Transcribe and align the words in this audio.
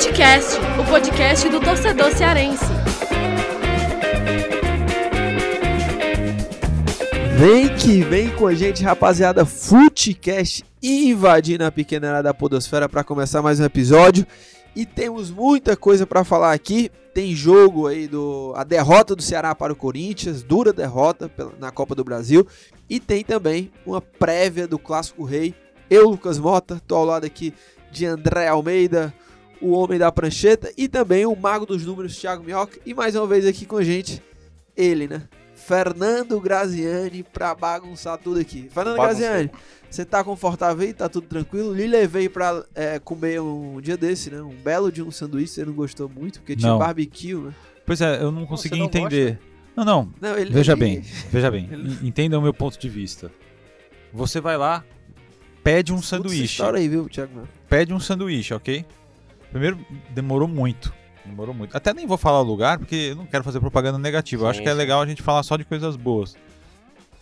Futecast, 0.00 0.56
o 0.80 0.90
podcast 0.90 1.46
do 1.50 1.60
torcedor 1.60 2.10
cearense. 2.12 2.64
Vem 7.36 7.68
que 7.76 8.00
vem 8.00 8.30
com 8.30 8.46
a 8.46 8.54
gente, 8.54 8.82
rapaziada. 8.82 9.44
Futecast 9.44 10.64
invadindo 10.82 11.66
a 11.66 11.70
pequena 11.70 12.08
área 12.08 12.22
da 12.22 12.32
Podosfera 12.32 12.88
para 12.88 13.04
começar 13.04 13.42
mais 13.42 13.60
um 13.60 13.64
episódio. 13.64 14.26
E 14.74 14.86
temos 14.86 15.30
muita 15.30 15.76
coisa 15.76 16.06
para 16.06 16.24
falar 16.24 16.54
aqui. 16.54 16.90
Tem 17.12 17.34
jogo 17.34 17.86
aí 17.86 18.08
do 18.08 18.54
a 18.56 18.64
derrota 18.64 19.14
do 19.14 19.20
Ceará 19.20 19.54
para 19.54 19.74
o 19.74 19.76
Corinthians, 19.76 20.42
dura 20.42 20.72
derrota 20.72 21.30
na 21.58 21.70
Copa 21.70 21.94
do 21.94 22.02
Brasil, 22.02 22.48
e 22.88 22.98
tem 22.98 23.22
também 23.22 23.70
uma 23.84 24.00
prévia 24.00 24.66
do 24.66 24.78
Clássico 24.78 25.24
Rei. 25.24 25.54
Eu, 25.90 26.08
Lucas 26.08 26.38
Mota, 26.38 26.80
tô 26.86 26.94
ao 26.94 27.04
lado 27.04 27.26
aqui 27.26 27.52
de 27.92 28.06
André 28.06 28.48
Almeida, 28.48 29.12
o 29.60 29.70
homem 29.72 29.98
da 29.98 30.10
prancheta, 30.10 30.72
e 30.76 30.88
também 30.88 31.26
o 31.26 31.34
mago 31.36 31.66
dos 31.66 31.84
números 31.84 32.16
Thiago 32.16 32.42
Minhoca, 32.44 32.78
e 32.86 32.94
mais 32.94 33.14
uma 33.14 33.26
vez 33.26 33.46
aqui 33.46 33.66
com 33.66 33.76
a 33.76 33.84
gente 33.84 34.22
ele, 34.76 35.06
né? 35.08 35.22
Fernando 35.54 36.40
Graziani 36.40 37.22
pra 37.22 37.54
bagunçar 37.54 38.18
tudo 38.18 38.40
aqui. 38.40 38.68
Fernando 38.72 38.96
Bagunçou. 38.96 39.20
Graziani, 39.20 39.50
você 39.90 40.04
tá 40.04 40.24
confortável 40.24 40.84
aí? 40.86 40.92
Tá 40.92 41.08
tudo 41.08 41.26
tranquilo? 41.28 41.72
Lhe 41.74 41.86
levei 41.86 42.28
pra 42.28 42.64
é, 42.74 42.98
comer 42.98 43.40
um 43.40 43.80
dia 43.80 43.96
desse, 43.96 44.30
né? 44.30 44.40
Um 44.42 44.54
belo 44.54 44.90
de 44.90 45.02
um 45.02 45.10
sanduíche, 45.10 45.52
você 45.54 45.64
não 45.64 45.72
gostou 45.74 46.08
muito, 46.08 46.40
porque 46.40 46.56
tinha 46.56 46.72
Não. 46.72 46.78
barbecue, 46.78 47.34
né? 47.34 47.54
Pois 47.86 48.00
é, 48.00 48.22
eu 48.22 48.32
não 48.32 48.46
consegui 48.46 48.78
não 48.78 48.86
entender. 48.86 49.38
Não, 49.76 49.84
não. 49.84 50.12
Não, 50.20 50.36
ele, 50.36 50.50
Veja 50.50 50.72
ele- 50.72 50.80
bem, 50.80 51.00
veja 51.30 51.50
bem. 51.50 51.68
En- 52.02 52.08
Entenda 52.08 52.38
o 52.38 52.42
meu 52.42 52.54
ponto 52.54 52.78
de 52.78 52.88
vista. 52.88 53.30
Você 54.12 54.40
vai 54.40 54.56
lá, 54.56 54.84
pede 55.62 55.92
um 55.92 56.02
sanduíche. 56.02 56.44
história 56.44 56.78
aí, 56.80 56.88
viu, 56.88 57.08
Thiago? 57.08 57.46
Pede 57.68 57.92
um 57.94 58.00
sanduíche, 58.00 58.54
ok? 58.54 58.84
Primeiro, 59.50 59.78
demorou 60.10 60.48
muito. 60.48 60.92
Demorou 61.24 61.54
muito. 61.54 61.76
Até 61.76 61.92
nem 61.92 62.06
vou 62.06 62.16
falar 62.18 62.40
o 62.40 62.44
lugar, 62.44 62.78
porque 62.78 63.08
eu 63.10 63.16
não 63.16 63.26
quero 63.26 63.44
fazer 63.44 63.60
propaganda 63.60 63.98
negativa. 63.98 64.44
Eu 64.44 64.48
acho 64.48 64.58
Sim, 64.58 64.64
que 64.64 64.68
é 64.68 64.72
sim. 64.72 64.78
legal 64.78 65.00
a 65.02 65.06
gente 65.06 65.22
falar 65.22 65.42
só 65.42 65.56
de 65.56 65.64
coisas 65.64 65.96
boas. 65.96 66.36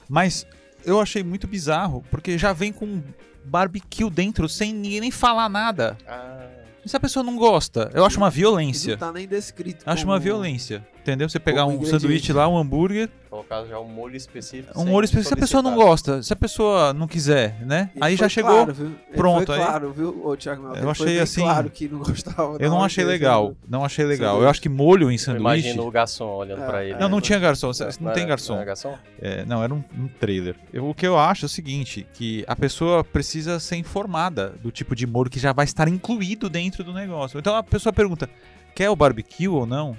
Mas 0.09 0.47
eu 0.84 1.01
achei 1.01 1.23
muito 1.23 1.47
bizarro, 1.47 2.05
porque 2.11 2.39
já 2.39 2.53
vem 2.53 2.73
com 2.73 3.03
barbecue 3.45 4.09
dentro, 4.11 4.49
sem 4.49 4.73
ninguém 4.73 5.01
nem 5.01 5.11
falar 5.11 5.49
nada. 5.49 5.97
Ah, 6.06 6.47
E 6.84 6.89
se 6.89 6.97
a 6.97 7.01
pessoa 7.01 7.23
não 7.23 7.37
gosta? 7.37 7.91
Eu 7.95 8.05
acho 8.05 8.19
uma 8.19 8.31
violência. 8.31 8.93
Não 8.93 8.99
tá 8.99 9.12
nem 9.12 9.27
descrito. 9.27 9.83
Acho 9.84 10.05
uma 10.05 10.19
violência. 10.19 10.87
Entendeu? 11.01 11.29
Você 11.29 11.39
pegar 11.41 11.67
um 11.67 11.84
sanduíche 11.84 12.33
lá, 12.33 12.47
um 12.49 12.56
hambúrguer, 12.56 13.09
colocar 13.44 13.64
já 13.67 13.78
um 13.78 13.89
molho 13.89 14.17
específico. 14.17 14.78
um 14.81 14.84
molho 14.84 15.05
específico. 15.05 15.28
Se 15.28 15.34
a 15.34 15.36
pessoa 15.36 15.62
não 15.62 15.75
gosta, 15.75 16.22
se 16.22 16.33
a 16.33 16.36
pessoa 16.36 16.92
não 16.92 17.06
quiser, 17.06 17.61
né? 17.64 17.91
Ele 17.94 18.05
aí 18.05 18.17
já 18.17 18.28
chegou. 18.28 18.64
claro, 18.67 18.75
pronto, 19.14 19.47
Foi 19.47 19.56
aí- 19.58 19.64
claro, 19.64 19.92
viu, 19.92 20.20
ô, 20.27 20.36
Thiago? 20.36 20.62
Mel? 20.62 20.75
Eu 20.77 20.91
achei 20.91 21.20
assim- 21.20 21.41
claro 21.42 21.70
que 21.70 21.89
não 21.89 21.98
gostava. 22.00 22.56
Eu 22.59 22.70
não 22.70 22.83
achei 22.84 23.05
legal. 23.05 23.55
Não 23.69 23.84
achei 23.84 24.05
legal. 24.05 24.28
Sanduíche. 24.31 24.44
Eu 24.44 24.50
acho 24.50 24.61
que 24.62 24.69
molho 24.69 25.11
em 25.11 25.19
sanduíche. 25.19 25.41
imagino 25.69 25.86
o 25.86 25.91
garçom 25.91 26.27
olhando 26.27 26.62
É, 26.62 26.66
pra 26.66 26.84
ele. 26.84 26.98
Não, 26.98 27.09
não 27.09 27.19
É, 27.19 27.20
tinha 27.20 27.39
garçom. 27.39 27.70
Não, 28.00 28.06
Não 28.09 28.12
tem 28.12 28.27
garçom. 28.27 28.53
Não, 28.55 28.61
era 28.61 28.66
garçom? 28.66 28.98
É, 29.20 29.44
não, 29.44 29.62
era 29.62 29.72
um, 29.75 29.83
um 29.97 30.09
trailer. 30.20 30.56
Eu- 30.72 30.89
o 30.89 30.94
que 30.94 31.06
eu 31.06 31.19
acho 31.19 31.44
é 31.44 31.47
o 31.47 31.48
seguinte: 31.48 32.06
que 32.14 32.44
a 32.47 32.56
pessoa 32.56 33.05
precisa 33.05 33.59
ser 33.61 33.77
informada 33.77 34.55
do 34.62 34.70
tipo 34.70 34.94
de 34.94 35.06
molho 35.06 35.31
que 35.31 35.39
já 35.39 35.53
vai 35.53 35.64
estar 35.64 35.89
incluído 35.89 36.48
dentro 36.48 36.83
do 36.84 36.92
negócio. 36.92 37.39
Então 37.39 37.55
a 37.55 37.62
pessoa 37.62 37.92
pergunta: 37.92 38.28
quer 38.75 38.91
o 38.91 38.97
barbecue 38.97 39.48
ou 39.48 39.66
não? 39.66 39.97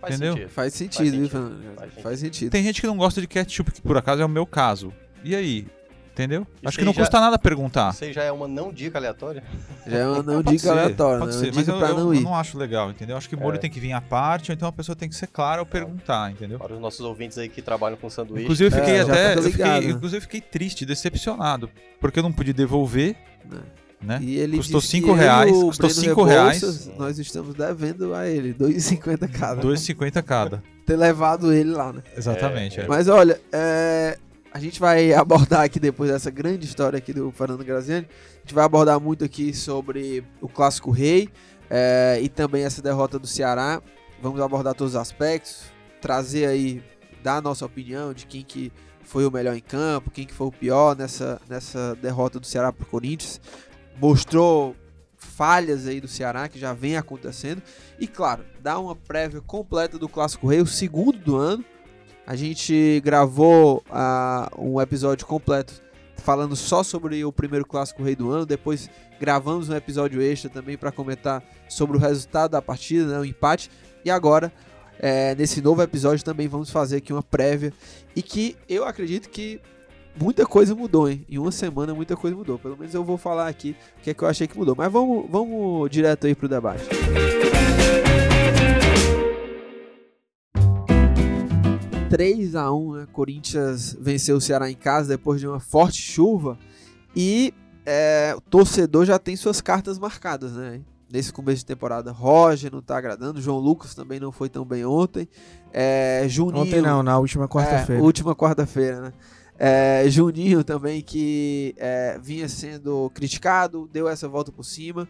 Faz 0.00 0.14
Entendeu? 0.14 0.32
sentido. 0.34 0.50
Faz 0.50 0.74
sentido, 0.74 1.02
viu, 1.04 1.12
sentido, 1.12 1.30
Fernando? 1.30 1.62
faz 1.76 1.80
sentido. 1.90 2.02
Faz 2.02 2.18
sentido. 2.20 2.50
Tem 2.50 2.62
gente 2.62 2.80
que 2.80 2.86
não 2.86 2.96
gosta 2.96 3.20
de 3.20 3.26
ketchup, 3.26 3.72
que 3.72 3.82
por 3.82 3.96
acaso 3.96 4.22
é 4.22 4.24
o 4.24 4.28
meu 4.28 4.46
caso. 4.46 4.92
E 5.24 5.34
aí? 5.34 5.66
Entendeu? 6.12 6.42
Isso 6.56 6.68
acho 6.68 6.78
que 6.80 6.84
não 6.84 6.92
já- 6.92 7.00
custa 7.02 7.20
nada 7.20 7.38
perguntar. 7.38 7.92
Isso 7.92 8.02
aí 8.04 8.12
já 8.12 8.24
é 8.24 8.32
uma 8.32 8.48
não 8.48 8.72
dica 8.72 8.98
aleatória? 8.98 9.40
Já 9.86 9.98
é 9.98 10.04
uma 10.06 10.16
não 10.22 10.42
Pode 10.42 10.56
dica 10.56 10.58
ser, 10.58 10.68
aleatória, 10.70 11.18
Pode 11.20 11.36
né? 11.36 11.38
ser, 11.44 11.54
mas 11.54 11.68
eu, 11.68 11.78
pra 11.78 11.88
eu- 11.90 11.96
não 11.96 12.12
eu 12.14 12.20
não 12.20 12.34
acho 12.34 12.58
legal, 12.58 12.90
entendeu? 12.90 13.16
Acho 13.16 13.28
que 13.28 13.36
o 13.36 13.38
molho 13.40 13.54
É. 13.54 13.58
tem 13.58 13.70
que 13.70 13.78
vir 13.78 13.92
à 13.92 14.00
parte, 14.00 14.50
ou 14.50 14.54
então 14.54 14.66
a 14.68 14.72
pessoa 14.72 14.96
tem 14.96 15.08
que 15.08 15.14
ser 15.14 15.28
clara 15.28 15.60
ao 15.60 15.66
perguntar, 15.66 16.32
entendeu? 16.32 16.58
Para 16.58 16.74
os 16.74 16.80
nossos 16.80 17.00
ouvintes 17.02 17.38
aí 17.38 17.48
que 17.48 17.62
trabalham 17.62 17.96
com 17.96 18.10
sanduíche. 18.10 18.42
Inclusive 18.42 18.68
eu 18.74 18.80
fiquei 18.80 18.96
É, 18.96 19.00
até. 19.02 19.34
eu 19.38 19.42
fiquei- 19.44 19.90
inclusive 19.90 20.16
eu 20.16 20.22
fiquei 20.22 20.40
triste, 20.40 20.84
decepcionado. 20.84 21.70
Porque 22.00 22.18
eu 22.18 22.22
não 22.24 22.32
pude 22.32 22.52
devolver, 22.52 23.14
Né? 23.48 23.60
Né? 24.00 24.20
E 24.22 24.36
ele 24.36 24.56
Custou 24.58 24.80
disse 24.80 24.92
que 24.92 24.98
cinco 24.98 25.10
eu 25.10 25.16
e 25.16 25.18
reais, 25.18 25.50
o 25.50 25.66
custou 25.66 25.88
Breno 25.88 26.02
cinco 26.02 26.22
Rebouças, 26.22 26.86
reais. 26.86 26.98
Nós 26.98 27.18
estamos 27.18 27.54
devendo 27.54 28.14
a 28.14 28.28
ele 28.28 28.54
2,50 28.54 29.28
cada. 29.30 29.62
2,50 29.62 30.22
cada. 30.22 30.62
Ter 30.86 30.96
levado 30.96 31.52
ele 31.52 31.70
lá, 31.70 31.92
né? 31.92 32.02
Exatamente. 32.16 32.80
É, 32.80 32.84
é. 32.84 32.86
Mas 32.86 33.08
olha, 33.08 33.40
é, 33.52 34.16
a 34.52 34.58
gente 34.58 34.80
vai 34.80 35.12
abordar 35.12 35.62
aqui 35.62 35.78
depois 35.78 36.10
dessa 36.10 36.30
grande 36.30 36.64
história 36.64 36.96
aqui 36.96 37.12
do 37.12 37.30
Fernando 37.32 37.64
Graziani. 37.64 38.06
A 38.36 38.40
gente 38.40 38.54
vai 38.54 38.64
abordar 38.64 38.98
muito 39.00 39.24
aqui 39.24 39.52
sobre 39.52 40.24
o 40.40 40.48
Clássico 40.48 40.90
Rei 40.90 41.28
é, 41.68 42.18
e 42.22 42.28
também 42.28 42.64
essa 42.64 42.80
derrota 42.80 43.18
do 43.18 43.26
Ceará. 43.26 43.82
Vamos 44.22 44.40
abordar 44.40 44.74
todos 44.74 44.94
os 44.94 45.00
aspectos, 45.00 45.64
trazer 46.00 46.46
aí, 46.46 46.82
dar 47.22 47.36
a 47.36 47.40
nossa 47.40 47.66
opinião 47.66 48.12
de 48.12 48.26
quem 48.26 48.42
que 48.42 48.72
foi 49.02 49.26
o 49.26 49.30
melhor 49.30 49.56
em 49.56 49.60
campo, 49.60 50.10
quem 50.10 50.26
que 50.26 50.34
foi 50.34 50.46
o 50.48 50.52
pior 50.52 50.96
nessa, 50.96 51.40
nessa 51.48 51.96
derrota 51.96 52.38
do 52.38 52.46
Ceará 52.46 52.72
para 52.72 52.84
o 52.84 52.86
Corinthians. 52.86 53.40
Mostrou 54.00 54.76
falhas 55.16 55.86
aí 55.86 56.00
do 56.00 56.08
Ceará 56.08 56.48
que 56.48 56.58
já 56.58 56.72
vem 56.72 56.96
acontecendo. 56.96 57.62
E 57.98 58.06
claro, 58.06 58.44
dar 58.60 58.78
uma 58.78 58.94
prévia 58.94 59.40
completa 59.40 59.98
do 59.98 60.08
Clássico 60.08 60.46
Rei, 60.46 60.60
o 60.60 60.66
segundo 60.66 61.18
do 61.18 61.36
ano. 61.36 61.64
A 62.26 62.36
gente 62.36 63.00
gravou 63.04 63.82
ah, 63.90 64.50
um 64.58 64.80
episódio 64.80 65.26
completo 65.26 65.82
falando 66.16 66.54
só 66.54 66.82
sobre 66.82 67.24
o 67.24 67.32
primeiro 67.32 67.64
Clássico 67.64 68.02
Rei 68.02 68.14
do 68.14 68.30
ano. 68.30 68.44
Depois 68.44 68.90
gravamos 69.18 69.68
um 69.68 69.74
episódio 69.74 70.20
extra 70.20 70.50
também 70.50 70.76
para 70.76 70.92
comentar 70.92 71.42
sobre 71.68 71.96
o 71.96 72.00
resultado 72.00 72.50
da 72.50 72.62
partida, 72.62 73.06
né, 73.06 73.18
o 73.18 73.24
empate. 73.24 73.70
E 74.04 74.10
agora, 74.10 74.52
é, 74.98 75.34
nesse 75.34 75.62
novo 75.62 75.82
episódio, 75.82 76.24
também 76.24 76.46
vamos 76.46 76.70
fazer 76.70 76.98
aqui 76.98 77.12
uma 77.12 77.22
prévia. 77.22 77.72
E 78.14 78.22
que 78.22 78.56
eu 78.68 78.84
acredito 78.84 79.30
que 79.30 79.60
muita 80.20 80.44
coisa 80.44 80.74
mudou, 80.74 81.08
hein? 81.08 81.24
Em 81.28 81.38
uma 81.38 81.52
semana 81.52 81.94
muita 81.94 82.16
coisa 82.16 82.36
mudou. 82.36 82.58
Pelo 82.58 82.76
menos 82.76 82.94
eu 82.94 83.04
vou 83.04 83.16
falar 83.16 83.48
aqui 83.48 83.76
o 83.98 84.02
que 84.02 84.10
é 84.10 84.14
que 84.14 84.22
eu 84.22 84.28
achei 84.28 84.46
que 84.46 84.58
mudou. 84.58 84.74
Mas 84.76 84.90
vamos, 84.92 85.26
vamos 85.30 85.88
direto 85.90 86.26
aí 86.26 86.34
pro 86.34 86.48
debate. 86.48 86.84
3 92.10 92.54
a 92.56 92.72
1 92.72 92.92
né? 92.94 93.06
Corinthians 93.12 93.96
venceu 94.00 94.36
o 94.36 94.40
Ceará 94.40 94.70
em 94.70 94.74
casa 94.74 95.10
depois 95.10 95.40
de 95.40 95.46
uma 95.46 95.60
forte 95.60 96.00
chuva. 96.00 96.58
E 97.14 97.52
é, 97.84 98.34
o 98.36 98.40
torcedor 98.40 99.04
já 99.04 99.18
tem 99.18 99.36
suas 99.36 99.60
cartas 99.60 99.98
marcadas, 99.98 100.52
né? 100.52 100.80
Nesse 101.10 101.32
começo 101.32 101.58
de 101.58 101.66
temporada, 101.66 102.12
Roger 102.12 102.70
não 102.70 102.82
tá 102.82 102.98
agradando, 102.98 103.40
João 103.40 103.58
Lucas 103.58 103.94
também 103.94 104.20
não 104.20 104.30
foi 104.30 104.50
tão 104.50 104.62
bem 104.62 104.84
ontem. 104.84 105.26
É, 105.72 106.24
Juninho, 106.28 106.64
Ontem 106.64 106.82
não, 106.82 107.02
na 107.02 107.18
última 107.18 107.44
é, 107.44 107.48
quarta-feira. 107.48 108.02
última 108.02 108.36
quarta-feira, 108.36 109.00
né? 109.00 109.12
É, 109.58 110.04
Juninho 110.08 110.62
também, 110.62 111.02
que 111.02 111.74
é, 111.76 112.16
vinha 112.22 112.48
sendo 112.48 113.10
criticado, 113.10 113.90
deu 113.92 114.08
essa 114.08 114.28
volta 114.28 114.52
por 114.52 114.64
cima. 114.64 115.08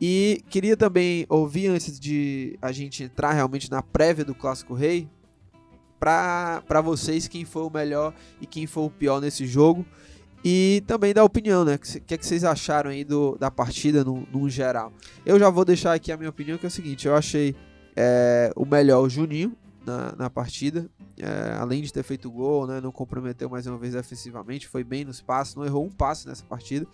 E 0.00 0.42
queria 0.48 0.76
também 0.76 1.26
ouvir, 1.28 1.66
antes 1.66 2.00
de 2.00 2.58
a 2.62 2.72
gente 2.72 3.04
entrar 3.04 3.32
realmente 3.32 3.70
na 3.70 3.82
prévia 3.82 4.24
do 4.24 4.34
Clássico 4.34 4.72
Rei, 4.72 5.06
para 5.98 6.80
vocês 6.82 7.28
quem 7.28 7.44
foi 7.44 7.62
o 7.62 7.70
melhor 7.70 8.14
e 8.40 8.46
quem 8.46 8.66
foi 8.66 8.84
o 8.84 8.90
pior 8.90 9.20
nesse 9.20 9.46
jogo. 9.46 9.84
E 10.42 10.82
também 10.86 11.12
da 11.12 11.22
opinião, 11.22 11.66
né? 11.66 11.74
O 11.74 11.78
que, 11.78 12.14
é 12.14 12.16
que 12.16 12.24
vocês 12.24 12.44
acharam 12.44 12.90
aí 12.90 13.04
do, 13.04 13.36
da 13.36 13.50
partida 13.50 14.02
no, 14.02 14.26
no 14.32 14.48
geral? 14.48 14.90
Eu 15.26 15.38
já 15.38 15.50
vou 15.50 15.66
deixar 15.66 15.92
aqui 15.92 16.10
a 16.10 16.16
minha 16.16 16.30
opinião, 16.30 16.56
que 16.56 16.64
é 16.64 16.68
o 16.68 16.70
seguinte: 16.70 17.06
eu 17.06 17.14
achei 17.14 17.54
é, 17.94 18.50
o 18.56 18.64
melhor 18.64 19.02
o 19.02 19.08
Juninho 19.10 19.54
na, 19.84 20.14
na 20.16 20.30
partida. 20.30 20.88
É, 21.18 21.54
além 21.58 21.82
de 21.82 21.92
ter 21.92 22.02
feito 22.02 22.30
gol, 22.30 22.66
né, 22.66 22.80
não 22.80 22.90
comprometeu 22.92 23.48
mais 23.48 23.66
uma 23.66 23.76
vez 23.78 23.94
defensivamente, 23.94 24.66
foi 24.68 24.82
bem 24.84 25.04
nos 25.04 25.20
passes, 25.20 25.54
não 25.54 25.64
errou 25.64 25.84
um 25.84 25.90
passe 25.90 26.26
nessa 26.26 26.44
partida. 26.44 26.86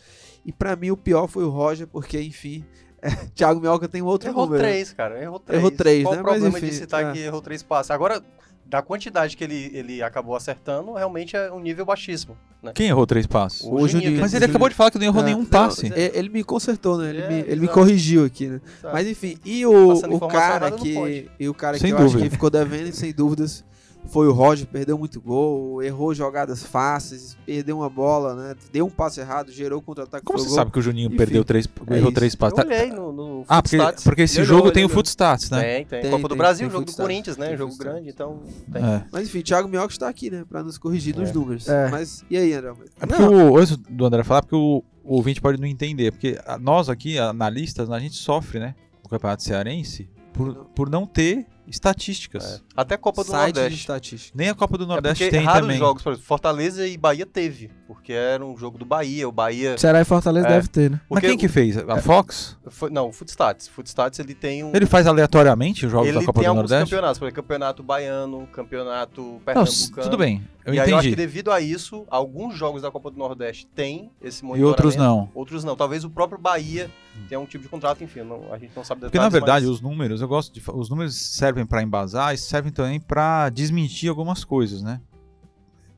E 0.45 0.53
pra 0.53 0.75
mim 0.77 0.91
o 0.91 0.97
pior 0.97 1.27
foi 1.27 1.45
o 1.45 1.49
Roger, 1.51 1.87
porque 1.87 2.21
enfim, 2.21 2.65
é, 3.03 3.11
Thiago 3.35 3.61
Mioca 3.61 3.89
tem 3.89 4.03
um 4.03 4.07
outro 4.07 4.29
Errou 4.29 4.47
número. 4.47 4.63
né? 4.63 4.69
três, 4.71 4.93
cara. 4.93 5.23
Errou 5.23 5.39
três. 5.39 5.59
Errou 5.61 5.71
três, 5.71 6.03
Qual 6.05 6.15
né? 6.15 6.21
o 6.21 6.25
Mas, 6.25 6.33
problema 6.33 6.59
enfim, 6.59 6.69
de 6.69 6.75
citar 6.75 7.05
é. 7.05 7.13
que 7.13 7.19
errou 7.21 7.41
três 7.41 7.63
passes? 7.63 7.91
Agora, 7.91 8.23
da 8.69 8.83
quantidade 8.83 9.37
que 9.37 9.45
ele, 9.45 9.71
ele 9.73 10.03
acabou 10.03 10.35
acertando, 10.35 10.93
realmente 10.93 11.37
é 11.37 11.53
um 11.53 11.61
nível 11.61 11.85
baixíssimo. 11.85 12.37
Né? 12.63 12.73
Quem 12.75 12.89
errou 12.89 13.07
três 13.07 13.27
passes? 13.27 13.61
O 13.63 13.75
O 13.75 13.87
Juninho. 13.89 14.21
Mas 14.21 14.35
ele 14.35 14.45
acabou 14.45 14.69
de 14.69 14.75
falar 14.75 14.91
que 14.91 14.99
não 14.99 15.07
errou 15.07 15.23
É, 15.23 15.27
nenhum 15.27 15.39
não, 15.39 15.45
passe. 15.47 15.87
e- 15.87 16.11
ele 16.15 16.29
me 16.29 16.43
consertou, 16.43 16.99
né? 16.99 17.11
Ele, 17.11 17.23
É, 17.23 17.29
me, 17.29 17.35
ele 17.53 17.61
me 17.61 17.69
corrigiu 17.69 18.25
aqui, 18.25 18.49
né? 18.49 18.61
Mas 18.83 19.07
enfim, 19.07 19.39
e 19.45 19.65
o, 19.65 19.89
Passando 19.89 20.13
o 20.13 20.17
informação 20.17 20.41
cara 20.41 20.71
que. 20.73 21.31
E 21.39 21.49
o 21.49 21.55
cara 21.55 21.79
Sem 21.79 21.95
que 21.95 22.01
eu 22.01 22.07
acho 22.07 22.19
que 22.19 22.29
ficou 22.31 22.51
devendo, 22.51 22.93
sem 22.93 23.13
dúvidas, 23.13 23.65
foi 24.09 24.27
o 24.29 24.33
Roger, 24.33 24.67
perdeu 24.67 24.97
muito 24.99 25.21
gol, 25.21 25.83
errou 25.83 26.15
jogadas 26.15 26.63
fáceis, 26.63 27.37
perdeu 27.45 27.79
uma 27.79 27.89
bola, 27.91 28.35
né? 28.35 28.55
Deu 28.73 28.87
um 28.87 28.91
passe 28.91 29.21
errado, 29.21 29.51
gerou 29.53 29.81
contra-ataque. 29.83 30.25
Como 30.25 30.39
você 30.39 30.47
gol. 30.47 30.55
sabe 30.55 30.71
que 30.71 30.79
o 30.79 30.83
Juninho 30.83 31.09
Enfim, 31.09 31.17
perdeu 31.17 31.45
três, 31.45 31.67
é 31.67 31.95
errou 31.95 32.09
isso. 32.09 32.13
três 32.13 32.35
passes? 32.35 32.59
Eu 32.59 32.65
olhei 32.65 32.91
no, 32.91 33.13
no 33.13 33.45
Ah, 33.49 33.63
porque, 33.63 33.79
porque 34.05 34.23
esse 34.23 34.43
jogo 34.45 34.71
tem 34.73 34.85
o. 34.85 34.89
Footstats, 34.89 35.51
né? 35.51 35.61
Tem, 35.61 35.85
tem. 35.87 36.03
Tem, 36.03 36.11
Copa 36.11 36.23
do 36.25 36.29
tem, 36.29 36.39
Brasil, 36.39 36.67
tem 36.67 36.73
jogo 36.73 36.85
do 36.85 36.93
Footstats. 36.93 37.07
Corinthians, 37.07 37.37
né? 37.37 37.49
Tem 37.49 37.57
jogo 37.57 37.77
grande, 37.77 38.09
então 38.09 38.41
tem. 38.73 38.83
É. 38.83 39.05
Mas 39.13 39.27
enfim, 39.29 39.41
Thiago 39.43 39.69
Minhoca 39.69 39.93
está 39.93 40.09
aqui, 40.09 40.31
né? 40.31 40.45
Pra 40.49 40.63
nos 40.63 40.79
corrigir 40.79 41.15
nos 41.17 41.31
É. 41.31 41.33
números. 41.33 41.69
É. 41.69 41.89
Mas 41.91 42.25
e 42.31 42.37
aí, 42.37 42.53
André? 42.55 42.73
É 43.01 43.07
porque 43.07 43.23
o, 43.23 43.57
antes 43.57 43.77
do 43.77 44.05
André 44.07 44.25
falar, 44.25 44.43
porque 44.43 44.57
o, 44.57 44.83
o 45.05 45.15
ouvinte 45.17 45.41
pode 45.41 45.61
não 45.61 45.67
entender, 45.67 46.13
porque 46.13 46.39
nós 46.61 46.89
aqui, 46.89 47.19
analistas, 47.19 47.91
a 47.91 47.99
gente 47.99 48.15
sofre, 48.17 48.59
né? 48.59 48.75
o 49.07 49.09
Campeonato 49.09 49.43
Cearense 49.45 50.09
por, 50.33 50.53
por 50.75 50.91
não 50.91 51.07
ter 51.07 51.47
estatísticas. 51.67 52.63
Até 52.77 52.95
a 52.95 52.99
Copa 52.99 53.23
do 53.25 53.31
Site 53.31 53.53
de 53.55 53.61
Nordeste. 53.61 53.81
estatística. 53.81 54.33
Nem 54.37 54.49
a 54.49 54.55
Copa 54.55 54.77
do 54.79 54.85
É 54.85 54.87
Nordeste 54.87 55.25
porque 55.25 55.37
tem 55.37 55.45
raros 55.45 55.63
também. 55.63 55.79
jogos, 55.79 56.03
por 56.03 56.13
exemplo, 56.13 56.27
Fortaleza 56.27 56.87
e 56.87 56.97
Bahia 56.97 57.27
teve, 57.27 57.71
porque 57.87 58.13
era 58.13 58.45
um 58.45 58.57
jogo 58.57 58.79
do 58.79 58.85
Bahia, 58.85 59.29
o 59.29 59.33
Bahia... 59.33 59.77
Ceará 59.79 60.01
e 60.01 60.05
Fortaleza 60.05 60.47
É. 60.47 60.51
deve 60.51 60.69
ter, 60.69 60.91
né? 60.91 61.01
Mas 61.09 61.21
quem 61.21 61.37
que 61.37 61.49
fez? 61.49 61.77
A 61.77 62.01
Fox? 62.01 62.57
Foi- 62.69 62.91
não, 62.91 63.09
o 63.09 63.13
Footstats. 63.13 63.69
Footstats 63.69 64.19
ele 64.19 64.35
tem 64.35 64.65
um. 64.65 64.73
Ele 64.75 64.87
faz 64.87 65.07
aleatoriamente 65.07 65.87
os 65.87 65.93
jogos 65.93 66.09
ele 66.09 66.19
da 66.19 66.25
Copa 66.25 66.41
tem 66.41 66.45
do 66.45 66.51
alguns 66.51 66.71
Nordeste? 66.71 66.91
campeonatos, 66.91 67.19
por 67.19 67.25
exemplo, 67.27 67.43
campeonato 67.43 67.83
baiano, 67.83 68.47
campeonato 68.53 69.23
Não, 69.23 69.41
pernambucano. 69.41 70.03
tudo 70.03 70.17
bem, 70.19 70.47
eu 70.65 70.75
e 70.75 70.81
aí 70.81 70.91
eu 70.91 70.97
acho 70.97 71.03
que 71.09 71.13
entendi. 71.15 71.17
devido 71.27 71.51
a 71.53 71.61
isso, 71.61 72.05
alguns 72.11 72.57
jogos 72.57 72.83
da 72.83 72.91
Copa 72.91 73.11
do 73.11 73.19
Nordeste 73.19 73.67
têm 73.75 74.11
esse 74.23 74.43
E 74.43 74.47
monitoramento. 74.47 74.69
outros 74.87 74.97
não. 74.97 75.31
Outros 75.35 75.65
não. 75.65 75.77
Talvez 75.77 76.05
o 76.05 76.11
próprio 76.11 76.39
Bahia 76.41 76.91
tenha 77.29 77.41
um 77.41 77.47
tipo 77.47 77.63
de 77.65 77.69
contrato, 77.69 78.03
enfim, 78.05 78.21
não- 78.23 78.53
a 78.53 78.59
gente 78.59 78.73
não 78.77 78.85
sabe 78.85 79.01
detalhes. 79.01 79.11
Porque 79.11 79.19
na 79.19 79.29
verdade 79.29 79.67
mas- 79.67 79.75
os 79.75 79.81
números, 79.81 80.21
eu 80.21 80.29
gosto 80.29 80.53
de, 80.53 80.63
os 80.73 80.89
números 80.91 81.15
servem 81.17 81.65
pra 81.67 81.83
embasar 81.83 82.35
e 82.35 82.39
servem 82.39 82.73
também 82.73 83.01
pra 83.01 83.49
desmentir 83.51 84.09
algumas 84.09 84.45
coisas, 84.45 84.83
né? 84.83 85.01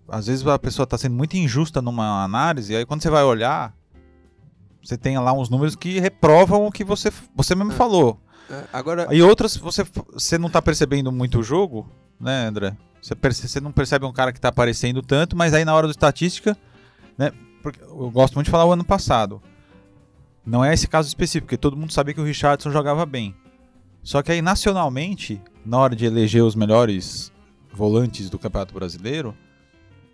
Às 0.09 0.27
vezes 0.27 0.47
a 0.47 0.59
pessoa 0.59 0.87
tá 0.87 0.97
sendo 0.97 1.15
muito 1.15 1.37
injusta 1.37 1.83
numa 1.83 2.25
análise, 2.25 2.73
e 2.73 2.77
aí 2.77 2.87
quando 2.87 3.03
você 3.03 3.11
vai 3.11 3.23
olhar, 3.25 3.75
você 4.83 4.97
tem 4.97 5.19
lá 5.19 5.33
uns 5.33 5.51
números 5.51 5.77
que 5.77 6.01
reprovam 6.01 6.67
o 6.67 6.73
que 6.73 6.83
você 6.85 7.13
você 7.35 7.55
mesmo 7.55 7.73
É. 7.73 7.75
falou. 7.75 8.19
É, 8.51 8.65
agora, 8.73 9.15
E 9.15 9.21
outras 9.23 9.57
você 9.57 9.85
você 10.13 10.39
não 10.39 10.49
tá 10.49 10.63
percebendo 10.63 11.13
muito 11.13 11.41
o 11.41 11.43
jogo, 11.43 11.87
né, 12.19 12.47
André? 12.47 12.75
Você, 13.03 13.15
perce- 13.15 13.47
você 13.47 13.61
não 13.61 13.71
percebe 13.71 14.07
um 14.07 14.13
cara 14.13 14.33
que 14.33 14.41
tá 14.41 14.49
aparecendo 14.49 15.03
tanto, 15.03 15.37
mas 15.37 15.53
aí 15.53 15.65
na 15.65 15.75
hora 15.75 15.87
do 15.87 15.91
estatística, 15.91 16.57
né? 17.17 17.31
Porque 17.63 17.81
eu 17.83 18.11
gosto 18.11 18.35
muito 18.35 18.47
de 18.47 18.51
falar 18.51 18.65
o 18.65 18.73
ano 18.73 18.85
passado. 18.85 19.43
Não 20.49 20.65
é 20.65 20.73
esse 20.73 20.89
caso 20.89 21.07
específico, 21.09 21.47
porque 21.47 21.57
todo 21.57 21.77
mundo 21.77 21.93
sabia 21.93 22.15
que 22.15 22.21
o 22.21 22.25
Richardson 22.25 22.71
jogava 22.71 23.05
bem. 23.05 23.35
Só 24.03 24.23
que 24.23 24.33
aí 24.33 24.41
nacionalmente, 24.41 25.41
na 25.65 25.79
hora 25.79 25.95
de 25.95 26.07
eleger 26.07 26.43
os 26.43 26.55
melhores 26.55 27.31
volantes 27.73 28.31
do 28.31 28.39
Campeonato 28.39 28.73
Brasileiro, 28.73 29.37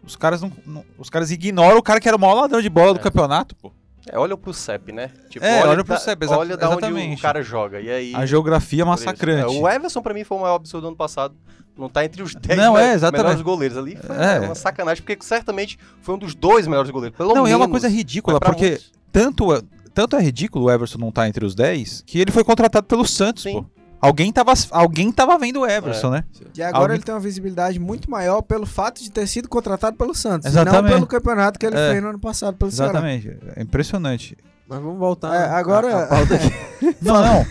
os 0.03 0.17
caras 0.17 0.43
não, 0.43 0.53
não- 0.67 0.85
os 0.99 1.09
caras 1.09 1.31
ignoram 1.31 1.79
o 1.79 1.83
cara 1.83 2.01
que 2.01 2.09
era 2.09 2.17
o 2.17 2.21
maior 2.21 2.35
ladrão 2.35 2.61
de 2.61 2.69
bola 2.69 2.93
do 2.95 3.01
É. 3.01 3.03
campeonato, 3.03 3.55
pô. 3.55 3.73
É, 4.07 4.19
olha 4.19 4.37
pro 4.37 4.53
CEP, 4.53 4.93
né? 4.93 5.11
Tipo, 5.31 5.47
É, 5.47 5.65
olha 5.65 5.83
pro 5.85 5.95
da- 5.95 6.01
CEP, 6.01 6.25
exa- 6.25 6.37
Olha 6.37 6.57
da 6.59 6.69
onde 6.69 6.85
o 7.15 7.19
cara 7.19 7.41
joga. 7.43 7.81
E 7.81 7.89
aí. 7.89 8.15
A 8.15 8.27
geografia 8.27 8.85
massacrante. 8.85 9.55
É, 9.57 9.61
O 9.61 9.67
Everson, 9.69 10.03
pra 10.03 10.13
mim, 10.13 10.25
foi 10.25 10.37
o 10.37 10.41
maior 10.43 10.57
absurdo 10.57 10.83
do 10.83 10.89
ano 10.89 10.97
passado. 10.97 11.35
Não 11.77 11.89
tá 11.89 12.05
entre 12.05 12.23
os 12.23 12.35
10 12.35 12.59
Não, 12.59 12.77
é, 12.77 12.97
melhores 13.11 13.41
goleiros 13.41 13.79
ali. 13.79 13.97
Foi 13.97 14.15
É. 14.17 14.41
uma 14.41 14.55
sacanagem, 14.55 15.03
porque 15.03 15.25
certamente 15.25 15.79
foi 16.03 16.15
um 16.15 16.19
dos 16.19 16.35
dois 16.35 16.67
melhores 16.67 16.91
goleiros. 16.91 17.19
Não, 17.19 17.35
menos. 17.35 17.51
é 17.51 17.57
uma 17.57 17.69
coisa 17.69 17.89
ridícula, 17.89 18.39
porque 18.39 18.69
muitos- 18.69 18.93
tanto, 19.11 19.47
tanto 19.95 20.17
é 20.17 20.21
ridículo 20.23 20.67
o 20.67 20.71
Everson 20.71 20.99
não 20.99 21.09
estar 21.11 21.29
entre 21.29 21.45
os 21.45 21.55
10, 21.55 22.03
que 22.07 22.19
ele 22.19 22.31
foi 22.33 22.43
contratado 22.45 22.87
pelo 22.87 23.07
Santos, 23.07 23.45
Sim. 23.45 23.53
pô. 23.63 23.67
Alguém 24.01 24.31
tava, 24.31 24.53
alguém 24.71 25.11
tava 25.11 25.39
vendo 25.39 25.61
o 25.61 25.67
Everson, 25.67 26.11
né? 26.11 26.25
E 26.55 26.63
agora 26.63 26.83
Alguém- 26.83 26.97
ele 26.97 27.05
tem 27.05 27.15
uma 27.15 27.21
visibilidade 27.21 27.81
muito 27.81 28.11
maior 28.11 28.43
pelo 28.43 28.67
fato 28.67 29.03
de 29.03 29.11
ter 29.11 29.27
sido 29.27 29.49
contratado 29.49 29.97
pelo 29.97 30.15
Santos. 30.15 30.45
E 30.45 30.49
Exatamente. 30.51 30.83
não 30.83 30.91
pelo 30.91 31.07
campeonato 31.07 31.59
que 31.59 31.65
ele 31.65 31.77
É. 31.79 31.91
fez 31.93 32.03
no 32.03 32.11
ano 32.11 32.19
passado 32.19 32.55
pelo 32.55 32.71
Ceará. 32.71 32.91
Exatamente. 32.93 33.35
É 33.57 33.63
impressionante. 33.63 34.37
mas 34.69 34.79
vamos 34.81 34.99
voltar. 34.99 35.35
É, 35.35 35.49
agora- 35.51 35.95
a- 35.95 36.05
a 36.05 36.07
pauta 36.09 36.35
aqui. 36.35 36.51
Não, 37.01 37.15
não. 37.23 37.47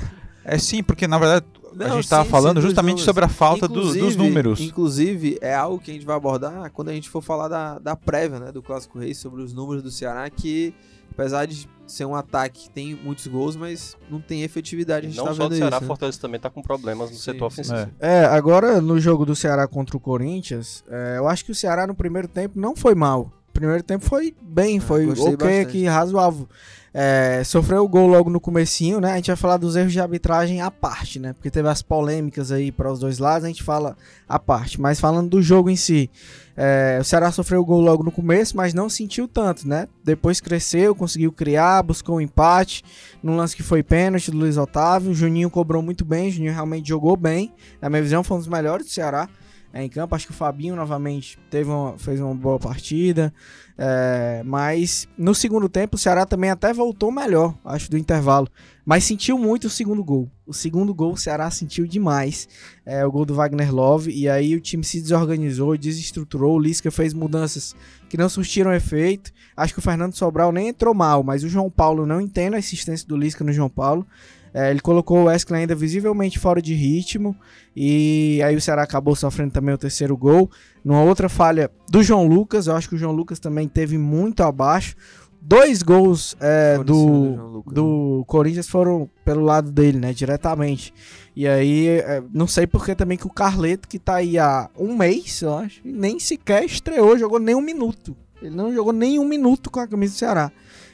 É 0.45 0.57
sim, 0.59 0.83
porque 0.83 1.07
na 1.07 1.17
verdade 1.17 1.45
a 1.79 1.87
Não, 1.87 1.95
gente 1.95 2.09
tava 2.09 2.23
sim, 2.25 2.29
falando 2.29 2.59
sim, 2.61 2.67
justamente 2.67 3.01
sobre 3.01 3.23
a 3.25 3.27
falta 3.29 3.67
do- 3.67 3.93
dos 3.93 4.15
números. 4.15 4.59
Inclusive, 4.59 5.39
é 5.41 5.55
algo 5.55 5.79
que 5.79 5.89
a 5.89 5.93
gente 5.95 6.05
vai 6.05 6.15
abordar 6.15 6.69
quando 6.71 6.89
a 6.89 6.93
gente 6.93 7.09
for 7.09 7.21
falar 7.23 7.47
da, 7.47 7.79
da 7.79 7.95
prévia, 7.95 8.39
né, 8.39 8.51
do 8.51 8.61
Clássico 8.61 8.99
Rei, 8.99 9.13
sobre 9.15 9.41
os 9.41 9.53
números 9.53 9.81
do 9.81 9.89
Ceará, 9.89 10.29
que 10.29 10.73
apesar 11.11 11.45
de 11.47 11.67
ser 11.85 12.05
um 12.05 12.15
ataque 12.15 12.63
que 12.63 12.69
tem 12.69 12.95
muitos 12.95 13.27
gols, 13.27 13.55
mas 13.55 13.95
não 14.09 14.19
tem 14.21 14.43
efetividade, 14.43 15.05
a 15.05 15.09
gente 15.09 15.17
Não 15.17 15.25
tá 15.25 15.33
só 15.33 15.43
vendo 15.43 15.49
do 15.51 15.55
Ceará, 15.57 15.75
isso. 15.77 15.81
né? 15.83 15.87
Fortaleza 15.87 16.19
também 16.19 16.39
tá 16.39 16.49
com 16.49 16.61
problemas 16.61 17.09
no 17.11 17.15
Sim, 17.17 17.21
setor 17.23 17.45
ofensivo. 17.47 17.77
É. 17.99 18.21
É, 18.21 18.25
agora 18.25 18.79
no 18.81 18.99
jogo 18.99 19.25
do 19.25 19.35
Ceará 19.35 19.67
contra 19.67 19.95
o 19.97 19.99
Corinthians, 19.99 20.83
é, 20.89 21.17
eu 21.17 21.27
acho 21.27 21.43
que 21.45 21.51
o 21.51 21.55
Ceará 21.55 21.85
no 21.85 21.93
primeiro 21.95 22.27
tempo 22.27 22.59
não 22.59 22.75
foi 22.75 22.95
mal. 22.95 23.31
O 23.49 23.53
primeiro 23.53 23.83
tempo 23.83 24.03
foi 24.05 24.33
bem, 24.41 24.79
foi 24.79 25.03
É, 25.03 25.05
gostei 25.05 25.33
ok 25.35 25.37
bastante. 25.37 25.67
aqui, 25.67 25.85
razoável. 25.85 26.47
É, 26.93 27.41
sofreu 27.43 27.83
o 27.83 27.87
gol 27.87 28.07
logo 28.07 28.29
no 28.29 28.39
comecinho, 28.39 29.01
né? 29.01 29.13
A 29.13 29.15
gente 29.15 29.27
vai 29.27 29.35
falar 29.35 29.57
dos 29.57 29.75
erros 29.75 29.91
de 29.91 29.99
arbitragem 29.99 30.61
à 30.61 30.69
parte, 30.69 31.17
né? 31.17 31.33
Porque 31.33 31.49
teve 31.49 31.67
as 31.67 31.81
polêmicas 31.81 32.51
aí 32.51 32.71
para 32.71 32.91
os 32.91 32.99
dois 32.99 33.17
lados, 33.17 33.45
a 33.45 33.47
gente 33.47 33.63
fala 33.63 33.97
à 34.29 34.37
parte. 34.37 34.79
Mas 34.79 34.99
falando 34.99 35.29
do 35.29 35.41
jogo 35.41 35.71
em 35.71 35.75
si, 35.75 36.07
é, 36.55 36.99
o 37.01 37.03
Ceará 37.03 37.31
sofreu 37.31 37.61
o 37.61 37.65
gol 37.65 37.81
logo 37.81 38.03
no 38.03 38.11
começo, 38.11 38.55
mas 38.55 38.75
não 38.75 38.89
sentiu 38.89 39.27
tanto, 39.27 39.67
né? 39.67 39.87
Depois 40.03 40.39
cresceu, 40.39 40.93
conseguiu 40.93 41.31
criar, 41.31 41.81
buscou 41.81 42.17
um 42.17 42.21
empate, 42.21 42.83
num 43.23 43.35
lance 43.35 43.55
que 43.55 43.63
foi 43.63 43.81
pênalti 43.81 44.29
do 44.29 44.37
Luiz 44.37 44.55
Otávio. 44.55 45.11
O 45.11 45.15
Juninho 45.15 45.49
cobrou 45.49 45.81
muito 45.81 46.05
bem, 46.05 46.27
o 46.29 46.31
Juninho 46.31 46.53
realmente 46.53 46.87
jogou 46.87 47.17
bem. 47.17 47.51
Na 47.81 47.89
minha 47.89 48.03
visão, 48.03 48.23
foi 48.23 48.37
um 48.37 48.39
dos 48.39 48.47
melhores 48.47 48.85
do 48.85 48.91
Ceará 48.91 49.27
é, 49.73 49.83
em 49.83 49.89
campo. 49.89 50.13
Acho 50.15 50.27
que 50.27 50.31
o 50.31 50.35
Fabinho 50.35 50.75
novamente 50.75 51.37
teve 51.49 51.69
uma- 51.69 51.97
fez 51.97 52.21
uma 52.21 52.33
boa 52.35 52.59
partida. 52.59 53.33
É, 53.75 54.43
mas 54.45 55.07
no 55.17 55.33
segundo 55.33 55.67
tempo 55.67 55.95
o 55.95 55.99
Ceará 55.99 56.27
também 56.27 56.51
até 56.51 56.71
voltou 56.71 57.11
melhor, 57.11 57.57
acho, 57.65 57.89
do 57.89 57.97
intervalo. 57.97 58.47
Mas 58.85 59.03
sentiu 59.03 59.35
muito 59.37 59.65
o 59.65 59.69
segundo 59.69 60.03
gol. 60.03 60.29
O 60.45 60.53
segundo 60.53 60.93
gol 60.93 61.13
o 61.13 61.17
Ceará 61.17 61.49
sentiu 61.49 61.87
demais. 61.87 62.47
É, 62.85 63.03
o 63.05 63.11
gol 63.11 63.25
do 63.25 63.33
Wagner 63.33 63.73
Love. 63.73 64.11
E 64.11 64.29
aí 64.29 64.55
o 64.55 64.61
time 64.61 64.83
se 64.83 65.01
desorganizou, 65.01 65.75
desestruturou. 65.77 66.55
O 66.55 66.59
Lisca 66.59 66.91
fez 66.91 67.13
mudanças 67.13 67.75
que 68.09 68.17
não 68.17 68.29
surtiram 68.29 68.71
efeito. 68.73 69.31
Acho 69.57 69.73
que 69.73 69.79
o 69.79 69.81
Fernando 69.81 70.13
Sobral 70.13 70.51
nem 70.51 70.67
entrou 70.67 70.93
mal, 70.93 71.23
mas 71.23 71.43
o 71.43 71.49
João 71.49 71.69
Paulo 71.71 72.05
não 72.05 72.21
entende 72.21 72.55
a 72.55 72.59
insistência 72.59 73.07
do 73.07 73.17
Lisca 73.17 73.43
no 73.43 73.51
João 73.53 73.69
Paulo. 73.69 74.05
É, 74.53 74.69
ele 74.69 74.79
colocou 74.79 75.19
o 75.19 75.23
Wesley 75.25 75.61
ainda 75.61 75.73
visivelmente 75.73 76.37
fora 76.37 76.61
de 76.61 76.73
ritmo. 76.73 77.35
E 77.75 78.39
aí 78.45 78.55
o 78.55 78.61
Ceará 78.61 78.83
acabou 78.83 79.15
sofrendo 79.15 79.51
também 79.51 79.73
o 79.73 79.77
terceiro 79.77 80.15
gol. 80.15 80.49
Numa 80.85 81.01
outra 81.01 81.27
falha 81.27 81.71
do 81.89 82.03
João 82.03 82.27
Lucas, 82.27 82.67
eu 82.67 82.75
acho 82.75 82.87
que 82.87 82.95
o 82.95 82.97
João 82.97 83.13
Lucas 83.13 83.39
também 83.39 83.67
teve 83.67 83.97
muito 83.97 84.43
abaixo. 84.43 84.95
Dois 85.41 85.81
gols 85.81 86.37
é, 86.39 86.77
do, 86.77 86.93
João 86.93 87.47
Lucas, 87.47 87.73
né? 87.73 87.75
do 87.75 88.23
Corinthians 88.27 88.69
foram 88.69 89.09
pelo 89.25 89.41
lado 89.41 89.71
dele, 89.71 89.99
né? 89.99 90.13
Diretamente. 90.13 90.93
E 91.35 91.47
aí, 91.47 91.87
é, 91.87 92.23
não 92.31 92.47
sei 92.47 92.67
porque 92.67 92.95
também 92.95 93.17
que 93.17 93.27
o 93.27 93.33
Carleto, 93.33 93.87
que 93.87 93.99
tá 93.99 94.15
aí 94.15 94.37
há 94.37 94.69
um 94.77 94.95
mês, 94.95 95.41
eu 95.41 95.57
acho, 95.57 95.81
nem 95.83 96.19
sequer 96.19 96.63
estreou, 96.63 97.17
jogou 97.17 97.39
nem 97.39 97.55
um 97.55 97.61
minuto. 97.61 98.15
Ele 98.41 98.55
não 98.55 98.73
jogou 98.73 98.93
nem 98.93 99.19
um 99.19 99.27
minuto 99.27 99.69
com 99.69 99.79
a 99.79 99.87
camisa 99.87 100.13
do 100.13 100.17
Ceará. 100.17 100.51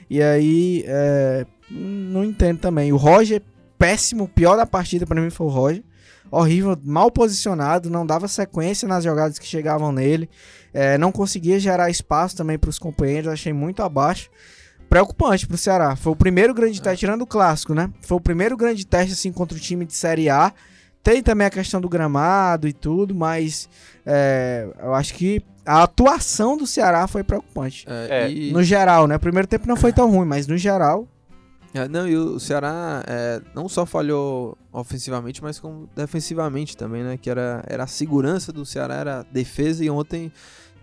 E 0.09 0.21
aí, 0.21 0.83
é, 0.87 1.45
não 1.69 2.23
entendo 2.23 2.59
também. 2.59 2.91
O 2.91 2.97
Roger, 2.97 3.41
péssimo, 3.77 4.25
o 4.25 4.27
pior 4.27 4.55
da 4.57 4.65
partida 4.65 5.05
pra 5.05 5.19
mim 5.21 5.29
foi 5.29 5.47
o 5.47 5.49
Roger. 5.49 5.83
Horrível, 6.31 6.77
mal 6.83 7.09
posicionado, 7.09 7.89
não 7.89 8.05
dava 8.05 8.27
sequência 8.27 8.87
nas 8.87 9.03
jogadas 9.03 9.39
que 9.39 9.47
chegavam 9.47 9.91
nele. 9.91 10.29
É, 10.73 10.97
não 10.97 11.11
conseguia 11.11 11.59
gerar 11.59 11.89
espaço 11.89 12.35
também 12.37 12.57
para 12.57 12.69
os 12.69 12.77
companheiros, 12.77 13.31
achei 13.31 13.51
muito 13.51 13.81
abaixo. 13.81 14.29
Preocupante 14.87 15.47
pro 15.47 15.57
Ceará. 15.57 15.95
Foi 15.95 16.11
o 16.13 16.15
primeiro 16.15 16.53
grande 16.53 16.81
teste, 16.81 16.99
tirando 16.99 17.21
o 17.23 17.27
clássico, 17.27 17.73
né? 17.73 17.89
Foi 18.01 18.17
o 18.17 18.21
primeiro 18.21 18.55
grande 18.57 18.85
teste 18.85 19.13
assim 19.13 19.31
contra 19.31 19.57
o 19.57 19.59
time 19.61 19.85
de 19.85 19.93
Série 19.95 20.29
A. 20.29 20.51
Tem 21.01 21.23
também 21.23 21.47
a 21.47 21.49
questão 21.49 21.79
do 21.79 21.87
gramado 21.89 22.67
e 22.67 22.73
tudo, 22.73 23.15
mas 23.15 23.69
é, 24.05 24.67
eu 24.81 24.93
acho 24.93 25.13
que 25.13 25.41
a 25.65 25.83
atuação 25.83 26.57
do 26.57 26.67
Ceará 26.67 27.07
foi 27.07 27.23
preocupante. 27.23 27.85
É, 27.87 28.25
É, 28.25 28.31
e- 28.31 28.51
No 28.51 28.61
geral, 28.63 29.07
né? 29.07 29.15
O 29.15 29.19
primeiro 29.19 29.47
tempo 29.47 29.67
não 29.67 29.75
foi 29.75 29.93
tão 29.93 30.09
ruim, 30.11 30.25
mas 30.27 30.45
no 30.47 30.57
geral. 30.57 31.07
É, 31.73 31.87
não, 31.87 32.07
e 32.07 32.17
o 32.17 32.39
Ceará 32.39 33.03
é, 33.07 33.41
não 33.53 33.69
só 33.69 33.85
falhou 33.85 34.57
ofensivamente, 34.73 35.41
mas 35.43 35.59
como 35.59 35.87
defensivamente 35.95 36.75
também, 36.75 37.03
né? 37.03 37.15
Que 37.17 37.29
era, 37.29 37.63
era 37.67 37.83
a 37.83 37.87
segurança 37.87 38.51
do 38.51 38.65
Ceará, 38.65 38.95
era 38.95 39.19
a 39.19 39.23
defesa, 39.23 39.85
e 39.85 39.89
ontem, 39.89 40.31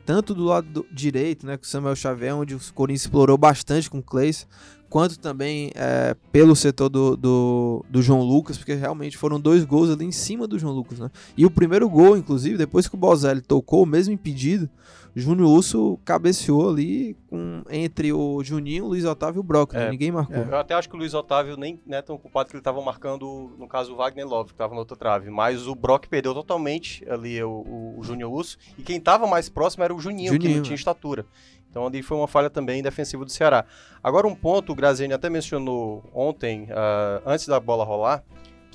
tanto 0.05 0.33
do 0.33 0.45
lado 0.45 0.69
do- 0.69 0.87
direito, 0.93 1.45
né, 1.45 1.57
com 1.57 1.65
o 1.65 1.67
Samuel 1.67 1.97
Xavier, 1.97 2.37
onde 2.37 2.55
o 2.55 2.61
Corinthians 2.73 3.03
explorou 3.03 3.37
bastante 3.37 3.91
com 3.91 3.99
o 3.99 4.03
Cleis, 4.03 4.47
quanto 4.89 5.19
também 5.19 5.73
é, 5.75 6.15
pelo 6.31 6.55
setor 6.55 6.89
do, 6.89 7.17
do, 7.17 7.85
do 7.91 8.01
João 8.01 8.23
Lucas, 8.23 8.57
porque 8.57 8.75
realmente 8.75 9.17
foram 9.17 9.41
dois 9.41 9.65
gols 9.65 9.91
ali 9.91 10.05
em 10.05 10.13
cima 10.13 10.47
do 10.47 10.57
João 10.57 10.73
Lucas, 10.73 11.01
né? 11.01 11.11
E 11.37 11.45
o 11.45 11.51
primeiro 11.51 11.89
gol, 11.89 12.17
inclusive, 12.17 12.57
depois 12.57 12.87
que 12.87 12.95
o 12.95 12.99
Bozelli 12.99 13.41
tocou, 13.41 13.85
mesmo 13.85 14.15
impedido, 14.15 14.71
Júnior 15.19 15.49
Urso 15.49 15.99
cabeceou 16.05 16.69
ali 16.69 17.17
com, 17.31 17.63
entre 17.71 18.13
o 18.13 18.45
Juninho, 18.45 18.85
o 18.85 18.89
Luiz 18.89 19.03
Otávio 19.07 19.39
e 19.39 19.41
o 19.41 19.43
Brock, 19.43 19.73
né? 19.73 19.87
É. 19.87 19.91
Ninguém 19.91 20.13
marcou. 20.13 20.37
Eu 20.37 20.59
até 20.59 20.75
acho 20.75 20.91
que 20.91 20.95
o 20.95 20.99
Luiz 20.99 21.15
Otávio 21.15 21.57
nem 21.57 21.81
é 21.89 22.03
tão 22.03 22.19
culpado 22.19 22.51
que 22.51 22.55
ele 22.55 22.61
estava 22.61 22.83
marcando, 22.83 23.51
no 23.59 23.67
caso, 23.67 23.95
o 23.95 23.97
Wagner 23.97 24.27
Love, 24.27 24.49
que 24.49 24.55
estava 24.55 24.75
na 24.75 24.81
outra 24.81 24.95
trave. 24.95 25.31
Mas 25.31 25.67
o 25.67 25.75
Brock 25.75 26.07
perdeu 26.07 26.35
totalmente 26.35 27.03
ali 27.09 27.43
o, 27.43 27.49
o, 27.49 27.99
o 27.99 28.05
Júnior 28.05 28.31
Urso. 28.31 28.59
E 28.77 28.83
quem 28.83 28.99
estava 28.99 29.27
mais 29.27 29.49
próximo 29.49 29.85
era 29.85 29.95
o 29.95 29.99
Juninho, 29.99 30.33
que 30.33 30.37
Juninho, 30.37 30.57
não 30.57 30.63
tinha 30.63 30.75
é. 30.75 30.77
estatura. 30.77 31.25
Então 31.71 31.87
ali 31.87 32.03
foi 32.03 32.17
uma 32.17 32.29
falha 32.29 32.51
também 32.51 32.83
defensiva 32.83 33.25
do 33.25 33.31
Ceará. 33.31 33.65
Agora 34.03 34.27
um 34.27 34.35
ponto, 34.35 34.73
o 34.73 34.75
Graziani 34.75 35.15
até 35.15 35.31
mencionou 35.31 36.05
ontem, 36.15 36.69
ah, 36.71 37.23
antes 37.25 37.47
da 37.47 37.59
bola 37.59 37.85
rolar, 37.85 38.23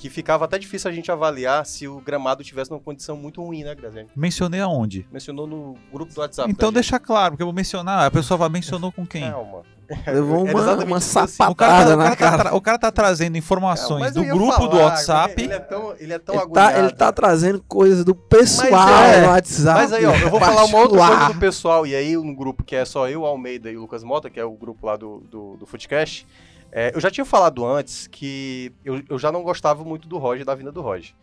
que 0.02 0.10
ficava 0.10 0.46
até 0.46 0.58
difícil 0.58 0.90
a 0.90 0.92
gente 0.92 1.12
avaliar 1.12 1.64
se 1.64 1.86
o 1.86 2.00
gramado 2.00 2.42
tivesse 2.42 2.68
numa 2.72 2.80
condição 2.80 3.16
muito 3.16 3.40
ruim, 3.40 3.62
né, 3.62 3.72
Graziani? 3.72 4.08
Mencionei 4.16 4.60
aonde? 4.60 5.06
Mencionou 5.12 5.46
no 5.46 5.76
grupo 5.92 6.12
do 6.12 6.20
WhatsApp. 6.20 6.50
Então 6.50 6.72
deixa 6.72 6.98
claro, 6.98 7.34
porque 7.34 7.42
eu 7.44 7.46
vou 7.46 7.54
mencionar. 7.54 8.06
A 8.06 8.10
pessoa 8.10 8.36
vai, 8.36 8.48
mencionou 8.48 8.90
com 8.90 9.06
quem? 9.06 9.22
gente. 9.22 9.30
Calma. 9.32 9.62
Levou 10.06 10.44
Era 10.48 10.56
uma, 10.56 10.84
uma 10.84 10.98
isso 10.98 11.16
assim. 11.18 11.42
O 11.44 11.54
cara, 11.54 11.72
tá, 11.72 11.78
sapatada 11.78 11.94
o, 11.94 11.96
na 11.96 12.04
cara 12.04 12.16
tá 12.16 12.16
cara. 12.30 12.42
tra- 12.42 12.54
o 12.56 12.60
cara 12.60 12.78
tá 12.78 12.90
trazendo 12.90 13.38
informações 13.38 14.00
mas 14.00 14.14
do 14.14 14.24
grupo 14.24 14.52
falar, 14.52 14.68
do 14.68 14.76
WhatsApp. 14.78 15.40
Ele 15.40 15.52
é 15.52 15.58
tão, 15.60 15.94
ele 16.00 16.12
é 16.12 16.18
tão 16.18 16.34
Ele 16.34 16.50
tá, 16.50 16.78
ele 16.78 16.90
tá 16.90 17.12
trazendo 17.12 17.62
coisas 17.68 18.04
do 18.04 18.14
pessoal 18.14 18.70
Mas 18.72 19.16
é. 19.16 19.20
no 19.20 19.28
WhatsApp. 19.28 19.80
Mas 19.82 19.92
aí, 19.92 20.04
ó, 20.04 20.16
eu 20.16 20.30
vou 20.30 20.40
falar 20.40 20.64
uma 20.64 20.78
outra 20.78 20.98
coisa 21.06 21.32
do 21.32 21.38
pessoal, 21.38 21.86
e 21.86 21.94
aí 21.94 22.16
um 22.16 22.34
grupo 22.34 22.64
que 22.64 22.74
é 22.74 22.84
só 22.84 23.08
eu, 23.08 23.24
Almeida 23.24 23.70
e 23.70 23.76
o 23.76 23.82
Lucas 23.82 24.02
Mota, 24.02 24.28
que 24.28 24.40
é 24.40 24.44
o 24.44 24.52
grupo 24.52 24.84
lá 24.84 24.96
do, 24.96 25.22
do, 25.30 25.56
do 25.58 25.66
Footcast. 25.66 26.26
É, 26.72 26.90
eu 26.94 27.00
já 27.00 27.10
tinha 27.10 27.24
falado 27.24 27.64
antes 27.66 28.06
que 28.06 28.72
eu, 28.82 29.02
eu 29.08 29.18
já 29.18 29.30
não 29.30 29.42
gostava 29.42 29.84
muito 29.84 30.08
do 30.08 30.16
Roger, 30.16 30.44
da 30.44 30.54
vinda 30.54 30.72
do 30.72 30.80
Roger. 30.80 31.14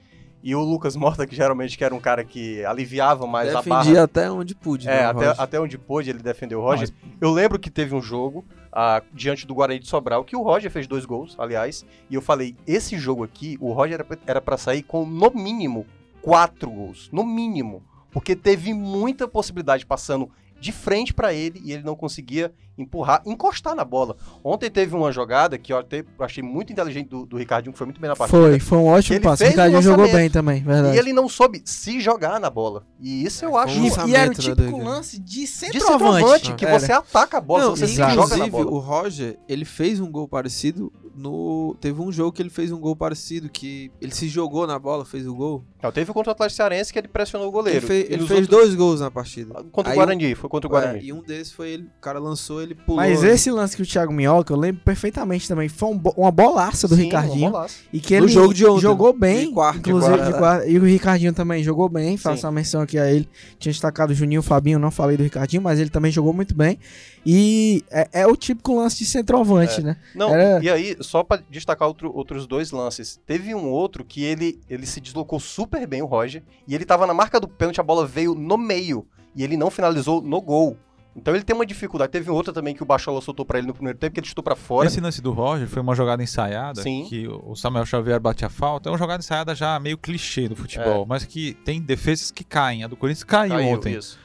E 0.41 0.55
o 0.55 0.61
Lucas 0.61 0.95
Mota, 0.95 1.27
que 1.27 1.35
geralmente 1.35 1.77
que 1.77 1.83
era 1.83 1.93
um 1.93 1.99
cara 1.99 2.23
que 2.23 2.63
aliviava 2.63 3.27
mais 3.27 3.53
a 3.53 3.61
barra. 3.61 3.81
Defendi 3.81 3.97
até 3.99 4.31
onde 4.31 4.55
pude. 4.55 4.87
É, 4.87 5.01
né, 5.01 5.05
até, 5.05 5.41
até 5.41 5.59
onde 5.59 5.77
pôde 5.77 6.09
ele 6.09 6.19
defendeu 6.19 6.59
o 6.59 6.61
Roger. 6.61 6.89
Não, 7.03 7.11
Eu 7.19 7.31
lembro 7.31 7.59
que 7.59 7.69
teve 7.69 7.93
um 7.93 8.01
jogo 8.01 8.45
ah, 8.71 9.01
diante 9.11 9.45
do 9.45 9.53
Guarani 9.53 9.79
de 9.79 9.87
Sobral 9.87 10.23
que 10.23 10.35
o 10.35 10.41
Roger 10.41 10.71
fez 10.71 10.87
dois 10.87 11.03
gols, 11.03 11.35
aliás. 11.37 11.85
E 12.09 12.15
eu 12.15 12.21
falei, 12.21 12.55
esse 12.65 12.97
jogo 12.97 13.23
aqui, 13.23 13.57
o 13.59 13.73
Roger 13.73 14.05
era 14.25 14.39
pra 14.39 14.55
sair 14.55 14.83
com 14.83 15.05
no 15.05 15.29
mínimo 15.31 15.85
quatro 16.21 16.69
gols. 16.69 17.09
No 17.11 17.25
mínimo. 17.25 17.83
Porque 18.11 18.35
teve 18.35 18.73
muita 18.73 19.27
possibilidade 19.27 19.85
passando 19.85 20.29
de 20.59 20.71
frente 20.71 21.13
pra 21.13 21.33
ele 21.33 21.61
e 21.63 21.71
ele 21.71 21.83
não 21.83 21.95
conseguia 21.95 22.53
empurrar, 22.81 23.21
encostar 23.25 23.75
na 23.75 23.83
bola. 23.83 24.15
Ontem 24.43 24.69
teve 24.69 24.95
uma 24.95 25.11
jogada 25.11 25.57
que 25.57 25.73
eu 25.73 25.77
até 25.77 26.03
achei 26.19 26.43
muito 26.43 26.71
inteligente 26.71 27.07
do, 27.09 27.25
do 27.25 27.37
Ricardinho, 27.37 27.71
que 27.73 27.77
foi 27.77 27.85
muito 27.85 27.99
bem 27.99 28.09
na 28.09 28.15
partida. 28.15 28.39
Foi, 28.39 28.59
foi 28.59 28.77
um 28.77 28.85
ótimo 28.87 29.15
Ele 29.17 29.23
passe. 29.23 29.43
O 29.43 29.47
Ricardinho 29.47 29.81
jogou 29.81 29.99
lançamento. 30.05 30.21
bem 30.21 30.29
também, 30.29 30.61
verdade. 30.63 30.95
E 30.95 30.99
ele 30.99 31.13
não 31.13 31.27
soube 31.27 31.61
se 31.65 31.99
jogar 31.99 32.39
na 32.39 32.49
bola. 32.49 32.85
E 32.99 33.23
isso 33.25 33.43
eu 33.45 33.57
acho 33.57 33.79
um 33.79 33.85
E, 33.85 34.11
e 34.11 34.15
era 34.15 34.25
o 34.25 34.29
né, 34.29 34.33
típico 34.39 34.55
Doido? 34.71 34.83
lance 34.83 35.19
de 35.19 35.39
de 35.39 35.47
centroavante. 35.47 35.99
centroavante, 36.17 36.53
que 36.55 36.65
Era. 36.65 36.79
você 36.79 36.91
ataca 36.91 37.37
a 37.37 37.41
bola, 37.41 37.63
Não, 37.65 37.75
você 37.75 37.87
se 37.87 37.93
joga 37.95 38.07
na 38.07 38.13
inclusive, 38.23 38.49
bola. 38.49 38.65
o 38.71 38.79
Roger, 38.79 39.37
ele 39.47 39.63
fez 39.63 39.99
um 39.99 40.11
gol 40.11 40.27
parecido 40.27 40.91
no... 41.15 41.75
Teve 41.79 42.01
um 42.01 42.11
jogo 42.11 42.31
que 42.31 42.41
ele 42.41 42.49
fez 42.49 42.71
um 42.71 42.79
gol 42.79 42.95
parecido, 42.95 43.49
que 43.49 43.91
ele 44.01 44.13
se 44.13 44.27
jogou 44.27 44.65
na 44.65 44.77
bola, 44.79 45.05
fez 45.05 45.27
o 45.27 45.35
gol. 45.35 45.63
Não, 45.81 45.91
teve 45.91 46.11
contra 46.13 46.31
o 46.31 46.33
Atlético 46.33 46.55
Cearense 46.57 46.91
que 46.93 46.99
ele 46.99 47.07
pressionou 47.07 47.47
o 47.47 47.49
Ele, 47.49 47.53
goleiro. 47.53 47.87
fe- 47.87 47.93
E 48.09 48.13
ele 48.13 48.17
fez 48.27 48.31
outros- 48.31 48.47
dois 48.47 48.75
gols 48.75 48.99
na 49.01 49.11
partida. 49.11 49.53
Contra 49.71 49.91
Aí 49.91 49.97
o 49.97 50.01
Guarani, 50.01 50.35
foi 50.35 50.49
contra 50.49 50.67
o 50.69 50.71
É, 50.77 50.79
Guarani. 50.81 51.05
e 51.05 51.13
um 51.13 51.21
desses 51.21 51.53
foi 51.53 51.69
ele, 51.69 51.83
o 51.83 52.01
cara 52.01 52.19
lançou, 52.19 52.61
ele 52.61 52.68
pulou. 52.75 52.97
Mas 52.97 53.23
esse 53.23 53.49
lance 53.51 53.75
que 53.75 53.81
o 53.81 53.85
Thiago 53.85 54.11
Minhoca, 54.13 54.53
eu 54.53 54.57
lembro 54.57 54.81
perfeitamente 54.83 55.47
também, 55.47 55.67
foi 55.69 55.89
um 55.89 55.97
bo- 55.97 56.13
uma 56.17 56.31
bolaça 56.31 56.87
do 56.87 56.95
Sim, 56.95 57.03
Ricardinho. 57.03 57.51
E 57.93 57.99
que 57.99 58.17
No 58.19 58.25
ele 58.25 58.31
jogo 58.33 58.53
de 58.53 58.65
ontem, 58.65 58.81
jogou 58.81 59.13
de 59.13 59.19
bem, 59.19 59.39
de 59.39 59.45
inclusive 59.79 60.15
quarta. 60.17 60.31
de 60.31 60.37
quarta. 60.37 60.67
E 60.67 60.77
o 60.79 60.83
Ricardinho 60.83 61.33
também 61.33 61.63
jogou 61.63 61.87
bem, 61.89 62.17
faço 62.17 62.41
Sim. 62.41 62.47
a 62.47 62.51
menção 62.51 62.81
aqui 62.81 62.97
a 62.97 63.09
ele. 63.11 63.27
Tinha 63.57 63.71
destacado 63.71 64.11
o 64.11 64.13
Juninho, 64.15 64.39
o 64.41 64.43
Fabinho, 64.43 64.79
não 64.79 64.91
falei 64.91 65.17
do 65.17 65.23
Ricardinho, 65.23 65.61
mas 65.61 65.79
ele 65.79 65.89
também 65.89 66.11
jogou 66.11 66.33
muito 66.33 66.55
bem. 66.55 66.77
E 67.25 67.83
é, 67.91 68.07
é 68.21 68.27
o 68.27 68.35
típico 68.35 68.73
lance 68.75 68.97
de 68.99 69.05
centroavante, 69.05 69.81
É. 69.81 69.83
né? 69.83 69.97
Não, 70.15 70.33
Era- 70.33 70.63
e 70.63 70.69
aí, 70.69 70.95
só 71.01 71.23
pra 71.23 71.41
destacar 71.49 71.87
outro- 71.87 72.11
outros 72.15 72.47
dois 72.47 72.71
lances. 72.71 73.19
Teve 73.25 73.53
um 73.53 73.67
outro 73.69 74.05
que 74.05 74.23
ele, 74.23 74.59
ele 74.69 74.85
se 74.85 75.01
deslocou 75.01 75.39
super 75.39 75.85
bem, 75.85 76.01
o 76.01 76.05
Roger, 76.05 76.43
e 76.67 76.73
ele 76.73 76.85
tava 76.85 77.05
na 77.05 77.13
marca 77.13 77.39
do 77.39 77.47
pênalti, 77.47 77.79
a 77.79 77.83
bola 77.83 78.05
veio 78.07 78.33
no 78.33 78.57
meio, 78.57 79.05
e 79.35 79.43
ele 79.43 79.57
não 79.57 79.69
finalizou 79.69 80.21
no 80.21 80.41
gol. 80.41 80.77
Então 81.15 81.35
ele 81.35 81.43
tem 81.43 81.55
uma 81.55 81.65
dificuldade. 81.65 82.11
Teve 82.11 82.29
outro 82.29 82.53
também 82.53 82.73
que 82.75 82.83
o 82.83 82.85
Bachola 82.85 83.19
soltou 83.19 83.45
pra 83.45 83.57
ele 83.57 83.67
no 83.67 83.73
primeiro 83.73 83.97
tempo, 83.97 84.13
que 84.13 84.19
ele 84.19 84.27
chutou 84.27 84.43
pra 84.43 84.55
fora. 84.55 84.87
Esse 84.87 85.01
lance 85.01 85.21
do 85.21 85.31
Roger 85.31 85.67
foi 85.67 85.81
uma 85.81 85.95
jogada 85.95 86.21
ensaiada, 86.23 86.81
Sim. 86.81 87.05
que 87.09 87.27
o 87.27 87.55
Samuel 87.55 87.85
Xavier 87.85 88.19
bate 88.19 88.45
a 88.45 88.49
falta. 88.49 88.89
É 88.89 88.91
uma 88.91 88.97
jogada 88.97 89.21
ensaiada 89.21 89.53
já 89.55 89.79
meio 89.79 89.97
clichê 89.97 90.47
do 90.47 90.55
futebol, 90.55 91.05
mas 91.05 91.25
que 91.25 91.53
tem 91.65 91.81
defesas 91.81 92.31
que 92.31 92.43
caem. 92.43 92.83
A 92.83 92.87
do 92.87 92.95
Corinthians 92.95 93.23
caiu, 93.23 93.55
Caiu, 93.55 93.67
ontem. 93.69 93.95
isso. 93.97 94.17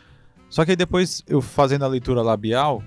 Só 0.48 0.64
que 0.64 0.70
aí 0.72 0.76
depois, 0.76 1.22
eu 1.26 1.40
fazendo 1.40 1.84
a 1.84 1.88
leitura 1.88 2.22
labial, 2.22 2.82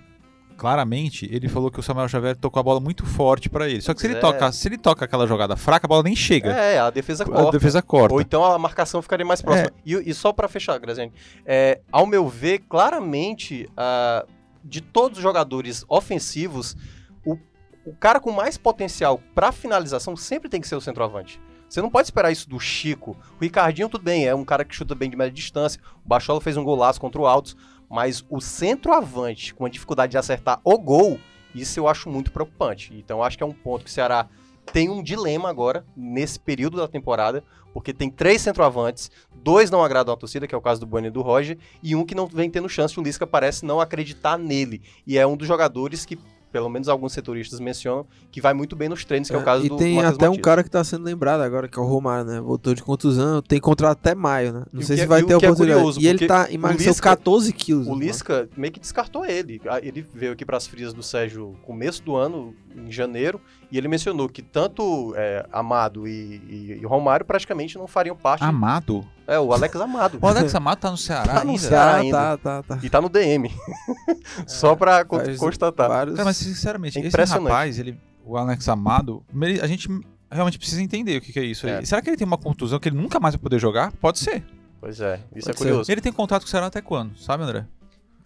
claramente, 0.58 1.30
ele 1.32 1.48
falou 1.48 1.70
que 1.70 1.80
o 1.80 1.84
Samuel 1.84 2.10
Xavier 2.10 2.36
tocou 2.36 2.60
a 2.60 2.64
bola 2.64 2.80
muito 2.80 3.06
forte 3.06 3.50
pra 3.50 3.70
ele. 3.70 3.82
Só 3.82 3.94
que 3.94 4.02
se 4.02 4.08
ele, 4.08 4.16
é. 4.16 4.20
toca, 4.20 4.52
se 4.52 4.68
ele 4.68 4.78
toca 4.78 5.06
aquela 5.06 5.28
jogada 5.28 5.56
fraca, 5.56 5.86
a 5.86 5.88
bola 5.88 6.04
nem 6.04 6.16
chega. 6.16 6.52
É, 6.52 6.80
a 6.80 6.90
defesa 6.90 7.24
a 7.24 7.28
corta. 7.28 7.52
defesa 7.52 7.82
corta. 7.82 8.16
Ou 8.16 8.20
então 8.20 8.44
a 8.44 8.58
marcação 8.58 9.02
ficaria 9.02 9.26
mais 9.26 9.42
próxima. 9.42 9.70
É. 9.70 9.74
E, 9.86 10.10
e 10.10 10.14
só 10.14 10.34
pra 10.34 10.48
fechar, 10.48 10.78
Graziani, 10.80 11.14
é, 11.46 11.80
ao 11.92 12.06
meu 12.06 12.28
ver, 12.28 12.60
claramente, 12.68 13.70
ah, 13.78 14.26
de 14.64 14.82
todos 14.82 15.20
os 15.20 15.24
jogadores 15.24 15.86
ofensivos, 15.88 16.76
o, 17.24 17.38
o 17.86 17.94
cara 17.94 18.20
com 18.20 18.32
mais 18.32 18.58
potencial 18.58 19.22
pra 19.36 19.52
finalização 19.52 20.18
sempre 20.18 20.50
tem 20.50 20.60
que 20.60 20.68
ser 20.68 20.76
o 20.76 20.82
centroavante. 20.82 21.40
Você 21.70 21.82
não 21.82 21.90
pode 21.90 22.08
esperar 22.08 22.32
isso 22.32 22.50
do 22.50 22.60
Chico. 22.60 23.18
O 23.38 23.44
Ricardinho, 23.44 23.90
tudo 23.90 24.04
bem, 24.04 24.26
é 24.26 24.34
um 24.34 24.46
cara 24.46 24.64
que 24.64 24.74
chuta 24.74 24.96
bem 24.96 25.10
de 25.10 25.18
média 25.18 25.34
distância. 25.34 25.82
O 26.04 26.08
Bachola 26.08 26.40
fez 26.40 26.56
um 26.56 26.64
golaço 26.64 27.00
contra 27.00 27.22
o 27.22 27.28
Altos. 27.28 27.58
Mas 27.90 28.26
o 28.30 28.42
centroavante, 28.42 29.54
com 29.54 29.66
a 29.66 29.70
dificuldade 29.70 30.12
de 30.12 30.18
acertar 30.18 30.60
o 30.64 30.78
gol, 30.78 31.20
isso 31.56 31.80
eu 31.80 31.88
acho 31.88 32.10
muito 32.10 32.32
preocupante. 32.32 32.94
Então 32.94 33.24
acho 33.24 33.38
que 33.38 33.44
é 33.44 33.48
um 33.48 33.54
ponto 33.54 33.86
que 33.86 33.90
o 33.90 33.94
Ceará 33.94 34.28
tem 34.72 34.90
um 34.90 35.02
dilema 35.02 35.50
agora, 35.50 35.86
nesse 35.96 36.40
período 36.40 36.78
da 36.78 36.88
temporada, 36.88 37.44
porque 37.74 37.94
tem 37.94 38.10
três 38.10 38.42
centroavantes, 38.42 39.10
dois 39.36 39.72
não 39.72 39.84
agradam 39.84 40.14
a 40.14 40.18
torcida, 40.18 40.48
que 40.48 40.54
é 40.54 40.58
o 40.58 40.62
caso 40.62 40.82
do 40.82 40.86
Bueno 40.86 41.08
e 41.08 41.12
do 41.12 41.22
Roger, 41.22 41.58
e 41.82 41.96
um 41.96 42.06
que 42.06 42.16
não 42.16 42.28
vem 42.28 42.50
tendo 42.50 42.68
chance, 42.68 43.00
o 43.00 43.04
Lisca 43.04 43.26
parece 43.26 43.66
não 43.66 43.80
acreditar 43.80 44.38
nele. 44.38 44.82
E 45.06 45.18
é 45.18 45.26
um 45.26 45.38
dos 45.38 45.48
jogadores 45.48 46.06
que, 46.06 46.20
pelo 46.52 46.70
menos 46.70 46.88
alguns 46.88 47.14
setoristas 47.14 47.60
mencionam, 47.60 48.06
que 48.32 48.40
vai 48.42 48.54
muito 48.54 48.76
bem 48.76 48.88
nos 48.90 49.04
treinos, 49.06 49.30
que 49.30 49.36
é, 49.36 49.38
o 49.40 49.44
caso 49.44 49.66
e 49.66 49.70
do 49.70 49.78
tem 49.78 49.96
Marcos 49.96 50.16
até 50.16 50.26
um 50.28 50.32
Matias. 50.32 50.44
cara 50.46 50.64
que 50.64 50.70
tá 50.70 50.84
sendo 50.84 51.04
lembrado 51.04 51.42
agora, 51.42 51.68
que 51.68 51.78
é 51.78 51.82
o 51.82 51.86
Romário, 51.86 52.26
né? 52.26 52.40
Voltou 52.42 52.74
de 52.74 52.82
contusão, 52.82 53.42
tem 53.42 53.60
contrato 53.60 53.98
até 53.98 54.16
maio, 54.16 54.54
né? 54.54 54.64
Não 54.72 54.82
E 54.82 54.86
sei 54.86 54.96
que 54.96 55.02
se 55.02 55.06
é- 55.06 55.08
vai 55.08 55.22
e 55.22 55.24
o 55.24 55.28
ter 55.28 55.34
é 55.34 55.38
oportunidade. 55.38 55.80
curioso, 55.80 56.00
e 56.02 56.08
ele 56.08 56.26
tá 56.28 56.48
emagreceu 56.52 56.92
Lisca- 56.92 57.10
14 57.10 57.52
quilos. 57.54 57.88
O 57.88 57.92
mano. 57.92 58.02
Lisca 58.02 58.50
meio 58.56 58.72
que 58.74 58.80
descartou 58.80 59.26
ele. 59.26 59.62
Ah, 59.68 59.80
Ele 59.82 60.06
veio 60.14 60.32
aqui 60.34 60.46
para 60.46 60.58
as 60.58 60.66
frias 60.68 60.94
do 60.94 61.04
Sérgio 61.04 61.56
começo 61.64 62.02
do 62.04 62.16
ano, 62.16 62.54
em 62.76 62.92
janeiro, 62.92 63.40
e 63.72 63.78
ele 63.78 63.88
mencionou 63.88 64.28
que 64.30 64.42
tanto 64.42 65.14
é, 65.16 65.46
Amado 65.52 66.08
e, 66.08 66.12
e- 66.48 66.80
e 66.82 66.86
Romário 66.86 67.26
praticamente 67.26 67.78
não 67.78 67.88
fariam 67.88 68.16
parte. 68.16 68.44
Amado? 68.44 69.06
É, 69.28 69.38
o 69.40 69.52
Alex 69.54 69.76
Amado. 69.76 70.18
O 70.22 70.28
Alex 70.28 70.56
Amado 70.56 70.80
tá 70.80 70.90
no 70.92 70.98
Ceará 70.98 71.34
Tá 71.36 71.44
no 71.44 71.52
ainda? 71.52 71.62
Ceará. 71.62 71.92
Tá, 71.92 71.98
ainda. 71.98 72.18
tá, 72.18 72.38
tá, 72.38 72.64
tá. 72.64 72.80
E 72.82 72.90
tá 72.90 73.02
no 73.02 73.10
DM. 73.10 73.52
Só 74.48 74.76
pra 74.76 75.06
Faz 75.06 75.38
constatar. 75.38 75.90
Vários... 75.90 76.16
Cara, 76.16 76.26
mas 76.26 76.38
sinceramente, 76.38 76.98
É 76.98 77.02
esse 77.02 77.10
impressionante. 77.10 77.50
rapaz, 77.52 77.80
ele, 77.80 78.00
o 78.26 78.38
Alex 78.38 78.68
Amado, 78.70 79.24
a 79.62 79.68
gente 79.68 79.88
realmente 80.32 80.58
precisa 80.58 80.82
entender 80.82 81.18
o 81.18 81.22
que, 81.22 81.32
que 81.34 81.40
é 81.40 81.44
isso. 81.44 81.68
É. 81.68 81.84
Será 81.84 82.02
que 82.02 82.10
ele 82.10 82.18
tem 82.18 82.28
uma 82.28 82.38
contusão 82.38 82.80
que 82.80 82.90
ele 82.90 82.98
nunca 82.98 83.20
mais 83.20 83.36
vai 83.36 83.42
poder 83.42 83.60
jogar? 83.60 83.92
Pode 83.94 84.20
ser. 84.20 84.44
Pois 84.80 85.02
é, 85.02 85.20
isso 85.36 85.46
Pode 85.46 85.50
é 85.50 85.54
ser. 85.54 85.58
curioso. 85.58 85.92
Ele 85.92 86.02
tem 86.02 86.14
contrato 86.14 86.44
com 86.44 86.48
o 86.48 86.50
Ceará 86.52 86.68
até 86.68 86.82
quando? 86.82 87.18
Sabe, 87.18 87.44
André? 87.44 87.66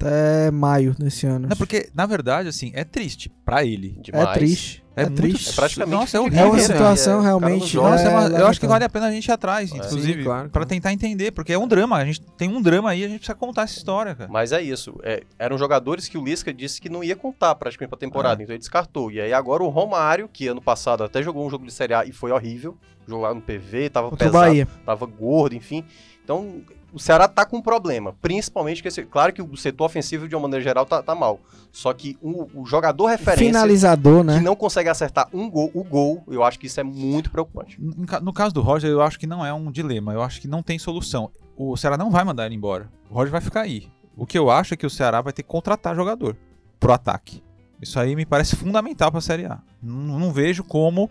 Até 0.05 0.51
maio 0.51 0.95
desse 0.97 1.25
ano. 1.27 1.47
Não, 1.49 1.55
porque, 1.57 1.89
na 1.93 2.05
verdade, 2.05 2.49
assim, 2.49 2.71
é 2.73 2.83
triste 2.83 3.29
pra 3.45 3.63
ele. 3.63 3.97
Demais. 4.01 4.27
É 4.29 4.33
triste. 4.33 4.83
É, 4.93 5.03
É, 5.03 5.05
muito- 5.05 5.21
triste. 5.21 5.49
É 5.51 5.53
praticamente 5.53 5.95
Nossa, 5.95 6.17
é 6.17 6.19
horrível, 6.19 6.39
É 6.39 6.43
uma 6.43 6.51
carreira, 6.51 6.73
situação 6.73 7.13
é, 7.13 7.15
não 7.15 7.23
realmente. 7.23 7.75
Nossa, 7.77 8.03
É, 8.03 8.05
é 8.05 8.09
uma- 8.09 8.27
eu 8.39 8.47
acho 8.47 8.59
que 8.59 8.67
vale 8.67 8.83
a 8.83 8.89
pena 8.89 9.07
a 9.07 9.11
gente 9.11 9.25
ir 9.25 9.31
atrás, 9.31 9.71
É. 9.71 9.77
inclusive, 9.77 10.19
Sim, 10.19 10.23
claro, 10.25 10.41
pra 10.49 10.51
claro. 10.61 10.67
tentar 10.67 10.91
entender, 10.91 11.31
porque 11.31 11.53
é 11.53 11.57
um 11.57 11.65
drama. 11.67 11.95
A 11.97 12.03
gente 12.05 12.21
tem 12.37 12.49
um 12.49 12.61
drama 12.61 12.89
aí, 12.89 13.03
a 13.03 13.07
gente 13.07 13.19
precisa 13.19 13.35
contar 13.35 13.61
essa 13.63 13.77
história, 13.77 14.13
cara. 14.15 14.29
Mas 14.29 14.51
é 14.51 14.61
isso. 14.61 14.93
é, 15.03 15.23
eram 15.39 15.57
jogadores 15.57 16.09
que 16.09 16.17
o 16.17 16.23
Lisca 16.23 16.53
disse 16.53 16.81
que 16.81 16.89
não 16.89 17.03
ia 17.03 17.15
contar 17.15 17.55
praticamente 17.55 17.89
pra 17.89 17.97
temporada, 17.97 18.41
É. 18.41 18.43
então 18.43 18.53
ele 18.53 18.59
descartou. 18.59 19.09
E 19.11 19.21
aí 19.21 19.31
agora 19.31 19.63
o 19.63 19.69
Romário, 19.69 20.27
que 20.31 20.47
ano 20.47 20.61
passado 20.61 21.03
até 21.05 21.23
jogou 21.23 21.45
um 21.45 21.49
jogo 21.49 21.65
de 21.65 21.71
Série 21.71 21.93
A 21.93 22.03
e 22.05 22.11
foi 22.11 22.31
horrível, 22.31 22.77
jogou 23.07 23.23
lá 23.23 23.33
no 23.33 23.41
PV, 23.41 23.89
tava 23.89 24.09
Contra 24.09 24.27
o 24.27 24.31
pesado, 24.31 24.45
Bahia. 24.49 24.67
tava 24.85 25.05
gordo, 25.05 25.55
enfim. 25.55 25.85
Então 26.23 26.61
o 26.93 26.99
Ceará 26.99 27.27
tá 27.27 27.45
com 27.45 27.57
um 27.57 27.61
problema, 27.61 28.15
principalmente 28.21 28.81
que 28.81 28.87
esse, 28.87 29.03
claro 29.03 29.31
que 29.31 29.41
o 29.41 29.55
setor 29.55 29.85
ofensivo 29.85 30.27
de 30.27 30.35
uma 30.35 30.43
maneira 30.43 30.63
geral 30.63 30.85
tá, 30.85 31.01
tá 31.01 31.15
mal. 31.15 31.39
Só 31.71 31.93
que 31.93 32.17
o, 32.21 32.61
o 32.61 32.65
jogador 32.65 33.05
referência 33.05 33.45
Finalizador, 33.45 34.23
né? 34.23 34.37
que 34.37 34.43
não 34.43 34.55
consegue 34.55 34.89
acertar 34.89 35.27
um 35.33 35.49
gol, 35.49 35.71
o 35.73 35.83
gol, 35.83 36.23
eu 36.27 36.43
acho 36.43 36.59
que 36.59 36.67
isso 36.67 36.79
é 36.79 36.83
muito 36.83 37.31
preocupante. 37.31 37.77
No 37.79 38.21
No 38.21 38.33
caso 38.33 38.53
do 38.53 38.61
Roger, 38.61 38.89
eu 38.89 39.01
acho 39.01 39.17
que 39.17 39.27
não 39.27 39.45
é 39.45 39.53
um 39.53 39.71
dilema, 39.71 40.13
eu 40.13 40.21
acho 40.21 40.41
que 40.41 40.47
não 40.47 40.61
tem 40.61 40.77
solução. 40.77 41.31
O 41.55 41.77
Ceará 41.77 41.97
não 41.97 42.11
vai 42.11 42.23
mandar 42.23 42.45
ele 42.45 42.55
embora. 42.55 42.89
O 43.09 43.13
Roger 43.13 43.31
vai 43.31 43.41
ficar 43.41 43.61
aí. 43.61 43.87
O 44.17 44.25
que 44.25 44.37
eu 44.37 44.49
acho 44.49 44.73
é 44.73 44.77
que 44.77 44.85
o 44.85 44.89
Ceará 44.89 45.21
vai 45.21 45.31
ter 45.33 45.43
que 45.43 45.49
contratar 45.49 45.95
jogador 45.95 46.35
pro 46.79 46.93
ataque. 46.93 47.41
Isso 47.81 47.99
aí 47.99 48.15
me 48.15 48.25
parece 48.25 48.55
fundamental 48.55 49.11
pra 49.11 49.21
Série 49.21 49.45
A. 49.45 49.59
Não, 49.81 50.19
não 50.19 50.31
vejo 50.31 50.63
como. 50.63 51.09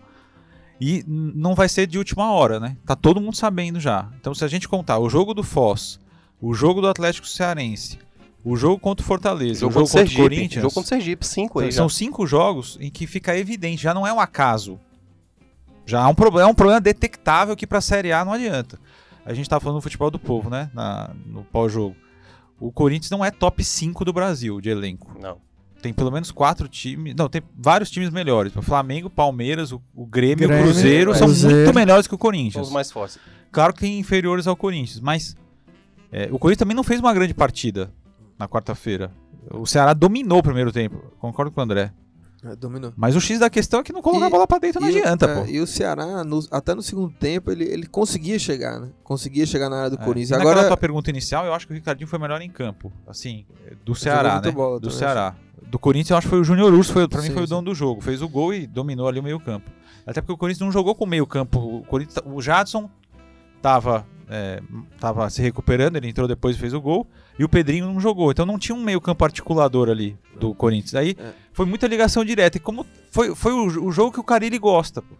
E 0.83 1.03
não 1.07 1.53
vai 1.53 1.69
ser 1.69 1.85
de 1.85 1.99
última 1.99 2.31
hora, 2.31 2.59
né? 2.59 2.75
Tá 2.85 2.95
todo 2.95 3.21
mundo 3.21 3.35
sabendo 3.35 3.79
já. 3.79 4.09
Então, 4.19 4.33
se 4.33 4.43
a 4.43 4.47
gente 4.47 4.67
contar 4.67 4.97
o 4.97 5.07
jogo 5.07 5.31
do 5.33 5.43
Foz, 5.43 5.99
o 6.41 6.55
jogo 6.55 6.81
do 6.81 6.87
Atlético 6.87 7.27
Cearense, 7.27 7.99
o 8.43 8.55
jogo 8.55 8.79
contra 8.79 9.03
o 9.03 9.07
Fortaleza, 9.07 9.67
o 9.67 9.71
jogo 9.71 9.85
contra 9.87 10.03
o 10.03 10.15
Corinthians. 10.15 10.61
jogo 10.63 10.73
contra 10.73 10.87
o 10.87 10.89
Sergipe, 10.89 11.23
cinco 11.27 11.59
aí 11.59 11.71
São 11.71 11.87
já. 11.87 11.95
cinco 11.95 12.25
jogos 12.25 12.79
em 12.81 12.89
que 12.89 13.05
fica 13.05 13.37
evidente, 13.37 13.83
já 13.83 13.93
não 13.93 14.07
é 14.07 14.11
um 14.11 14.19
acaso. 14.19 14.79
Já 15.85 16.01
há 16.01 16.07
um 16.09 16.15
problema, 16.15 16.47
é 16.49 16.51
um 16.51 16.55
problema 16.55 16.81
detectável 16.81 17.55
que 17.55 17.67
pra 17.67 17.79
Série 17.81 18.11
A 18.11 18.25
não 18.25 18.33
adianta. 18.33 18.79
A 19.23 19.33
gente 19.35 19.47
tava 19.47 19.59
falando 19.59 19.77
do 19.77 19.83
futebol 19.83 20.09
do 20.09 20.17
povo, 20.17 20.49
né? 20.49 20.71
Na- 20.73 21.11
no 21.27 21.43
pós-jogo. 21.43 21.95
O 22.59 22.71
Corinthians 22.71 23.11
não 23.11 23.23
é 23.23 23.29
top 23.29 23.63
5 23.63 24.03
do 24.03 24.11
Brasil 24.13 24.59
de 24.59 24.69
elenco. 24.69 25.15
Não. 25.21 25.37
Tem 25.81 25.91
pelo 25.93 26.11
menos 26.11 26.31
quatro 26.31 26.67
times. 26.67 27.15
Não, 27.15 27.27
tem 27.27 27.41
vários 27.57 27.89
times 27.89 28.09
melhores. 28.09 28.55
O 28.55 28.61
Flamengo, 28.61 29.09
Palmeiras, 29.09 29.71
o, 29.71 29.81
o 29.95 30.05
Grêmio, 30.05 30.47
Grêmio, 30.47 30.59
o 30.59 30.63
Cruzeiro 30.63 31.13
são 31.15 31.27
Cruzeiro. 31.27 31.55
muito 31.57 31.73
melhores 31.75 32.07
que 32.07 32.13
o 32.13 32.17
São 32.17 32.19
Corinthians. 32.21 32.67
os 32.67 32.73
mais 32.73 32.91
fortes. 32.91 33.17
Claro 33.51 33.73
que 33.73 33.79
tem 33.81 33.99
inferiores 33.99 34.47
ao 34.47 34.55
Corinthians, 34.55 34.99
mas 34.99 35.35
é, 36.11 36.29
o 36.31 36.39
Corinthians 36.39 36.59
também 36.59 36.75
não 36.75 36.83
fez 36.83 36.99
uma 36.99 37.13
grande 37.13 37.33
partida 37.33 37.91
na 38.39 38.47
quarta-feira. 38.47 39.11
O 39.49 39.65
Ceará 39.65 39.93
dominou 39.93 40.39
o 40.39 40.43
primeiro 40.43 40.71
tempo. 40.71 41.11
Concordo 41.19 41.51
com 41.51 41.59
o 41.59 41.63
André. 41.63 41.91
É, 42.43 42.55
dominou. 42.55 42.91
Mas 42.97 43.15
o 43.15 43.21
X 43.21 43.37
da 43.39 43.51
questão 43.51 43.81
é 43.81 43.83
que 43.83 43.93
não 43.93 44.01
colocar 44.01 44.25
a 44.25 44.29
bola 44.29 44.47
pra 44.47 44.57
dentro 44.57 44.81
não 44.81 44.89
E 44.89 44.95
o- 44.95 44.97
adianta, 44.99 45.25
é, 45.27 45.35
pô. 45.35 45.45
E 45.45 45.59
o 45.59 45.67
Ceará, 45.67 46.23
no- 46.23 46.43
até 46.49 46.73
no 46.73 46.81
segundo 46.81 47.11
tempo, 47.13 47.51
ele, 47.51 47.65
ele 47.65 47.85
conseguia 47.85 48.39
chegar, 48.39 48.79
né? 48.79 48.89
Conseguia 49.03 49.45
chegar 49.45 49.69
na 49.69 49.77
área 49.77 49.89
do 49.91 50.01
É. 50.01 50.03
Corinthians. 50.05 50.39
Agora, 50.39 50.65
tua 50.65 50.75
pergunta 50.77 51.09
inicial, 51.11 51.45
eu 51.45 51.53
acho 51.53 51.67
que 51.67 51.73
o 51.73 51.75
Ricardinho 51.75 52.07
foi 52.07 52.17
melhor 52.17 52.41
em 52.41 52.49
campo. 52.49 52.91
Assim, 53.05 53.45
do 53.85 53.93
Ceará, 53.93 54.41
né? 54.41 54.49
bola 54.49 54.79
do 54.79 54.89
Ceará. 54.89 55.35
Do 55.71 55.79
Corinthians, 55.79 56.09
eu 56.11 56.17
acho 56.17 56.25
que 56.27 56.31
foi 56.31 56.39
o 56.41 56.43
Júnior 56.43 56.73
Urso, 56.73 56.91
foi, 56.91 57.07
pra 57.07 57.21
mim 57.21 57.27
Sim, 57.29 57.33
foi 57.33 57.43
o 57.43 57.47
sim. 57.47 57.49
dono 57.51 57.63
do 57.69 57.73
jogo. 57.73 58.01
Fez 58.01 58.21
o 58.21 58.27
gol 58.27 58.53
e 58.53 58.67
dominou 58.67 59.07
ali 59.07 59.19
o 59.19 59.23
meio 59.23 59.39
campo. 59.39 59.71
Até 60.05 60.19
porque 60.19 60.33
o 60.33 60.37
Corinthians 60.37 60.65
não 60.65 60.71
jogou 60.71 60.93
com 60.93 61.05
o 61.05 61.07
meio 61.07 61.25
campo. 61.25 61.59
O, 61.59 61.83
Corinthians, 61.83 62.19
o 62.25 62.41
Jadson 62.41 62.89
tava, 63.61 64.05
é, 64.29 64.61
tava 64.99 65.29
se 65.29 65.41
recuperando, 65.41 65.95
ele 65.95 66.09
entrou 66.09 66.27
depois 66.27 66.57
e 66.57 66.59
fez 66.59 66.73
o 66.73 66.81
gol. 66.81 67.07
E 67.39 67.45
o 67.45 67.49
Pedrinho 67.49 67.85
não 67.85 68.01
jogou. 68.01 68.31
Então 68.31 68.45
não 68.45 68.59
tinha 68.59 68.75
um 68.75 68.81
meio 68.83 68.99
campo 68.99 69.23
articulador 69.23 69.89
ali 69.89 70.17
do 70.37 70.53
Corinthians. 70.53 70.93
Aí 70.95 71.15
É. 71.17 71.31
foi 71.53 71.65
muita 71.65 71.87
ligação 71.87 72.25
direta. 72.25 72.57
E 72.57 72.59
como 72.59 72.85
foi, 73.09 73.33
foi 73.33 73.53
o, 73.53 73.85
o 73.85 73.91
jogo 73.93 74.11
que 74.11 74.19
o 74.19 74.23
Carilli 74.25 74.57
gosta, 74.59 75.01
pô. 75.01 75.15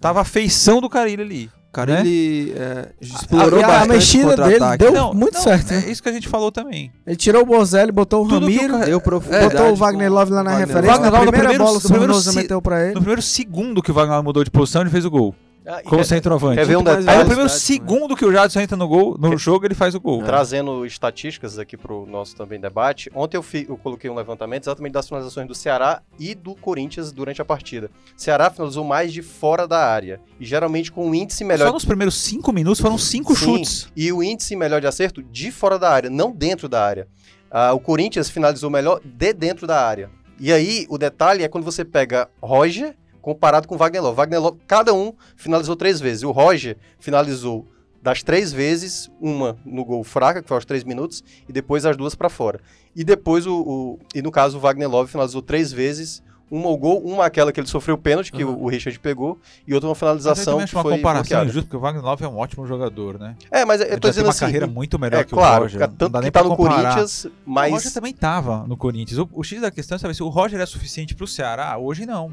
Tava 0.00 0.20
a 0.20 0.24
feição 0.24 0.80
do 0.80 0.88
Carilli 0.88 1.22
ali. 1.22 1.50
O 1.70 1.72
cara, 1.72 1.94
né? 1.94 2.00
ele 2.00 2.52
é, 2.56 2.88
explorou 3.00 3.62
a 3.62 3.66
bastante 3.66 3.88
mexida 3.90 4.34
o 4.34 4.36
dele 4.48 4.76
deu 4.76 4.92
Não, 4.92 5.14
muito 5.14 5.34
não, 5.34 5.40
certo. 5.42 5.70
É 5.72 5.80
né? 5.80 5.84
isso 5.90 6.02
que 6.02 6.08
a 6.08 6.12
gente 6.12 6.28
falou 6.28 6.50
também. 6.50 6.90
Ele 7.06 7.16
tirou 7.16 7.42
o 7.42 7.46
Bozelli, 7.46 7.92
botou 7.92 8.24
o 8.24 8.28
Tudo 8.28 8.36
o 8.38 8.40
Ramiro, 8.40 8.72
cara- 8.74 8.86
Deu 8.86 9.00
profundidade 9.00 9.54
botou 9.54 9.72
o 9.72 9.76
Wagner 9.76 10.12
Love 10.12 10.32
lá 10.32 10.42
na 10.42 10.50
Wagner 10.50 10.66
referência. 10.66 10.92
Wagner 10.92 11.10
na 11.12 11.18
Love 11.18 11.26
no 11.26 11.32
primeira 11.32 11.48
primeiro- 11.48 11.64
bola, 11.64 11.78
o 11.78 11.80
primeiro 11.80 12.04
Sornosa 12.06 12.30
se- 12.32 12.36
meteu 12.36 12.60
pra 12.60 12.82
ele. 12.84 12.94
No 12.94 13.00
primeiro 13.00 13.22
segundo 13.22 13.80
que 13.82 13.90
o 13.90 13.94
Wagner 13.94 14.22
mudou 14.22 14.42
de 14.42 14.50
posição, 14.50 14.80
ele 14.82 14.90
fez 14.90 15.04
o 15.04 15.10
gol. 15.10 15.34
Ah, 15.66 15.80
e 15.80 15.84
Como 15.84 15.96
quer- 15.98 16.04
centroavante. 16.04 16.56
quer 16.56 16.64
ver 16.66 16.76
um 16.78 16.82
detalhe? 16.82 17.08
Aí 17.08 17.18
no 17.18 17.24
primeiro 17.26 17.48
também. 17.50 17.60
segundo 17.60 18.16
que 18.16 18.24
o 18.24 18.32
Jadson 18.32 18.60
entra 18.60 18.76
no 18.76 18.88
gol, 18.88 19.16
no 19.18 19.30
Que- 19.32 19.36
jogo, 19.36 19.66
ele 19.66 19.74
faz 19.74 19.94
o 19.94 20.00
gol. 20.00 20.22
Trazendo 20.24 20.86
estatísticas 20.86 21.58
aqui 21.58 21.76
para 21.76 21.92
o 21.92 22.06
nosso 22.06 22.34
também 22.34 22.58
debate, 22.58 23.10
ontem 23.14 23.36
eu, 23.36 23.42
fi- 23.42 23.66
eu 23.68 23.76
coloquei 23.76 24.08
um 24.08 24.14
levantamento 24.14 24.62
exatamente 24.64 24.92
das 24.92 25.06
finalizações 25.06 25.46
do 25.46 25.54
Ceará 25.54 26.00
e 26.18 26.34
do 26.34 26.54
Corinthians 26.54 27.12
durante 27.12 27.42
a 27.42 27.44
partida. 27.44 27.90
Ceará 28.16 28.50
finalizou 28.50 28.84
mais 28.84 29.12
de 29.12 29.20
fora 29.20 29.68
da 29.68 29.86
área 29.86 30.18
e 30.40 30.46
geralmente 30.46 30.90
com 30.90 31.06
um 31.08 31.14
índice 31.14 31.44
melhor. 31.44 31.66
Só 31.66 31.72
nos 31.74 31.84
primeiros 31.84 32.14
cinco 32.16 32.52
minutos 32.52 32.80
foram 32.80 32.96
cinco 32.96 33.36
Sim, 33.36 33.44
chutes. 33.44 33.88
E 33.94 34.10
o 34.12 34.22
índice 34.22 34.56
melhor 34.56 34.80
de 34.80 34.86
acerto 34.86 35.22
de 35.22 35.50
fora 35.52 35.78
da 35.78 35.90
área, 35.90 36.08
não 36.08 36.32
dentro 36.32 36.68
da 36.70 36.82
área. 36.82 37.06
Ah, 37.50 37.72
o 37.74 37.80
Corinthians 37.80 38.30
finalizou 38.30 38.70
melhor 38.70 39.00
de 39.04 39.32
dentro 39.34 39.66
da 39.66 39.84
área. 39.86 40.08
E 40.38 40.50
aí, 40.52 40.86
o 40.88 40.96
detalhe 40.96 41.42
é 41.44 41.48
quando 41.48 41.64
você 41.64 41.84
pega 41.84 42.30
Roger 42.40 42.96
comparado 43.20 43.66
com 43.68 43.76
Wagner 43.76 44.02
Love. 44.02 44.16
Wagner 44.16 44.40
Love, 44.40 44.58
cada 44.66 44.92
um 44.94 45.12
finalizou 45.36 45.76
três 45.76 46.00
vezes. 46.00 46.22
O 46.22 46.30
Roger 46.30 46.76
finalizou 46.98 47.66
das 48.02 48.22
três 48.22 48.50
vezes, 48.52 49.10
uma 49.20 49.58
no 49.64 49.84
gol 49.84 50.02
fraca, 50.02 50.40
que 50.42 50.48
foi 50.48 50.56
aos 50.56 50.64
três 50.64 50.84
minutos, 50.84 51.22
e 51.48 51.52
depois 51.52 51.84
as 51.84 51.96
duas 51.96 52.14
para 52.14 52.30
fora. 52.30 52.60
E 52.96 53.04
depois, 53.04 53.46
o, 53.46 53.54
o- 53.60 53.98
e 54.14 54.22
no 54.22 54.30
caso, 54.30 54.56
o 54.56 54.60
Wagner 54.60 54.88
Love 54.88 55.10
finalizou 55.10 55.42
três 55.42 55.70
vezes, 55.70 56.22
uma 56.50 56.68
o 56.70 56.76
gol, 56.78 56.98
uma 57.04 57.26
aquela 57.26 57.52
que 57.52 57.60
ele 57.60 57.68
sofreu 57.68 57.94
o 57.94 57.98
pênalti, 57.98 58.32
que 58.32 58.42
Uhum. 58.42 58.54
o, 58.54 58.64
o 58.64 58.68
Richard 58.68 58.98
pegou, 58.98 59.38
e 59.68 59.72
outra 59.74 59.86
uma 59.86 59.92
Mas 59.92 59.98
finalização 59.98 60.54
também 60.54 60.66
que 60.66 60.74
uma 60.74 60.82
foi 60.82 60.96
comparação 60.96 61.22
bloqueada. 61.22 61.44
injusta, 61.50 61.62
porque 61.68 61.76
o 61.76 61.80
Wagner 61.80 62.02
Love 62.02 62.24
é 62.24 62.28
um 62.28 62.38
ótimo 62.38 62.66
jogador, 62.66 63.18
né? 63.20 63.36
É, 63.50 63.64
mas 63.66 63.80
eu 63.82 63.86
Ele 63.88 64.00
tô 64.00 64.08
dizendo 64.08 64.24
uma 64.24 64.30
assim, 64.30 64.40
carreira 64.40 64.66
muito 64.66 64.98
melhor 64.98 65.20
é 65.20 65.24
que 65.24 65.30
claro, 65.30 65.60
o 65.60 65.62
Roger. 65.64 65.78
cara, 65.78 65.90
não 65.92 65.96
tanto 65.98 66.12
dá 66.12 66.22
que 66.22 66.30
tá 66.30 66.42
no. 66.42 66.56
Corinthians, 66.56 67.24
O 67.26 67.30
mas 67.44 67.70
Roger 67.72 67.92
também 67.92 68.12
tava 68.14 68.66
no 68.66 68.76
Corinthians. 68.78 69.18
O, 69.18 69.28
o 69.32 69.44
X 69.44 69.60
da 69.60 69.70
questão 69.70 69.94
é 69.96 69.98
saber 69.98 70.14
se 70.14 70.22
o 70.22 70.28
Roger 70.28 70.58
é 70.58 70.66
suficiente 70.66 71.14
pro 71.14 71.26
Ceará. 71.26 71.76
Hoje 71.78 72.06
não. 72.06 72.32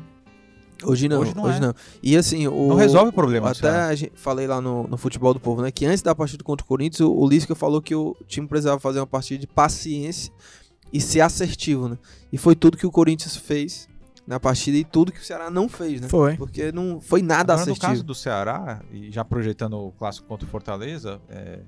Hoje 0.83 1.09
não, 1.09 1.19
Hoje 1.21 1.33
hoje 1.35 1.59
não 1.59 1.67
não. 1.67 1.69
é. 1.69 1.73
E 2.03 2.15
assim, 2.15 2.47
o. 2.47 2.67
Não 2.69 2.75
resolve 2.75 3.09
o 3.09 3.13
problema 3.13 3.49
Até 3.49 3.95
gente, 3.95 4.11
falei 4.15 4.45
lá 4.47 4.61
no, 4.61 4.87
no 4.87 4.97
Futebol 4.97 5.33
do 5.33 5.39
Povo, 5.39 5.61
né? 5.61 5.71
Que 5.71 5.85
antes 5.85 6.01
da 6.01 6.13
partida 6.13 6.43
contra 6.43 6.63
o 6.63 6.67
Corinthians, 6.67 6.99
o, 7.01 7.11
o 7.11 7.27
Lisca 7.27 7.55
falou 7.55 7.81
que 7.81 7.95
o 7.95 8.15
time 8.27 8.47
precisava 8.47 8.79
fazer 8.79 8.99
uma 8.99 9.07
partida 9.07 9.39
de 9.39 9.47
paciência 9.47 10.31
e 10.93 11.01
ser 11.01 11.21
assertivo, 11.21 11.89
né? 11.89 11.97
E 12.31 12.37
foi 12.37 12.55
tudo 12.55 12.77
que 12.77 12.85
o 12.85 12.91
Corinthians 12.91 13.35
fez 13.35 13.87
na 14.27 14.39
partida 14.39 14.77
e 14.77 14.83
tudo 14.83 15.11
que 15.11 15.19
o 15.19 15.23
Ceará 15.23 15.49
não 15.49 15.67
fez, 15.69 16.01
né? 16.01 16.07
Foi. 16.09 16.35
Porque 16.37 16.71
não 16.71 16.99
foi 17.01 17.21
nada 17.21 17.53
Agora, 17.53 17.65
no 17.65 17.71
assertivo. 17.71 17.87
caso 17.91 18.03
do 18.03 18.13
Ceará, 18.13 18.81
e 18.91 19.09
já 19.11 19.23
projetando 19.25 19.73
o 19.79 19.91
clássico 19.93 20.27
contra 20.27 20.45
o 20.45 20.49
Fortaleza, 20.51 21.19
é, 21.29 21.59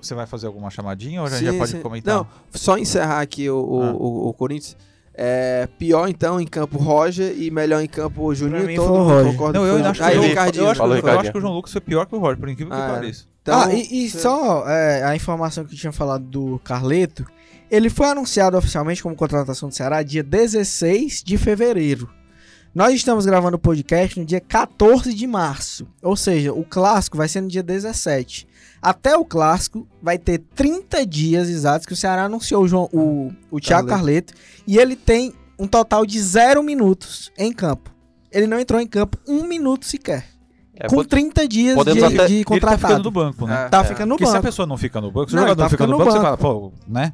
você 0.00 0.14
vai 0.14 0.26
fazer 0.26 0.46
alguma 0.46 0.70
chamadinha 0.70 1.20
ou 1.22 1.28
gente 1.28 1.44
já 1.44 1.52
Sim, 1.52 1.58
pode 1.58 1.70
sim. 1.72 1.80
comentar? 1.82 2.14
Não, 2.14 2.26
só 2.52 2.78
encerrar 2.78 3.20
aqui 3.20 3.50
o, 3.50 3.56
o, 3.58 3.82
Ah. 3.82 3.92
o- 3.92 4.28
o 4.28 4.32
Corinthians. 4.32 4.76
É, 5.14 5.68
pior 5.78 6.08
então 6.08 6.40
em 6.40 6.46
campo 6.46 6.78
Roger 6.78 7.34
e 7.36 7.50
melhor 7.50 7.82
em 7.82 7.86
campo 7.86 8.34
Juninho. 8.34 8.66
mim 8.66 8.74
todo 8.76 8.88
foi 8.88 9.14
Roger. 9.14 9.32
concorda 9.32 9.58
Não, 9.58 9.66
eu 9.66 9.84
acho 9.84 10.00
que 10.00 10.04
Aí, 10.06 10.14
o 10.16 10.18
o 10.18 10.22
João- 10.22 10.28
Ricardinho. 10.30 10.64
eu 10.64 10.70
acho 10.70 10.78
Falou, 10.78 10.96
eu 10.96 11.20
acho 11.20 11.32
que 11.32 11.38
o 11.38 11.40
João 11.40 11.52
Lucas 11.52 11.72
foi 11.72 11.80
pior 11.82 12.06
que 12.06 12.14
o 12.14 12.18
Roger, 12.18 12.38
por 12.38 12.48
incrível 12.48 12.72
que 12.74 12.80
Ah, 12.80 12.86
é. 12.86 12.90
pareça. 12.92 13.24
Então, 13.42 13.60
ah, 13.60 13.74
e, 13.74 14.06
e 14.06 14.10
só 14.10 14.66
é, 14.68 15.02
a 15.04 15.14
informação 15.16 15.64
que 15.64 15.74
eu 15.74 15.78
tinha 15.78 15.92
falado 15.92 16.24
do 16.24 16.58
Carleto, 16.64 17.26
ele 17.70 17.90
foi 17.90 18.06
anunciado 18.08 18.56
oficialmente 18.56 19.02
como 19.02 19.14
contratação 19.16 19.68
do 19.68 19.74
Ceará 19.74 20.02
dia 20.02 20.22
16 20.22 21.22
de 21.22 21.36
fevereiro. 21.36 22.08
Nós 22.74 22.94
estamos 22.94 23.26
gravando 23.26 23.56
o 23.56 23.60
podcast 23.60 24.18
no 24.18 24.24
dia 24.24 24.40
14 24.40 25.12
de 25.12 25.26
março, 25.26 25.86
ou 26.00 26.16
seja, 26.16 26.52
o 26.54 26.64
clássico 26.64 27.18
vai 27.18 27.28
ser 27.28 27.42
no 27.42 27.48
dia 27.48 27.62
17. 27.62 28.46
Até 28.82 29.16
o 29.16 29.24
clássico 29.24 29.86
vai 30.02 30.18
ter 30.18 30.38
30 30.56 31.06
dias 31.06 31.48
exatos 31.48 31.86
que 31.86 31.92
o 31.92 31.96
Ceará 31.96 32.24
anunciou 32.24 32.64
o, 32.64 32.68
João, 32.68 32.88
o, 32.92 33.30
o 33.50 33.60
Thiago 33.60 33.86
Carleto 33.88 34.34
e 34.66 34.76
ele 34.76 34.96
tem 34.96 35.32
um 35.58 35.68
total 35.68 36.04
de 36.04 36.20
zero 36.20 36.62
minutos 36.64 37.30
em 37.38 37.52
campo. 37.52 37.90
Ele 38.32 38.48
não 38.48 38.58
entrou 38.58 38.80
em 38.80 38.86
campo 38.86 39.16
um 39.28 39.44
minuto 39.44 39.86
sequer. 39.86 40.24
é, 40.74 40.88
com 40.88 40.96
pod- 40.96 41.08
30 41.08 41.46
dias 41.46 41.76
de, 41.76 41.80
até- 41.80 41.92
de 41.92 41.98
Ele 42.00 42.10
tá 42.10 42.16
ficando 42.26 42.44
contratado. 42.44 43.04
no 43.04 43.10
banco, 43.10 43.46
né? 43.46 43.66
É. 43.66 43.68
Tá 43.68 43.80
É. 43.82 43.84
ficando 43.84 44.08
no 44.08 44.14
Porque 44.16 44.24
se 44.24 44.30
a 44.30 44.34
banco. 44.34 44.46
pessoa 44.46 44.66
não 44.66 44.76
fica 44.76 45.00
no 45.00 45.12
banco, 45.12 45.30
se 45.30 45.36
o 45.36 45.36
Não, 45.36 45.42
jogador 45.44 45.62
tá 45.62 45.68
fica 45.70 45.86
no 45.86 45.92
banco, 45.98 46.04
no 46.06 46.10
você 46.12 46.20
fala, 46.20 46.36
pô, 46.36 46.72
né? 46.88 47.12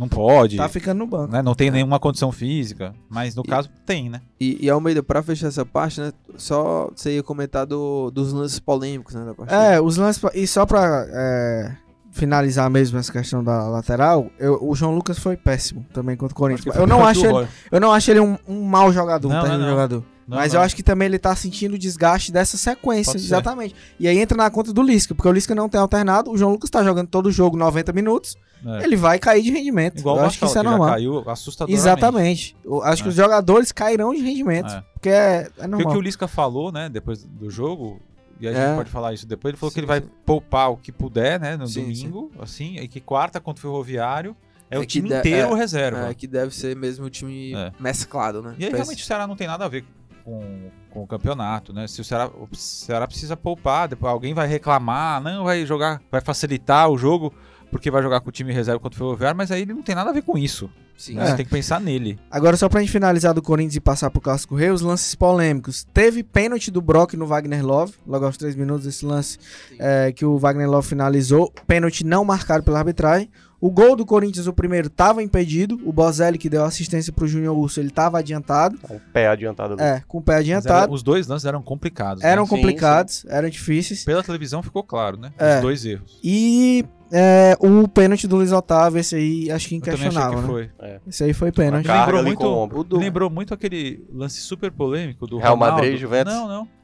Não 0.00 0.08
pode, 0.08 0.56
Tá 0.56 0.68
ficando 0.68 0.98
no 0.98 1.06
banco. 1.06 1.30
né? 1.32 1.42
Não 1.42 1.54
tem 1.54 1.70
nenhuma 1.70 2.00
condição 2.00 2.32
física. 2.32 2.94
Mas 3.08 3.34
no 3.34 3.42
E- 3.44 3.48
caso, 3.48 3.68
tem, 3.86 4.08
né? 4.08 4.20
E, 4.40 4.58
e 4.64 4.70
Almeida, 4.70 5.02
pra 5.02 5.22
fechar 5.22 5.48
essa 5.48 5.64
parte, 5.64 6.00
né? 6.00 6.10
Só 6.36 6.90
você 6.96 7.16
ia 7.16 7.22
comentar 7.22 7.66
do, 7.66 8.10
dos 8.10 8.32
lances 8.32 8.58
polêmicos, 8.58 9.14
né? 9.14 9.32
É, 9.48 9.80
os 9.80 9.96
lances. 9.98 10.22
E 10.34 10.46
só 10.46 10.64
pra 10.64 11.06
é, 11.08 11.76
finalizar 12.12 12.68
mesmo 12.70 12.98
essa 12.98 13.12
questão 13.12 13.44
da 13.44 13.68
lateral, 13.68 14.26
eu- 14.38 14.58
o 14.62 14.74
João 14.74 14.94
Lucas 14.94 15.18
foi 15.18 15.36
péssimo 15.36 15.84
também 15.92 16.16
contra 16.16 16.32
o 16.32 16.36
Corinthians. 16.36 16.74
Eu 16.74 16.86
não, 16.86 17.04
acho 17.06 17.24
ele, 17.26 17.48
eu 17.70 17.80
não 17.80 17.92
acho 17.92 18.10
ele 18.10 18.20
um, 18.20 18.36
um 18.48 18.62
mau 18.64 18.92
jogador, 18.92 19.28
um 19.28 19.32
Não, 19.32 19.40
terrível 19.42 19.58
não, 19.60 19.66
não. 19.66 19.72
jogador. 19.74 20.04
Não, 20.30 20.36
Mas 20.36 20.52
não. 20.52 20.60
eu 20.60 20.64
acho 20.64 20.76
que 20.76 20.82
também 20.82 21.06
ele 21.06 21.18
tá 21.18 21.34
sentindo 21.34 21.74
o 21.74 21.78
desgaste 21.78 22.30
dessa 22.30 22.56
sequência, 22.56 23.12
Pode 23.12 23.22
ser. 23.24 23.26
exatamente. 23.34 23.74
E 23.98 24.06
aí 24.06 24.16
entra 24.18 24.36
na 24.36 24.48
conta 24.48 24.72
do 24.72 24.80
Lisca, 24.80 25.12
porque 25.12 25.28
o 25.28 25.32
Lisca 25.32 25.54
não 25.56 25.68
tem 25.68 25.80
alternado, 25.80 26.30
o 26.30 26.38
João 26.38 26.52
Lucas 26.52 26.70
tá 26.70 26.84
jogando 26.84 27.08
todo 27.08 27.26
o 27.26 27.32
jogo 27.32 27.56
90 27.56 27.92
minutos, 27.92 28.36
É. 28.64 28.84
ele 28.84 28.94
vai 28.94 29.18
cair 29.18 29.42
de 29.42 29.50
rendimento. 29.50 29.98
Igual 29.98 30.18
eu 30.18 30.22
o 30.22 30.26
acho 30.26 30.38
que 30.38 30.44
isso 30.44 30.56
é 30.56 30.62
que 30.62 30.68
normal. 30.68 30.88
caiu 30.90 31.28
assustadoramente. 31.28 31.80
Exatamente. 31.82 32.56
Eu 32.64 32.80
acho 32.84 33.02
que 33.02 33.08
É. 33.08 33.10
os 33.10 33.16
jogadores 33.16 33.72
cairão 33.72 34.14
de 34.14 34.20
rendimento, 34.22 34.70
É. 34.72 34.84
porque 34.94 35.08
é, 35.08 35.12
é 35.14 35.42
Porque 35.48 35.64
o 35.64 35.68
normal. 35.68 35.92
que 35.92 35.98
o 35.98 36.00
Lisca 36.00 36.28
falou, 36.28 36.70
né, 36.70 36.88
depois 36.88 37.24
do 37.24 37.50
jogo, 37.50 38.00
e 38.40 38.46
a 38.46 38.52
gente 38.52 38.60
É. 38.62 38.76
pode 38.76 38.88
falar 38.90 39.12
isso 39.12 39.26
depois, 39.26 39.50
ele 39.50 39.58
falou 39.58 39.70
Sim, 39.70 39.74
que 39.74 39.80
ele 39.80 39.86
vai 39.88 40.00
sim. 40.00 40.08
poupar 40.24 40.70
o 40.70 40.76
que 40.76 40.92
puder, 40.92 41.40
né, 41.40 41.56
no 41.56 41.66
Sim, 41.66 41.82
domingo, 41.82 42.30
assim, 42.40 42.76
e 42.76 42.86
que 42.86 43.00
quarta 43.00 43.40
contra 43.40 43.58
o 43.58 43.62
Ferroviário 43.62 44.36
é, 44.70 44.76
É 44.76 44.78
o 44.78 44.82
que 44.82 44.86
time 44.86 45.08
de- 45.08 45.16
inteiro 45.16 45.52
é, 45.52 45.58
reserva. 45.58 46.08
É, 46.08 46.14
que 46.14 46.28
deve 46.28 46.54
ser 46.54 46.76
mesmo 46.76 47.06
o 47.06 47.10
time 47.10 47.52
É. 47.54 47.72
mesclado, 47.80 48.40
né? 48.40 48.54
E 48.56 48.64
aí 48.66 48.70
realmente 48.72 49.02
o 49.02 49.06
Ceará 49.06 49.26
não 49.26 49.34
tem 49.34 49.48
nada 49.48 49.64
a 49.64 49.68
ver 49.68 49.84
com, 50.24 50.70
com 50.90 51.02
o 51.02 51.06
campeonato, 51.06 51.72
né? 51.72 51.86
Se 51.86 52.00
o 52.00 52.04
Ceará, 52.04 52.28
o 52.28 52.48
Ceará 52.54 53.06
precisa 53.06 53.36
poupar, 53.36 53.88
depois 53.88 54.12
alguém 54.12 54.34
vai 54.34 54.46
reclamar, 54.46 55.20
não 55.20 55.44
vai 55.44 55.64
jogar, 55.66 56.00
vai 56.10 56.20
facilitar 56.20 56.88
o 56.88 56.98
jogo 56.98 57.32
porque 57.70 57.90
vai 57.90 58.02
jogar 58.02 58.20
com 58.20 58.28
o 58.28 58.32
time 58.32 58.52
reserva 58.52 58.80
contra 58.80 58.96
o 58.96 58.98
Ferroviário, 58.98 59.36
mas 59.36 59.50
aí 59.50 59.62
ele 59.62 59.72
não 59.72 59.82
tem 59.82 59.94
nada 59.94 60.10
a 60.10 60.12
ver 60.12 60.22
com 60.22 60.36
isso. 60.36 60.68
Sim? 60.96 61.18
É. 61.18 61.26
Você 61.26 61.36
tem 61.36 61.44
que 61.46 61.50
pensar 61.50 61.80
nele. 61.80 62.18
Agora, 62.30 62.56
só 62.56 62.68
pra 62.68 62.80
gente 62.80 62.92
finalizar 62.92 63.32
do 63.32 63.40
Corinthians 63.40 63.76
e 63.76 63.80
passar 63.80 64.10
pro 64.10 64.20
Clássico 64.20 64.54
Rei, 64.54 64.70
os 64.70 64.82
lances 64.82 65.14
polêmicos. 65.14 65.86
Teve 65.94 66.22
pênalti 66.22 66.70
do 66.70 66.82
Brock 66.82 67.14
no 67.14 67.26
Wagner 67.26 67.64
Love, 67.64 67.94
logo 68.06 68.26
aos 68.26 68.36
3 68.36 68.54
minutos, 68.54 68.86
esse 68.86 69.06
lance 69.06 69.38
é, 69.78 70.12
que 70.12 70.26
o 70.26 70.36
Wagner 70.36 70.68
Love 70.68 70.86
finalizou. 70.86 71.50
Pênalti 71.66 72.04
não 72.04 72.24
marcado 72.24 72.64
pela 72.64 72.80
arbitragem. 72.80 73.30
O 73.60 73.70
gol 73.70 73.94
do 73.94 74.06
Corinthians, 74.06 74.46
o 74.46 74.52
primeiro, 74.52 74.88
tava 74.88 75.22
impedido. 75.22 75.78
O 75.84 75.92
Bozelli, 75.92 76.38
que 76.38 76.48
deu 76.48 76.64
assistência 76.64 77.12
pro 77.12 77.26
Júnior 77.28 77.56
Urso, 77.58 77.78
ele 77.78 77.90
tava 77.90 78.18
adiantado. 78.18 78.78
Um 78.90 78.98
pé 79.12 79.28
adiantado 79.28 79.74
ali. 79.74 79.82
É, 79.82 80.02
com 80.08 80.18
o 80.18 80.22
pé 80.22 80.36
adiantado. 80.36 80.84
era- 80.84 80.92
os 80.92 81.02
dois 81.02 81.26
lances 81.26 81.44
eram 81.44 81.60
complicados. 81.62 82.22
né? 82.22 82.30
Eram 82.30 82.44
Sim, 82.46 82.56
complicados, 82.56 83.24
eram 83.28 83.48
difíceis. 83.50 84.04
Pela 84.04 84.22
televisão 84.22 84.62
ficou 84.62 84.82
claro, 84.82 85.18
né? 85.18 85.30
É. 85.38 85.56
Os 85.56 85.62
dois 85.62 85.84
erros. 85.84 86.18
E 86.24 86.84
é, 87.12 87.54
o 87.60 87.86
pênalti 87.86 88.26
do 88.26 88.36
Luiz 88.36 88.50
Otávio, 88.52 88.98
esse 88.98 89.14
aí 89.16 89.50
acho 89.50 89.68
que 89.68 89.74
inquestionável, 89.76 90.36
que 90.38 90.40
né? 90.40 90.46
foi. 90.46 90.70
Esse 91.06 91.24
aí 91.24 91.34
foi 91.34 91.52
pênalti. 91.52 91.86
Lembrou 91.86 92.22
muito, 92.22 92.38
com 92.38 92.46
o. 92.46 92.96
O 92.96 92.98
lembrou 92.98 93.28
muito 93.28 93.52
aquele 93.52 94.02
lance 94.12 94.40
super 94.40 94.70
polêmico 94.72 95.26
do 95.26 95.36
Real 95.38 95.54
Ronaldo. 95.54 95.82
Madrid, 95.82 95.98
Juventus? 96.00 96.32
Não, 96.32 96.48
não. 96.48 96.79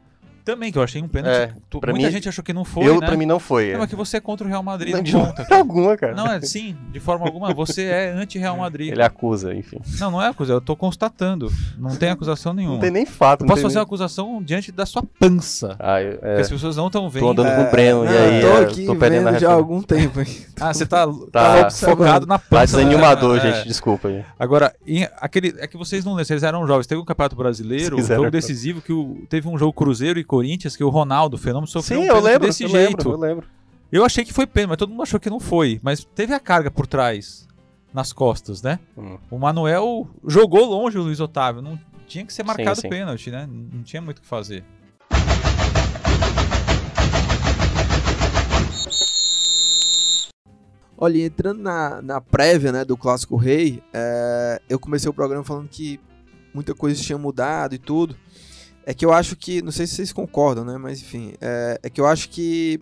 Também, 0.46 0.70
que 0.72 0.78
eu 0.78 0.82
achei 0.82 1.02
um 1.02 1.09
pênalti. 1.09 1.35
É, 1.37 1.52
Tu- 1.68 1.80
pra 1.80 1.92
muita 1.92 2.06
mim- 2.06 2.12
gente 2.14 2.28
achou 2.28 2.42
que 2.42 2.52
não 2.52 2.64
foi, 2.64 2.87
eu, 2.87 3.00
né? 3.00 3.06
pra 3.06 3.16
mim 3.16 3.26
não 3.26 3.38
foi. 3.38 3.72
Não, 3.72 3.80
mas 3.80 3.90
que 3.90 3.96
você 3.96 4.16
é 4.16 4.20
contra 4.20 4.46
o 4.46 4.48
Real 4.48 4.62
Madrid, 4.62 4.94
Não, 4.94 5.02
de 5.02 5.12
conta. 5.12 5.26
forma 5.26 5.44
cara. 5.48 5.61
alguma, 5.61 5.96
cara. 5.96 6.14
Não, 6.14 6.26
é 6.32 6.40
sim, 6.40 6.76
de 6.92 7.00
forma 7.00 7.26
alguma. 7.26 7.52
Você 7.52 7.82
é 7.82 8.12
anti-Real 8.12 8.56
Madrid. 8.56 8.92
Ele 8.92 9.02
acusa, 9.02 9.52
enfim. 9.54 9.78
Não, 10.00 10.11
não 10.12 10.22
é 10.22 10.28
acusa, 10.28 10.52
eu 10.54 10.61
tô 10.61 10.74
constatando. 10.76 11.52
Não 11.76 11.96
tem 11.96 12.11
acusação 12.11 12.54
nenhuma. 12.54 12.74
Não 12.76 12.80
tem 12.80 12.90
nem 12.92 13.04
fato. 13.04 13.42
Eu 13.42 13.48
posso 13.48 13.61
fazer 13.62 13.74
uma 13.74 13.80
nem... 13.80 13.87
acusação 13.87 14.42
diante 14.42 14.70
da 14.70 14.87
sua 14.87 15.02
pança. 15.18 15.76
Ah, 15.80 16.00
eu- 16.00 16.12
Porque 16.12 16.26
é, 16.26 16.40
as 16.40 16.48
pessoas 16.48 16.76
não 16.76 16.87
estão 16.87 17.11
vendo. 17.11 17.22
tô 17.24 17.30
andando 17.30 17.54
com 17.56 17.62
o 17.62 17.70
Breno 17.70 18.04
Não, 18.04 18.12
e 18.12 18.16
aí 18.16 18.40
tô 18.40 18.46
é, 18.46 18.61
aqui 18.62 18.87
tô 18.87 18.94
vendo 18.94 19.38
já 19.40 19.50
há 19.50 19.54
algum 19.54 19.82
tempo. 19.82 20.20
Ah, 20.59 20.72
você 20.72 20.87
tá, 20.87 21.06
Tá 21.30 21.64
tá 21.64 21.70
focado 21.70 22.24
na 22.26 22.38
Tá 22.38 22.44
pança. 22.48 22.78
desanimador, 22.78 23.37
É. 23.38 23.40
gente. 23.40 23.68
Desculpa. 23.68 24.09
gente. 24.11 24.24
Agora, 24.38 24.74
em- 24.87 25.06
aquele, 25.20 25.54
é 25.59 25.66
que 25.66 25.76
vocês 25.76 26.02
não 26.02 26.12
lembram, 26.12 26.24
vocês 26.24 26.42
eram 26.42 26.66
jovens. 26.66 26.87
Teve 26.87 26.98
um 27.00 27.04
campeonato 27.04 27.37
brasileiro, 27.37 27.98
um 27.98 28.02
jogo 28.02 28.30
decisivo, 28.30 28.80
que 28.80 29.26
teve 29.28 29.46
um 29.48 29.59
jogo 29.59 29.74
Cruzeiro 29.74 30.18
e 30.18 30.24
Corinthians, 30.37 30.77
que 30.77 30.85
o 30.85 30.90
Ronaldo, 30.90 31.37
o 31.37 31.38
Fenômeno, 31.38 31.66
sofreu 31.66 32.03
Sim, 32.03 32.11
um 32.11 32.14
eu 32.14 32.20
lembro. 32.20 32.46
desse 32.46 32.64
eu 32.64 32.68
jeito. 32.68 33.09
lembro, 33.09 33.12
eu 33.12 33.18
lembro. 33.18 33.46
Eu 33.90 34.05
achei 34.05 34.22
que 34.22 34.35
foi 34.35 34.46
pênalti, 34.46 34.70
mas 34.70 34.79
todo 34.79 34.90
mundo 34.90 35.03
achou 35.03 35.18
que 35.18 35.31
não 35.31 35.40
foi. 35.40 35.81
Mas 35.83 36.05
teve 36.05 36.35
a 36.35 36.40
carga 36.40 36.70
por 36.70 36.87
trás, 36.87 37.49
nas 37.94 38.12
costas, 38.12 38.61
né? 38.61 38.79
Hum. 38.99 39.16
O 39.31 39.38
Manuel 39.38 40.07
jogou 40.27 40.66
longe 40.66 40.99
o 40.99 41.03
Luiz 41.03 41.20
Otávio. 41.20 41.62
Não 41.62 41.81
tinha 42.07 42.27
que 42.27 42.35
ser 42.35 42.42
marcado 42.42 42.83
sim. 42.83 42.88
pênalti, 42.90 43.31
né? 43.31 43.49
Não 43.49 43.83
tinha 43.83 44.03
muito 44.03 44.18
o 44.18 44.20
que 44.20 44.27
fazer. 44.27 44.62
Olha, 50.99 51.25
entrando 51.25 51.62
na, 51.62 52.03
na 52.03 52.20
prévia 52.20 52.72
né, 52.72 52.85
do 52.85 52.96
Clássico 52.96 53.37
Rei, 53.37 53.83
é, 53.94 54.61
eu 54.68 54.79
comecei 54.79 55.09
o 55.09 55.14
programa 55.14 55.44
falando 55.44 55.68
que 55.68 55.99
muita 56.53 56.75
coisa 56.75 57.03
tinha 57.03 57.16
mudado 57.16 57.75
e 57.75 57.79
tudo. 57.79 58.14
É 58.87 58.94
que 58.94 59.05
eu 59.05 59.12
acho 59.12 59.35
que, 59.35 59.61
não 59.61 59.72
sei 59.72 59.87
se 59.87 59.96
vocês 59.96 60.12
concordam, 60.12 60.64
né? 60.64 60.79
Mas 60.79 61.01
enfim, 61.01 61.35
é, 61.40 61.81
é 61.83 61.90
que 61.90 62.01
eu 62.01 62.07
acho 62.07 62.29
que 62.29 62.81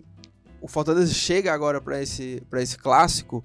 o 0.61 0.67
Fortaleza 0.67 1.13
chega 1.13 1.51
agora 1.51 1.81
para 1.81 2.01
esse, 2.01 2.41
esse 2.53 2.77
clássico 2.77 3.43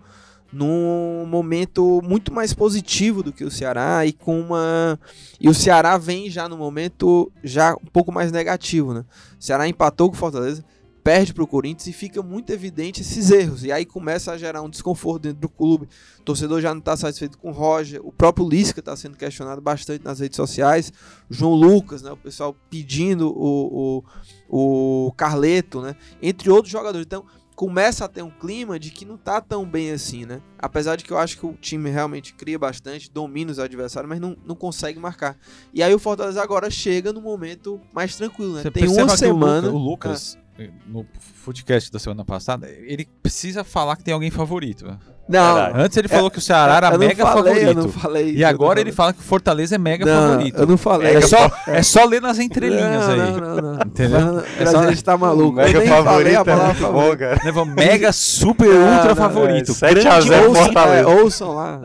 num 0.52 1.24
momento 1.26 2.00
muito 2.02 2.32
mais 2.32 2.52
positivo 2.52 3.22
do 3.22 3.32
que 3.32 3.44
o 3.44 3.50
Ceará 3.50 4.04
e 4.04 4.12
com 4.12 4.40
uma 4.40 4.98
e 5.40 5.48
o 5.48 5.54
Ceará 5.54 5.96
vem 5.96 6.28
já 6.28 6.48
no 6.48 6.56
momento 6.56 7.30
já 7.42 7.74
um 7.74 7.86
pouco 7.92 8.10
mais 8.10 8.32
negativo, 8.32 8.92
né? 8.92 9.04
O 9.38 9.42
Ceará 9.42 9.68
empatou 9.68 10.08
com 10.08 10.16
o 10.16 10.18
Fortaleza, 10.18 10.64
perde 11.02 11.32
para 11.32 11.42
o 11.42 11.46
Corinthians 11.46 11.86
e 11.86 11.92
fica 11.92 12.22
muito 12.22 12.50
evidente 12.50 13.00
esses 13.00 13.30
erros. 13.30 13.64
E 13.64 13.72
aí 13.72 13.84
começa 13.84 14.32
a 14.32 14.38
gerar 14.38 14.62
um 14.62 14.70
desconforto 14.70 15.22
dentro 15.22 15.40
do 15.40 15.48
clube. 15.48 15.88
O 16.18 16.22
torcedor 16.22 16.60
já 16.60 16.72
não 16.72 16.80
está 16.80 16.96
satisfeito 16.96 17.38
com 17.38 17.50
o 17.50 17.52
Roger. 17.52 18.00
O 18.04 18.12
próprio 18.12 18.48
Lisca 18.48 18.80
está 18.80 18.94
sendo 18.96 19.16
questionado 19.16 19.60
bastante 19.60 20.04
nas 20.04 20.20
redes 20.20 20.36
sociais. 20.36 20.92
O 21.28 21.34
João 21.34 21.54
Lucas, 21.54 22.02
né? 22.02 22.10
o 22.12 22.16
pessoal 22.16 22.54
pedindo 22.68 23.28
o, 23.28 24.04
o, 24.48 25.06
o 25.08 25.12
Carleto, 25.12 25.80
né? 25.80 25.96
entre 26.22 26.50
outros 26.50 26.70
jogadores. 26.70 27.06
Então 27.06 27.24
começa 27.60 28.06
a 28.06 28.08
ter 28.08 28.22
um 28.22 28.30
clima 28.30 28.78
de 28.78 28.90
que 28.90 29.04
não 29.04 29.18
tá 29.18 29.38
tão 29.38 29.66
bem 29.66 29.92
assim, 29.92 30.24
né? 30.24 30.40
Apesar 30.58 30.96
de 30.96 31.04
que 31.04 31.12
eu 31.12 31.18
acho 31.18 31.38
que 31.38 31.44
o 31.44 31.52
time 31.52 31.90
realmente 31.90 32.32
cria 32.32 32.58
bastante, 32.58 33.10
domina 33.10 33.52
os 33.52 33.58
adversários, 33.58 34.08
mas 34.08 34.18
não, 34.18 34.34
não 34.46 34.54
consegue 34.54 34.98
marcar. 34.98 35.36
E 35.74 35.82
aí 35.82 35.92
o 35.92 35.98
Fortaleza 35.98 36.42
agora 36.42 36.70
chega 36.70 37.12
no 37.12 37.20
momento 37.20 37.78
mais 37.92 38.16
tranquilo, 38.16 38.54
né? 38.54 38.62
Você 38.62 38.70
Tem 38.70 38.88
uma 38.88 39.14
semana. 39.14 39.68
O 39.68 39.76
Lucas, 39.76 39.76
o 39.76 40.38
Lucas, 40.38 40.38
no 40.86 41.06
footcast 41.44 41.90
da 41.92 41.98
semana 41.98 42.24
passada, 42.24 42.68
ele 42.68 43.08
precisa 43.22 43.62
falar 43.64 43.96
que 43.96 44.04
tem 44.04 44.12
alguém 44.14 44.30
favorito. 44.30 44.84
né? 44.86 44.98
Não. 45.28 45.56
Antes 45.76 45.96
ele 45.96 46.08
falou 46.08 46.28
que 46.28 46.38
o 46.38 46.40
Ceará 46.40 46.76
era 46.78 46.88
eu 46.88 46.90
não 46.92 46.98
mega 46.98 47.24
falei, 47.24 47.44
favorito. 47.54 47.68
Eu 47.68 47.74
não 47.84 47.88
falei 47.92 48.34
E 48.34 48.44
agora 48.44 48.80
ele 48.80 48.90
fala 48.90 49.12
que 49.12 49.20
o 49.20 49.22
Fortaleza 49.22 49.76
é 49.76 49.78
mega 49.78 50.04
não, 50.04 50.28
favorito. 50.32 50.58
Eu 50.58 50.66
não 50.66 50.76
falei. 50.76 51.14
É 51.16 51.20
só, 51.20 51.50
é 51.68 51.82
só 51.84 52.04
ler 52.04 52.20
nas 52.20 52.40
entrelinhas 52.40 53.06
não, 53.06 53.12
aí. 53.12 53.18
Não, 53.18 53.38
não, 53.38 53.56
não. 53.74 53.74
Entendeu? 53.86 54.18
Fernando 54.18 54.44
É 54.58 54.66
só- 54.66 54.72
Graziani 54.72 55.02
tá 55.02 55.16
maluco. 55.16 55.52
Mega 55.52 55.70
eu 55.70 55.80
nem 55.80 55.88
falei 55.88 56.04
favorito 56.04 56.36
a 56.36 56.40
é 56.40 56.44
palavra 56.44 56.66
muito 56.66 56.80
favorito. 56.80 57.10
bom, 57.12 57.16
cara. 57.16 57.40
Leva 57.44 57.64
mega 57.64 58.12
super 58.12 58.68
Não, 58.68 58.92
ultra 58.94 59.08
não, 59.10 59.16
favorito. 59.16 59.70
é, 59.70 59.74
7 59.74 59.98
a 59.98 60.10
Grande 60.10 60.28
0 60.28 60.48
ouçam- 60.48 60.64
Fortaleza. 60.64 61.00
É, 61.10 61.14
ouçam 61.22 61.54
lá. 61.54 61.80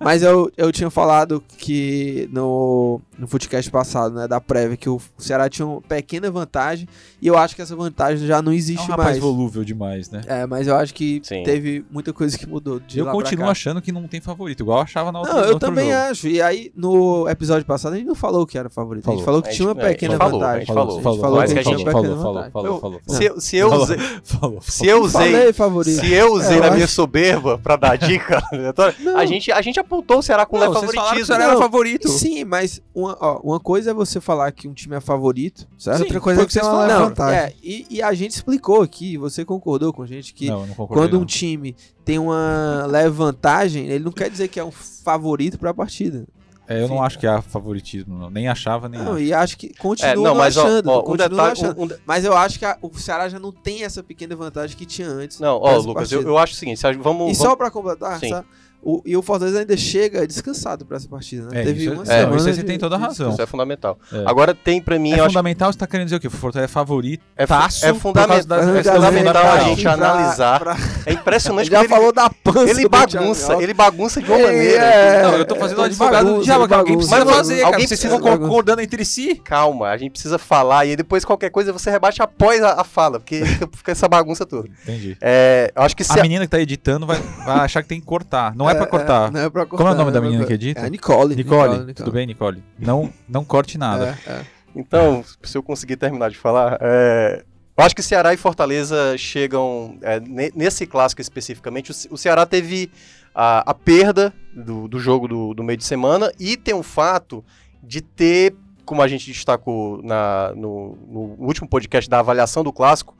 Mas 0.00 0.22
eu, 0.22 0.50
eu 0.56 0.72
tinha 0.72 0.90
falado 0.90 1.42
que 1.58 2.28
no, 2.32 3.00
no 3.18 3.26
Footcast 3.26 3.70
passado, 3.70 4.14
né, 4.14 4.28
da 4.28 4.40
prévia, 4.40 4.76
que 4.76 4.88
o 4.88 5.00
Ceará 5.18 5.48
tinha 5.48 5.66
uma 5.66 5.80
pequena 5.80 6.30
vantagem 6.30 6.88
e 7.20 7.26
eu 7.26 7.36
acho 7.38 7.54
que 7.56 7.62
essa 7.62 7.74
vantagem 7.76 8.26
já 8.26 8.40
não 8.42 8.52
É 8.52 8.54
um 8.54 8.58
existe 8.58 8.88
rapaz 8.90 9.08
mais. 9.10 9.18
volúvel 9.18 9.64
demais, 9.64 10.10
né? 10.10 10.22
É, 10.26 10.46
mas 10.46 10.66
eu 10.66 10.76
acho 10.76 10.92
que 10.94 11.20
Sim. 11.24 11.42
teve 11.42 11.84
muita 11.90 12.12
coisa 12.12 12.36
que 12.36 12.46
mudou. 12.46 12.80
De 12.80 12.98
eu 12.98 13.04
lá 13.04 13.12
pra 13.12 13.20
continuo 13.22 13.44
cá. 13.46 13.50
achando 13.52 13.80
que 13.82 13.92
não 13.92 14.06
tem 14.06 14.20
favorito, 14.20 14.60
igual 14.62 14.78
eu 14.78 14.82
achava 14.84 15.10
na 15.12 15.20
outra 15.20 15.34
Não, 15.34 15.40
eu 15.42 15.52
outro 15.54 15.68
também 15.68 15.86
jogo. 15.90 15.96
acho. 16.10 16.28
E 16.28 16.40
aí, 16.42 16.70
no 16.76 17.28
episódio 17.28 17.64
passado, 17.66 17.94
a 17.94 17.96
gente 17.96 18.06
não 18.06 18.14
falou 18.14 18.46
que 18.46 18.56
era 18.58 18.68
favorito. 18.70 19.08
A 19.08 19.12
gente 19.14 19.24
Falou. 19.24 19.40
falou 19.40 19.42
que 19.42 19.56
tinha 19.56 19.68
uma 19.72 19.82
é, 19.82 19.88
pequena 19.90 20.16
falou, 20.16 20.40
vantagem. 20.40 20.56
a 20.56 20.58
gente 20.64 20.74
falou. 20.74 21.00
Falou, 21.02 21.20
falou 21.20 21.40
a 21.40 21.46
gente- 21.46 21.62
falou, 21.64 22.16
falou, 22.18 22.50
falou, 22.50 22.66
Eu- 22.66 22.80
falou, 22.80 23.00
Se, 23.06 23.24
eu- 23.24 23.40
se 23.40 23.56
eu 23.56 23.68
falou, 23.70 23.84
usei, 23.84 23.98
falou, 24.24 24.60
se 24.62 24.86
eu 24.86 25.02
usei, 25.02 25.32
Falei 25.32 25.52
favorito. 25.52 26.00
se 26.00 26.12
eu 26.12 26.32
usei 26.34 26.58
É, 26.58 26.60
na 26.60 26.70
minha 26.70 26.86
soberba 26.86 27.58
pra 27.58 27.76
dar 27.76 27.96
dica, 27.96 28.42
Não. 29.00 29.16
a 29.16 29.24
gente, 29.26 29.50
a 29.52 29.60
gente 29.62 29.75
apontou 29.80 30.18
o 30.18 30.22
Ceará 30.22 30.44
com 30.46 30.56
Não, 30.58 30.62
leve 30.70 30.72
que 30.72 30.78
o 30.78 30.90
favoritismo. 30.92 31.26
Ceará 31.26 31.44
era 31.44 31.52
Não, 31.54 31.60
favorito. 31.60 32.08
Sim, 32.08 32.44
mas 32.44 32.82
uma, 32.94 33.16
ó, 33.20 33.40
uma 33.42 33.60
coisa 33.60 33.90
é 33.90 33.94
você 33.94 34.20
falar 34.20 34.50
que 34.52 34.66
um 34.68 34.72
time 34.74 34.96
é 34.96 35.00
favorito, 35.00 35.66
certo? 35.78 35.98
Sim, 35.98 36.02
Outra 36.04 36.20
coisa 36.20 36.40
é 36.40 36.44
o 36.44 36.46
que 36.46 36.52
você 36.52 36.60
vocês 36.60 36.70
fala 36.72 36.86
falaram. 36.88 37.08
vantagem. 37.08 37.38
É, 37.40 37.52
e, 37.62 37.86
e 37.90 38.02
a 38.02 38.12
gente 38.14 38.32
explicou 38.32 38.82
aqui, 38.82 39.16
você 39.16 39.44
concordou 39.44 39.92
com 39.92 40.02
a 40.02 40.06
gente 40.06 40.32
que 40.34 40.48
Não, 40.48 40.66
não 40.66 40.74
quando 40.86 41.14
um 41.16 41.20
não. 41.20 41.26
time 41.26 41.74
tem 42.04 42.18
uma 42.18 42.86
leve 42.88 43.10
vantagem, 43.10 43.86
ele 43.88 44.04
não 44.04 44.12
quer 44.12 44.30
dizer 44.30 44.48
que 44.48 44.58
é 44.60 44.64
um 44.64 44.70
favorito 44.72 45.58
pra 45.58 45.72
partida. 45.74 46.26
É, 46.68 46.82
eu 46.82 46.88
não 46.88 46.96
Enfim. 46.96 47.04
acho 47.06 47.18
que 47.20 47.26
há 47.28 47.40
favoritismo, 47.40 48.18
não. 48.18 48.28
nem 48.28 48.48
achava, 48.48 48.88
nem 48.88 49.00
Não, 49.00 49.12
acho. 49.12 49.20
e 49.22 49.32
acho 49.32 49.56
que 49.56 49.72
continua 49.78 50.10
É, 50.10 50.16
não, 50.16 50.22
não 50.24 50.34
mas 50.34 50.56
ó, 50.56 50.66
achando, 50.66 50.88
ó, 50.90 50.98
um 50.98 51.02
continua 51.04 51.28
detalhe, 51.28 51.52
achando. 51.52 51.78
um- 51.80 51.84
um 51.84 51.86
de- 51.86 51.96
Mas 52.04 52.24
eu 52.24 52.36
acho 52.36 52.58
que 52.58 52.64
a- 52.64 52.76
o 52.82 52.92
Ceará 52.98 53.28
já 53.28 53.38
não 53.38 53.52
tem 53.52 53.84
essa 53.84 54.02
pequena 54.02 54.34
vantagem 54.34 54.76
que 54.76 54.84
tinha 54.84 55.06
antes. 55.06 55.38
Não, 55.38 55.60
ó, 55.62 55.76
Lucas, 55.76 56.10
eu, 56.10 56.22
eu 56.22 56.36
acho 56.36 56.54
o 56.54 56.56
seguinte, 56.56 56.80
se 56.80 56.84
a- 56.88 56.90
vamos, 56.90 57.04
E 57.04 57.04
vamos- 57.34 57.38
só 57.38 57.54
pra 57.54 57.70
completar, 57.70 58.18
Sim. 58.18 58.30
sabe? 58.30 58.48
O, 58.88 59.02
e 59.04 59.16
o 59.16 59.22
Fortaleza 59.22 59.58
ainda 59.58 59.76
chega 59.76 60.24
descansado 60.26 60.86
pra 60.86 60.96
essa 60.96 61.08
partida, 61.08 61.48
né? 61.50 61.60
É, 61.62 61.64
Teve 61.64 61.84
isso, 61.86 61.92
uma 61.94 62.02
é, 62.04 62.06
semana. 62.06 62.36
isso 62.36 62.46
aí 62.46 62.54
você 62.54 62.60
de- 62.60 62.66
tem 62.68 62.78
toda 62.78 62.94
a 62.94 62.98
razão. 62.98 63.30
isso 63.32 63.42
é 63.42 63.46
fundamental. 63.46 63.98
É. 64.12 64.22
Agora 64.24 64.54
tem 64.54 64.80
pra 64.80 64.96
mim, 64.96 65.10
É 65.12 65.18
eu 65.18 65.24
acho 65.24 65.32
fundamental, 65.32 65.72
você 65.72 65.78
tá 65.78 65.88
querendo 65.88 66.04
dizer 66.06 66.16
o 66.16 66.20
quê? 66.20 66.28
O 66.28 66.30
Fortaleza 66.30 66.66
é 66.66 66.72
favorito. 66.72 67.24
é, 67.36 67.46
taço 67.46 67.84
é 67.84 67.92
fundamental, 67.94 68.44
da- 68.44 68.56
é 68.78 68.82
da- 68.82 68.92
fundamental 68.94 69.32
da- 69.32 69.52
a 69.54 69.58
gente 69.60 69.82
pra- 69.82 69.92
analisar. 69.94 70.58
pra- 70.60 70.76
É 71.04 71.12
impressionante 71.12 71.68
já 71.70 71.78
como 71.78 71.88
falou 71.88 72.12
da 72.12 72.30
pança. 72.30 72.60
ele, 72.60 72.70
ele 72.82 72.88
bagunça, 72.88 73.54
ele 73.62 73.74
bagunça 73.74 74.22
de 74.22 74.30
uma 74.30 74.38
Ei, 74.38 74.46
maneira. 74.46 74.84
é. 74.84 75.22
Não, 75.24 75.32
eu 75.34 75.44
tô 75.44 75.56
fazendo 75.56 75.78
o 75.78 75.80
Ele 75.80 75.86
advogado 75.88 76.34
do 76.36 76.42
diabo, 76.44 76.60
ele 76.62 76.68
que 76.68 76.74
alguém 76.74 76.96
precisa 76.96 77.24
Mas 77.24 77.36
fazer, 77.36 77.60
cara. 77.62 77.76
Vocês 77.78 77.88
precisa- 77.88 78.16
ficam 78.16 78.38
concordando 78.38 78.80
entre 78.82 79.04
si. 79.04 79.34
Calma, 79.44 79.88
a 79.88 79.96
gente 79.96 80.12
precisa 80.12 80.38
falar 80.38 80.84
e 80.86 80.90
aí 80.90 80.96
depois 80.96 81.24
qualquer 81.24 81.50
coisa 81.50 81.72
você 81.72 81.90
rebate 81.90 82.22
após 82.22 82.62
a, 82.62 82.84
fala, 82.84 83.18
porque 83.18 83.40
fica, 83.74 83.90
essa 83.90 84.06
bagunça 84.06 84.46
toda. 84.46 84.68
Entendi. 84.84 85.16
É, 85.20 85.72
eu 85.74 85.82
acho 85.82 85.96
que 85.96 86.04
se 86.04 86.16
A 86.16 86.22
menina 86.22 86.44
que 86.44 86.50
tá 86.50 86.60
editando 86.60 87.04
vai, 87.04 87.18
vai 87.44 87.56
achar 87.58 87.82
que 87.82 87.88
tem 87.88 87.98
que 87.98 88.06
cortar. 88.06 88.54
Não 88.54 88.70
é, 88.70 88.75
pra 88.76 88.86
cortar. 88.86 89.30
Não 89.32 89.40
é 89.40 89.50
pra 89.50 89.66
cortar. 89.66 89.76
Como 89.84 89.88
é 89.88 89.92
o 89.92 89.96
nome 89.96 90.12
da 90.12 90.20
menina 90.20 90.38
pra- 90.40 90.46
que 90.48 90.52
edita? 90.54 90.80
É 90.80 90.86
a 90.86 90.88
Nicole. 90.88 91.34
Nicole, 91.36 91.94
tudo 91.94 92.12
bem, 92.12 92.26
Nicole? 92.26 92.62
Não, 92.78 93.12
não 93.28 93.44
corte 93.44 93.76
nada. 93.78 94.18
É, 94.26 94.30
é. 94.32 94.40
Então, 94.74 95.24
se 95.42 95.56
eu 95.56 95.62
conseguir 95.62 95.96
terminar 95.96 96.30
de 96.30 96.36
falar, 96.36 96.78
é, 96.80 97.44
eu 97.76 97.84
acho 97.84 97.94
que 97.94 98.02
Ceará 98.02 98.34
e 98.34 98.36
Fortaleza 98.36 99.16
chegam, 99.16 99.96
é, 100.02 100.20
ne- 100.20 100.52
nesse 100.54 100.86
clássico 100.86 101.20
especificamente, 101.22 101.92
o 102.10 102.16
Ceará 102.18 102.44
teve 102.44 102.90
a, 103.34 103.70
a 103.70 103.74
perda 103.74 104.32
do, 104.54 104.86
do 104.88 104.98
jogo 104.98 105.26
do, 105.28 105.54
do 105.54 105.62
meio 105.64 105.76
de 105.78 105.84
semana 105.84 106.30
e 106.38 106.56
tem 106.56 106.74
o 106.74 106.82
fato 106.82 107.44
de 107.82 108.00
ter, 108.00 108.54
como 108.84 109.00
a 109.02 109.08
gente 109.08 109.26
destacou 109.30 110.00
na- 110.02 110.52
no, 110.54 110.96
no 111.08 111.20
último 111.46 111.68
podcast 111.68 112.08
da 112.10 112.18
avaliação 112.18 112.62
do 112.62 112.72
clássico, 112.72 113.14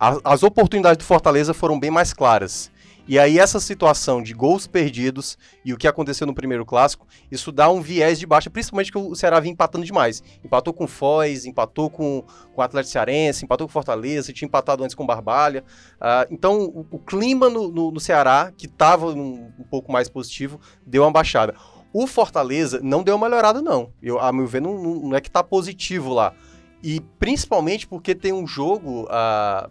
a- 0.00 0.18
as 0.24 0.42
oportunidades 0.42 0.98
do 0.98 1.04
Fortaleza 1.04 1.54
foram 1.54 1.78
bem 1.78 1.90
mais 1.90 2.12
claras. 2.12 2.70
E 3.08 3.18
aí 3.18 3.38
essa 3.38 3.58
situação 3.58 4.22
de 4.22 4.34
gols 4.34 4.66
perdidos 4.66 5.38
e 5.64 5.72
o 5.72 5.78
que 5.78 5.88
aconteceu 5.88 6.26
no 6.26 6.34
primeiro 6.34 6.66
clássico, 6.66 7.06
isso 7.30 7.50
dá 7.50 7.70
um 7.70 7.80
viés 7.80 8.18
de 8.18 8.26
baixa, 8.26 8.50
principalmente 8.50 8.92
que 8.92 8.98
o 8.98 9.14
Ceará 9.14 9.40
vinha 9.40 9.54
empatando 9.54 9.86
demais. 9.86 10.22
Empatou 10.44 10.74
com 10.74 10.84
o 10.84 10.88
Foz, 10.88 11.46
empatou 11.46 11.88
com, 11.88 12.22
com 12.54 12.60
o 12.60 12.62
Atlético 12.62 12.92
Cearense, 12.92 13.46
empatou 13.46 13.66
com 13.66 13.70
o 13.70 13.72
Fortaleza, 13.72 14.30
tinha 14.32 14.46
empatado 14.46 14.84
antes 14.84 14.94
com 14.94 15.04
o 15.04 15.06
Barbalha. 15.06 15.64
Ah, 15.98 16.26
então 16.30 16.60
o, 16.64 16.86
o 16.90 16.98
clima 16.98 17.48
no, 17.48 17.68
no- 17.68 17.90
no 17.90 17.98
Ceará, 18.00 18.52
que 18.54 18.66
estava 18.66 19.06
um, 19.06 19.50
um 19.58 19.64
pouco 19.64 19.90
mais 19.90 20.08
positivo, 20.10 20.60
deu 20.86 21.02
uma 21.02 21.10
baixada. 21.10 21.54
O 21.90 22.06
Fortaleza 22.06 22.78
não 22.82 23.02
deu 23.02 23.16
uma 23.16 23.26
melhorada, 23.26 23.62
não. 23.62 23.90
Eu, 24.02 24.20
a 24.20 24.30
meu 24.30 24.46
ver, 24.46 24.60
não, 24.60 24.76
não- 25.00 25.16
é 25.16 25.20
que 25.22 25.30
tá 25.30 25.42
positivo 25.42 26.12
lá. 26.12 26.34
E 26.82 27.00
principalmente 27.18 27.86
porque 27.88 28.14
tem 28.14 28.34
um 28.34 28.46
jogo 28.46 29.06
ah, 29.10 29.70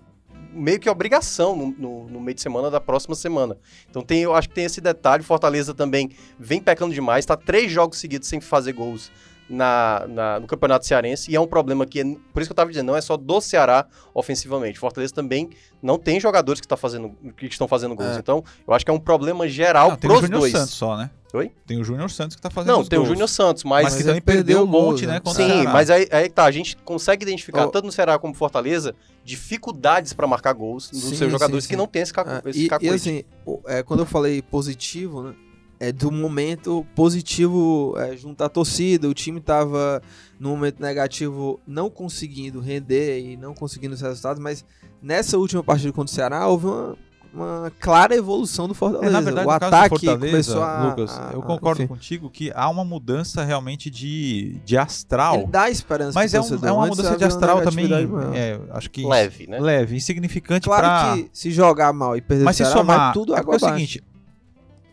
meio 0.54 0.80
que 0.80 0.90
obrigação 0.90 1.56
no, 1.56 1.68
no- 1.78 2.10
no 2.10 2.20
meio 2.22 2.36
de 2.36 2.42
semana 2.42 2.70
da 2.72 2.80
próxima 2.80 3.16
semana. 3.16 3.58
Então 3.90 4.02
tem, 4.02 4.22
eu 4.24 4.34
acho 4.36 4.48
que 4.50 4.56
tem 4.56 4.66
esse 4.66 4.82
detalhe. 4.82 5.24
Fortaleza 5.24 5.74
também 5.74 6.10
vem 6.40 6.62
pecando 6.62 6.94
demais, 6.94 7.26
tá 7.26 7.36
três 7.38 7.72
jogos 7.72 7.98
seguidos 8.00 8.28
sem 8.28 8.40
fazer 8.42 8.74
gols 8.74 9.12
na, 9.50 10.06
na- 10.10 10.40
no 10.42 10.48
Campeonato 10.48 10.86
Cearense. 10.86 11.32
E 11.32 11.36
é 11.36 11.40
um 11.40 11.48
problema 11.48 11.86
que, 11.86 12.02
é- 12.02 12.04
por 12.34 12.42
isso 12.42 12.50
que 12.50 12.52
eu 12.52 12.56
tava 12.56 12.70
dizendo, 12.70 12.88
não 12.88 12.96
é 12.98 13.02
só 13.02 13.16
do 13.16 13.40
Ceará 13.40 13.86
ofensivamente. 14.14 14.78
Fortaleza 14.80 15.14
também 15.14 15.50
não 15.82 15.98
tem 15.98 16.20
jogadores 16.20 16.60
que, 16.60 16.68
tá 16.68 16.76
fazendo, 16.76 17.16
que 17.38 17.46
estão 17.46 17.68
fazendo 17.68 17.96
gols. 17.96 18.16
É. 18.18 18.20
Então, 18.20 18.44
eu 18.68 18.74
acho 18.74 18.84
que 18.84 18.92
é 18.92 18.94
um 18.94 19.00
problema 19.00 19.48
geral 19.48 19.92
Não, 19.92 19.96
tem 19.98 20.10
o 20.10 20.14
pros 20.14 20.22
Júnior 20.26 20.40
dois. 20.42 20.52
Santos 20.54 20.74
só, 20.74 20.98
né? 20.98 21.10
Oi? 21.34 21.52
Tem 21.66 21.80
o 21.80 21.84
Júnior 21.84 22.10
Santos 22.10 22.36
que 22.38 22.42
tá 22.42 22.50
fazendo 22.50 22.72
Não, 22.74 22.82
os 22.82 22.88
tem 22.88 22.98
o 22.98 23.02
gols. 23.02 23.10
Júnior 23.10 23.28
Santos, 23.28 23.64
mas. 23.66 23.84
Mas, 23.84 23.96
que 23.96 24.00
também 24.02 24.16
ele 24.16 24.22
perdeu 24.22 24.60
um 24.60 24.64
o 24.64 24.68
gol, 24.68 24.92
monte, 24.92 25.06
né? 25.06 25.14
né? 25.16 25.20
contra 25.20 25.44
o 25.44 25.48
Sim, 25.50 25.64
mas 25.66 25.90
aí, 25.90 26.08
aí 26.12 26.24
que 26.30 26.36
tá, 26.36 26.46
a 26.46 26.52
gente 26.52 26.78
consegue 26.78 27.24
identificar, 27.24 27.66
Ó. 27.66 27.68
tanto 27.68 27.86
no 27.86 27.92
Ceará 27.92 28.18
como 28.18 28.34
Fortaleza, 28.34 28.96
dificuldades 29.26 30.14
pra 30.14 30.26
marcar 30.26 30.54
gols 30.54 30.90
dos 30.90 31.02
Sim, 31.04 31.16
seus 31.16 31.32
jogadores 31.32 31.66
sim, 31.66 31.70
que 31.70 31.74
sim. 31.76 31.78
não 31.78 31.86
tem 31.88 32.02
esse, 32.02 32.14
caco, 32.14 32.30
Ah, 32.30 32.42
esse 32.46 32.60
e, 32.66 32.70
e 32.82 32.90
assim, 32.90 33.24
o- 33.46 33.60
é, 33.68 33.84
quando 33.84 34.00
eu 34.02 34.06
falei 34.06 34.42
positivo, 34.42 35.22
né? 35.24 35.36
É 35.80 35.92
do 35.92 36.12
momento 36.12 36.84
positivo 36.96 37.94
é, 38.00 38.18
junto 38.18 38.44
à 38.44 38.50
torcida. 38.50 39.08
O 39.08 39.14
time 39.14 39.40
tava 39.40 40.02
no 40.40 40.50
momento 40.50 40.82
negativo 40.82 41.60
não 41.68 41.88
conseguindo 41.88 42.60
render 42.60 43.20
e 43.20 43.38
não 43.38 43.54
conseguindo 43.54 43.94
os 43.94 44.02
resultados, 44.02 44.42
mas 44.42 44.66
nessa 45.04 45.38
última 45.38 45.64
partida 45.64 45.94
contra 45.94 46.12
o 46.12 46.16
Ceará 46.16 46.48
houve 46.48 46.66
uma, 46.66 46.98
uma 47.38 47.72
clara 47.80 48.16
evolução 48.16 48.68
do 48.68 48.74
Fortaleza. 48.74 49.10
É, 49.10 49.12
na 49.12 49.22
verdade, 49.22 49.48
o 49.48 49.52
no 49.52 49.60
caso 49.60 49.72
do 49.72 49.76
ataque 49.76 49.90
Fortaleza, 49.90 50.32
começou 50.32 50.64
a. 50.64 50.86
Lucas, 50.86 51.22
eu 51.34 51.40
a- 51.40 51.44
concordo 51.44 51.82
enfim, 51.84 51.88
contigo 51.88 52.30
que 52.30 52.52
há 52.54 52.70
uma 52.70 52.84
mudança 52.84 53.44
realmente 53.44 53.90
de, 53.90 54.60
de 54.66 54.78
astral. 54.78 55.36
Ele 55.36 55.48
dá 55.48 55.70
esperança 55.70 56.12
Mas 56.14 56.34
é, 56.34 56.42
um- 56.42 56.66
é 56.66 56.72
uma 56.72 56.88
mudança 56.88 57.16
de 57.18 57.24
astral 57.24 57.62
também, 57.62 57.88
é, 58.34 58.60
acho 58.72 58.90
que 58.90 59.06
Leve, 59.06 59.48
né? 59.48 59.60
leve, 59.60 59.96
insignificante 59.96 60.66
Claro 60.66 60.84
pra... 60.84 61.16
que 61.16 61.30
se 61.32 61.52
jogar 61.52 61.94
mal 61.94 62.18
e 62.18 62.22
perder 62.22 62.44
Mas 62.44 62.56
o 62.56 62.58
se 62.58 62.64
Ceará, 62.64 62.78
somar, 62.80 62.98
vai 63.00 63.14
tudo 63.14 63.36
é 63.36 63.40
é 63.40 63.42
o 63.42 63.60
seguinte, 63.60 64.04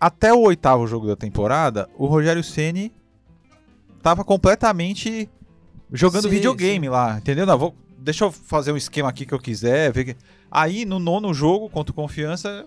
até 0.01 0.33
o 0.33 0.41
oitavo 0.41 0.87
jogo 0.87 1.07
da 1.07 1.17
temporada, 1.17 1.89
o 1.97 2.07
Rogério 2.07 2.45
Ceni 2.45 2.93
tava 4.03 4.23
completamente 4.25 5.29
jogando 5.93 6.25
Sim, 6.25 6.29
videogame 6.31 6.89
lá, 6.89 7.17
entendeu? 7.17 7.47
Não, 7.47 7.57
vou, 7.57 7.75
deixa 7.99 8.25
eu 8.25 8.31
fazer 8.33 8.73
um 8.73 8.77
esquema 8.77 9.09
aqui 9.09 9.25
que 9.25 9.33
eu 9.33 9.39
quiser, 9.39 9.93
ver 9.93 10.05
que... 10.05 10.17
Aí, 10.55 10.85
no 10.85 10.99
nono 11.01 11.35
jogo, 11.35 11.69
contra 11.69 11.91
o 11.91 11.95
Confiança, 11.95 12.65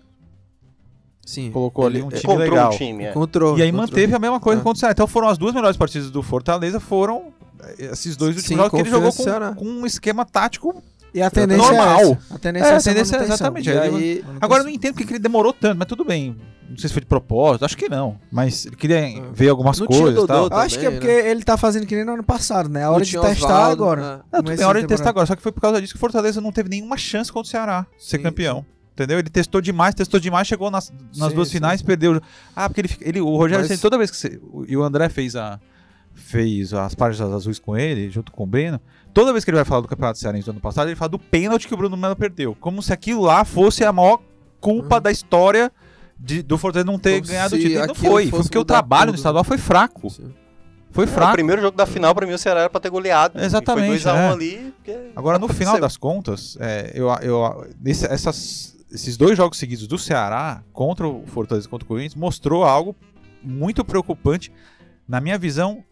Sim. 1.26 1.52
colocou 1.52 1.86
ali 1.86 2.02
um 2.02 2.08
é, 2.08 2.12
time 2.12 2.22
Controu 2.24 2.38
legal. 2.50 2.72
o 2.74 2.78
time, 2.78 3.04
é. 3.06 3.12
Controle, 3.14 3.60
E 3.60 3.64
aí 3.64 3.72
controle. 3.72 3.92
manteve 3.92 4.14
a 4.16 4.20
mesma 4.20 4.40
coisa 4.42 4.60
É. 4.62 4.64
contra 4.64 4.78
o 4.78 4.80
Ceará. 4.80 4.92
Então 4.92 5.08
foram 5.08 5.28
as 5.30 5.38
duas 5.38 5.54
melhores 5.54 5.78
partidas 5.78 6.12
do 6.12 6.22
Fortaleza, 6.22 6.80
foram 6.80 7.34
eh, 7.62 7.90
esses 7.92 8.16
dois 8.18 8.36
últimos 8.36 8.58
jogos 8.58 8.72
que 8.72 8.88
ele 8.88 8.90
jogou 8.90 9.12
com, 9.14 9.56
com 9.56 9.66
um 9.66 9.86
esquema 9.86 10.26
tático. 10.26 10.84
E 11.18 11.22
a 11.22 11.30
tendência 11.30 11.64
Normal. 11.72 12.00
é 12.00 12.02
essa. 12.04 12.18
A 12.36 12.38
tendência 12.40 12.68
É, 12.68 12.72
é, 12.72 12.76
a 12.78 12.82
tendência 12.82 13.16
é 13.18 13.24
exatamente, 13.24 13.70
E 13.70 13.78
aí. 13.78 14.26
Agora 14.40 14.62
eu 14.62 14.66
não 14.66 14.72
entendo 14.72 14.94
porque 14.94 15.06
que 15.06 15.14
ele 15.14 15.20
demorou 15.20 15.52
tanto, 15.54 15.78
mas 15.80 15.88
tudo 15.88 16.06
bem. 16.06 16.36
Não 16.70 16.78
sei 16.78 16.90
se 16.90 16.94
foi 16.94 17.00
de 17.02 17.08
propósito, 17.08 17.64
acho 17.64 17.78
que 17.78 17.88
não. 17.88 18.20
Mas 18.32 18.66
ele 18.66 18.76
queria 18.76 19.02
ver 19.34 19.48
algumas 19.50 19.80
Não 19.80 19.88
coisas 19.88 20.24
e 20.24 20.28
tal. 20.28 20.50
também. 20.50 20.58
Eu 20.60 20.66
acho 20.66 20.78
que 20.80 20.86
é 20.86 20.90
né? 20.90 20.96
porque 20.98 21.08
ele 21.12 21.42
tá 21.44 21.56
fazendo 21.58 21.86
que 21.88 21.96
nem 21.96 22.04
no 22.06 22.14
ano 22.14 22.24
passado, 22.24 22.68
né? 22.70 22.84
A 22.84 22.90
hora 22.90 23.00
não 23.00 23.06
de 23.06 23.12
testar 23.20 23.32
Osvaldo, 23.32 23.72
agora. 23.84 24.02
né? 24.02 24.08
Não, 24.10 24.20
tudo 24.20 24.44
Começo 24.44 24.58
bem, 24.58 24.66
a 24.66 24.70
hora 24.70 24.82
de 24.82 24.88
testar 24.88 25.10
agora. 25.10 25.26
Só 25.26 25.36
que 25.36 25.42
foi 25.42 25.52
por 25.54 25.62
causa 25.62 25.80
disso 25.82 25.94
que 25.94 25.98
o 25.98 26.00
Fortaleza 26.02 26.42
não 26.42 26.52
teve 26.52 26.70
nenhuma 26.70 26.98
chance 26.98 27.32
contra 27.32 27.48
o 27.48 27.50
Ceará 27.50 27.88
de 27.98 28.04
ser 28.04 28.18
Sim, 28.18 28.24
campeão. 28.24 28.66
Entendeu? 28.94 29.18
Ele 29.20 29.30
testou 29.30 29.62
demais, 29.62 29.96
testou 29.96 30.20
demais, 30.20 30.46
chegou 30.48 30.70
nas, 30.70 30.92
nas 31.16 31.30
Sim, 31.30 31.36
duas 31.36 31.48
sim, 31.48 31.54
finais, 31.54 31.80
sim. 31.80 31.86
perdeu. 31.86 32.20
Ah, 32.56 32.68
porque 32.68 32.82
ele, 32.82 32.90
ele 33.02 33.22
o 33.22 33.36
Rogério 33.38 33.66
Mas- 33.68 33.80
toda 33.80 33.98
vez 33.98 34.12
que 34.12 34.18
você, 34.18 34.40
o- 34.52 34.66
e 34.68 34.76
o 34.76 34.84
André 34.84 35.08
fez 35.08 35.36
a 35.36 35.60
fez 36.14 36.74
as 36.74 36.96
páginas 36.96 37.32
azuis 37.32 37.60
com 37.60 37.78
ele, 37.78 38.10
junto 38.10 38.32
com 38.32 38.44
o 38.44 38.48
Breno, 38.48 38.82
toda 39.18 39.32
vez 39.32 39.44
que 39.44 39.50
ele 39.50 39.56
vai 39.56 39.66
falar 39.66 39.82
do 39.82 39.88
Campeonato 39.88 40.20
Cearense 40.20 40.46
do 40.46 40.52
ano 40.52 40.60
passado, 40.60 40.88
ele 40.90 40.96
fala 40.96 41.10
do 41.10 41.18
pênalti 41.20 41.68
que 41.68 41.74
o 41.74 41.78
Bruno 41.78 41.98
Melo 41.98 42.16
perdeu, 42.16 42.56
como 42.60 42.82
se 42.84 42.94
aquilo 42.94 43.22
lá 43.22 43.44
fosse 43.44 43.84
a 43.84 43.92
maior 43.92 44.20
culpa 44.62 45.00
da 45.00 45.12
história 45.12 45.72
de- 46.20 46.44
do 46.44 46.58
Fortaleza 46.58 46.86
não 46.86 47.00
ter 47.00 47.14
Uhum. 47.16 47.22
Como 47.22 47.28
ganhado 47.32 47.56
o 47.56 47.58
título. 47.60 47.84
E 47.84 47.88
não 47.88 47.96
foi, 47.96 48.28
foi 48.30 48.42
porque 48.44 48.58
o 48.58 48.66
trabalho 48.66 49.08
no 49.08 49.12
tudo. 49.14 49.18
estadual 49.18 49.44
foi 49.44 49.58
fraco. 49.58 50.10
Sim. 50.10 50.34
Foi 50.92 51.06
É, 51.06 51.08
o 51.08 51.12
fraco. 51.12 51.34
primeiro 51.34 51.62
jogo 51.62 51.76
da 51.78 51.86
final, 51.86 52.14
pra 52.16 52.26
mim, 52.26 52.34
o 52.34 52.38
Ceará 52.38 52.62
era 52.62 52.70
pra 52.70 52.80
ter 52.80 52.90
goleado. 52.90 53.40
Exatamente, 53.40 53.88
foi 53.88 54.12
2x1 54.12 54.18
é. 54.18 54.30
ali. 54.30 54.74
porque 54.78 55.12
Agora, 55.16 55.38
no 55.40 55.48
final 55.48 55.80
das 55.80 55.98
contas, 55.98 56.58
é, 56.60 56.92
eu, 56.96 57.08
eu, 57.22 57.68
nesse- 57.80 58.06
essas- 58.08 58.76
esses 58.92 59.18
dois 59.18 59.36
jogos 59.38 59.58
seguidos 59.60 59.86
do 59.88 59.98
Ceará 59.98 60.64
contra 60.74 61.08
o 61.08 61.24
Fortaleza 61.28 61.68
e 61.68 61.70
contra 61.70 61.86
o 61.86 61.88
Corinthians 61.88 62.16
mostrou 62.16 62.64
algo 62.64 62.96
muito 63.44 63.84
preocupante, 63.84 64.52
na 65.08 65.20
minha 65.22 65.38
visão, 65.38 65.84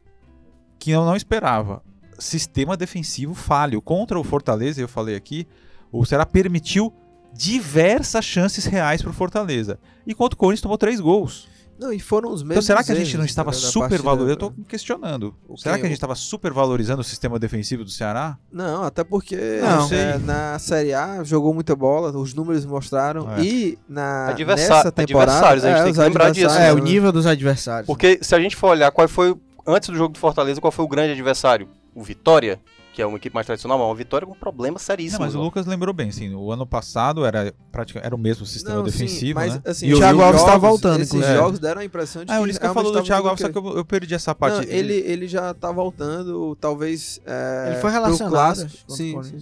que 0.79 0.91
eu 0.91 1.05
não 1.05 1.15
esperava. 1.15 1.83
Sistema 2.19 2.75
defensivo 2.77 3.33
falho. 3.33 3.81
Contra 3.81 4.19
o 4.19 4.23
Fortaleza, 4.23 4.81
eu 4.81 4.87
falei 4.87 5.15
aqui, 5.15 5.47
o 5.91 6.05
Ceará 6.05 6.25
permitiu 6.25 6.93
diversas 7.33 8.23
chances 8.23 8.65
reais 8.65 9.01
para 9.01 9.11
o 9.11 9.13
Fortaleza. 9.13 9.77
E 10.07 10.13
contra 10.13 10.35
o 10.35 10.37
Corinthians 10.37 10.61
tomou 10.61 10.77
três 10.77 10.99
gols. 10.99 11.47
Não, 11.77 11.91
e 11.91 11.99
foram 11.99 12.29
os 12.31 12.41
mesmos 12.41 12.51
Então 12.51 12.61
será 12.61 12.81
que 12.81 12.91
a 12.93 12.95
gente 12.95 13.17
não 13.17 13.25
estava 13.25 13.51
super 13.51 14.01
valorizando? 14.01 14.31
Eu 14.31 14.37
tô 14.37 14.49
me 14.57 14.63
questionando. 14.63 15.35
O 15.45 15.57
Será 15.57 15.75
que 15.77 15.81
a 15.81 15.87
gente 15.87 15.97
estava 15.97 16.15
super 16.15 16.53
valorizando 16.53 17.01
o 17.01 17.03
sistema 17.03 17.37
defensivo 17.37 17.83
do 17.83 17.89
Ceará? 17.89 18.37
Não, 18.49 18.85
até 18.85 19.03
porque 19.03 19.35
Não. 19.35 19.91
é, 19.91 20.17
na 20.19 20.57
Série 20.57 20.93
A 20.93 21.21
jogou 21.25 21.53
muita 21.53 21.75
bola, 21.75 22.17
os 22.17 22.33
números 22.33 22.65
mostraram. 22.65 23.29
É. 23.35 23.41
E 23.41 23.77
na 23.89 24.29
Adversa- 24.29 24.73
nessa 24.75 24.91
temporada, 24.93 25.33
adversários, 25.33 25.65
a 25.65 25.69
gente 25.71 25.81
tem 25.83 25.91
os 25.91 25.97
que 25.97 26.03
lembrar 26.05 26.29
disso, 26.31 26.45
adversários, 26.45 26.69
É, 26.69 26.81
o 26.81 26.81
né? 26.81 26.89
nível 26.91 27.11
dos 27.11 27.25
adversários. 27.25 27.87
Porque 27.87 28.19
se 28.21 28.33
a 28.33 28.39
gente 28.39 28.55
for 28.55 28.69
olhar 28.69 28.89
qual 28.91 29.05
foi, 29.09 29.35
antes 29.67 29.89
do 29.89 29.97
jogo 29.97 30.13
do 30.13 30.19
Fortaleza, 30.19 30.61
qual 30.61 30.71
foi 30.71 30.85
o 30.85 30.87
grande 30.87 31.11
adversário? 31.11 31.67
O 31.95 32.03
Vitória, 32.03 32.59
que 32.93 33.01
é 33.01 33.05
uma 33.05 33.17
equipe 33.17 33.33
mais 33.33 33.47
tradicional, 33.47 33.77
mas 33.79 33.87
uma 33.87 33.95
Vitória 33.95 34.27
com 34.27 34.33
um 34.33 34.37
problema 34.37 34.77
seríssimo. 34.77 35.19
Não, 35.19 35.25
mas 35.25 35.33
o 35.35 35.41
Lucas 35.41 35.65
lembrou 35.65 35.93
bem, 35.93 36.09
assim, 36.09 36.33
o 36.35 36.51
ano 36.51 36.65
passado 36.67 37.25
era, 37.25 37.53
praticamente, 37.71 38.05
era 38.05 38.13
o 38.15 38.19
mesmo 38.19 38.45
sistema 38.45 38.79
Não, 38.79 38.85
sim, 38.85 38.91
defensivo, 38.91 39.39
mas, 39.39 39.55
né? 39.55 39.61
assim, 39.65 39.87
E 39.87 39.93
o 39.93 39.97
Thiago 39.97 40.21
Alves 40.21 40.41
jogos- 40.41 40.53
tá 40.53 40.57
voltando, 40.59 41.01
Esses 41.01 41.13
inclusive. 41.13 41.33
jogos 41.35 41.59
deram 41.59 41.81
a 41.81 41.85
impressão 41.85 42.25
de 42.25 42.31
Ah, 42.31 42.35
o 42.39 42.41
que 42.41 42.47
Lisca 42.47 42.63
realmente 42.63 42.75
falou 42.75 42.91
do 42.91 42.95
tava 42.95 43.05
Thiago 43.05 43.27
Alves, 43.29 43.41
só 43.41 43.49
que 43.49 43.57
eu, 43.57 43.77
eu 43.77 43.85
perdi 43.85 44.13
essa 44.13 44.35
parte. 44.35 44.57
Não, 44.57 44.63
ele, 44.73 44.93
ele 44.93 45.27
já 45.27 45.53
tá 45.53 45.71
voltando, 45.71 46.55
talvez. 46.57 47.19
É, 47.25 47.67
Ele 47.71 47.77
foi 47.77 47.91
relacionado, 47.91 48.31
clássico. 48.31 48.71
o 48.87 48.91
Sim, 48.93 49.23
sim. 49.23 49.37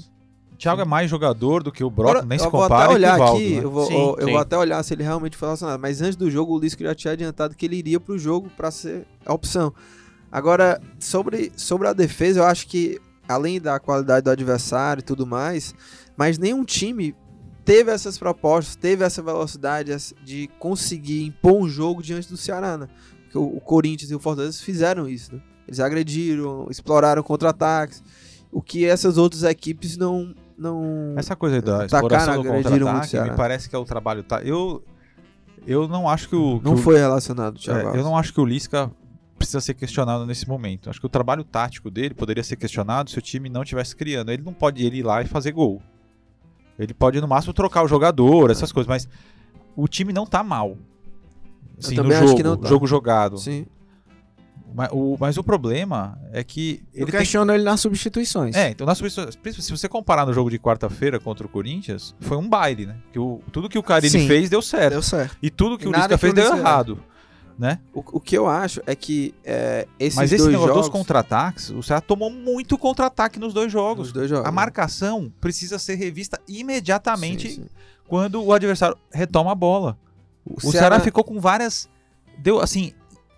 O 0.51 0.55
Thiago 0.55 0.81
é 0.81 0.85
mais 0.85 1.09
jogador 1.09 1.61
do 1.63 1.71
que 1.71 1.83
o 1.83 1.89
Brock, 1.89 2.11
Agora, 2.11 2.25
nem 2.25 2.37
se 2.39 2.45
eu 2.45 2.51
vou 2.51 2.61
compara. 2.61 2.85
até 2.85 2.93
olhar 2.93 3.17
com 3.17 3.23
o 3.23 3.25
Valdo, 3.25 3.37
aqui, 3.41 3.55
né? 3.55 3.63
eu, 3.65 3.71
vou, 3.71 3.85
Sim, 3.87 3.93
eu- 3.93 4.15
eu 4.19 4.25
sim. 4.27 4.31
vou 4.31 4.39
até 4.39 4.57
olhar 4.57 4.83
se 4.83 4.93
ele 4.93 5.03
realmente 5.03 5.35
foi 5.35 5.47
relacionado. 5.47 5.79
Mas 5.81 5.99
antes 6.01 6.15
do 6.15 6.29
jogo, 6.31 6.55
o 6.55 6.59
Lisca 6.59 6.83
já 6.85 6.95
tinha 6.95 7.11
adiantado 7.13 7.55
que 7.55 7.65
ele 7.65 7.75
iria 7.75 7.99
pro 7.99 8.17
jogo 8.17 8.49
pra 8.55 8.69
ser 8.71 9.05
a 9.25 9.33
opção. 9.33 9.73
Agora, 10.33 10.81
sobre, 10.97 11.51
sobre 11.55 11.87
a 11.87 11.93
defesa, 11.93 12.39
eu 12.39 12.45
acho 12.45 12.65
que, 12.65 12.99
além 13.29 13.61
da 13.61 13.79
qualidade 13.79 14.23
do 14.23 14.31
adversário 14.31 15.01
e 15.01 15.03
tudo 15.03 15.27
mais, 15.27 15.75
mas 16.17 16.39
nenhum 16.39 16.65
time 16.65 17.15
teve 17.63 17.91
essas 17.91 18.17
propostas, 18.17 18.75
teve 18.75 19.05
essa 19.05 19.21
velocidade 19.21 19.95
de 20.25 20.49
conseguir 20.57 21.23
impor 21.23 21.53
um 21.61 21.69
jogo 21.69 22.01
diante 22.01 22.27
do 22.29 22.35
Ceará, 22.35 22.79
né? 22.79 22.87
Porque 23.25 23.37
o, 23.37 23.61
Corinthians 23.61 24.09
e 24.09 24.15
o 24.15 24.19
Fortaleza 24.19 24.57
fizeram 24.59 25.07
isso, 25.07 25.35
né? 25.35 25.41
Eles 25.67 25.79
agrediram, 25.79 26.65
exploraram 26.67 27.21
contra-ataques, 27.21 28.03
o 28.51 28.59
que 28.59 28.87
essas 28.87 29.19
outras 29.19 29.43
equipes 29.43 29.97
não... 29.97 30.33
não 30.57 31.13
Essa 31.15 31.35
coisa 31.35 31.57
aí 31.57 31.61
da 31.61 31.85
exploração 31.85 32.41
do 32.41 32.49
contra-ataque, 32.49 33.19
me 33.21 33.37
parece 33.37 33.69
que 33.69 33.75
é 33.75 33.79
o 33.79 33.85
trabalho... 33.85 34.23
Tá, 34.23 34.41
eu, 34.41 34.83
eu 35.67 35.87
não 35.87 36.09
acho 36.09 36.27
que 36.27 36.35
o... 36.35 36.57
que 36.57 36.65
não 36.65 36.73
o- 36.73 36.77
foi 36.77 36.97
relacionado, 36.97 37.59
Thiago 37.59 37.95
é, 37.95 37.99
eu 37.99 38.03
não 38.03 38.17
acho 38.17 38.33
que 38.33 38.41
o 38.41 38.45
Lisca 38.45 38.91
precisa 39.43 39.61
ser 39.61 39.73
questionado 39.73 40.25
nesse 40.25 40.47
momento. 40.47 40.89
Acho 40.89 40.99
que 40.99 41.05
o 41.05 41.09
trabalho 41.09 41.43
tático 41.43 41.89
dele 41.91 42.13
poderia 42.13 42.43
ser 42.43 42.55
questionado 42.55 43.09
se 43.09 43.17
o 43.17 43.21
time 43.21 43.49
não 43.49 43.63
estivesse 43.63 43.95
criando. 43.95 44.31
Ele 44.31 44.43
não 44.43 44.53
pode 44.53 44.83
ir 44.85 45.03
lá 45.03 45.21
e 45.21 45.25
fazer 45.25 45.51
gol. 45.51 45.81
Ele 46.77 46.93
pode, 46.93 47.21
no 47.21 47.27
máximo, 47.27 47.53
trocar 47.53 47.83
o 47.83 47.87
jogador, 47.87 48.49
essas 48.49 48.71
coisas, 48.71 48.87
mas 48.87 49.07
o 49.75 49.87
time 49.87 50.11
não 50.11 50.25
tá 50.25 50.43
mal. 50.43 50.77
Assim, 51.77 51.95
no 51.95 52.11
jogo, 52.11 52.35
que 52.35 52.43
não 52.43 52.57
tá. 52.57 52.67
jogo 52.67 52.87
jogado. 52.87 53.37
Sim. 53.37 53.65
Mas 54.75 54.89
o, 54.91 55.15
mas 55.19 55.37
o 55.37 55.43
problema 55.43 56.17
é 56.31 56.43
que 56.43 56.81
Eu 56.91 57.03
ele 57.03 57.11
tem 57.11 57.19
questiono 57.19 57.51
ele 57.53 57.63
nas 57.63 57.79
substituições. 57.79 58.55
é, 58.55 58.71
então 58.71 58.87
nas 58.87 58.97
substituições- 58.97 59.35
principalmente 59.35 59.65
se 59.65 59.77
você 59.77 59.87
comparar 59.87 60.25
no 60.25 60.33
jogo 60.33 60.49
de 60.49 60.57
quarta-feira 60.57 61.19
contra 61.19 61.45
o 61.45 61.49
Corinthians, 61.49 62.15
foi 62.19 62.37
um 62.37 62.49
baile, 62.49 62.87
né? 62.87 62.95
Que 63.11 63.19
o, 63.19 63.39
tudo 63.51 63.69
que 63.69 63.77
o 63.77 63.83
Carilli 63.83 64.09
Sim. 64.21 64.27
fez 64.27 64.49
deu 64.49 64.63
certo. 64.63 64.93
Deu 64.93 65.03
certo. 65.03 65.37
E 65.43 65.51
tudo 65.51 65.77
que 65.77 65.85
E 65.85 65.87
o 65.87 65.91
Lisca 65.91 66.09
que 66.09 66.17
fez 66.17 66.33
o 66.33 66.35
deu 66.35 66.57
errado, 66.57 66.99
né? 67.57 67.79
O, 67.93 67.99
o 68.13 68.19
que 68.19 68.37
eu 68.37 68.47
acho 68.47 68.81
é 68.87 68.95
que 68.95 69.33
é, 69.43 69.87
esses 69.99 70.17
Mas 70.17 70.31
esse 70.31 70.41
dois 70.43 70.51
negócio 70.51 70.73
jogos... 70.73 70.89
dos 70.89 70.97
contra-ataques, 70.97 71.69
o 71.69 71.81
Ceará 71.83 72.01
tomou 72.01 72.29
muito 72.29 72.77
contra-ataque 72.77 73.39
nos 73.39 73.53
dois 73.53 73.71
jogos. 73.71 74.07
Os 74.07 74.13
dois 74.13 74.29
jogos. 74.29 74.47
A 74.47 74.51
marcação 74.51 75.31
precisa 75.39 75.77
ser 75.77 75.95
revista 75.95 76.39
imediatamente 76.47 77.49
Sim, 77.49 77.63
sim. 77.63 77.69
quando 78.07 78.43
o 78.43 78.51
adversário 78.53 78.97
retoma 79.11 79.51
a 79.51 79.55
bola. 79.55 79.97
O, 80.45 80.59
Ceará- 80.59 80.77
Ceará 80.79 80.99
ficou 80.99 81.23
com 81.23 81.39
várias. 81.39 81.87
Deu 82.37 82.59
assim. 82.59 82.91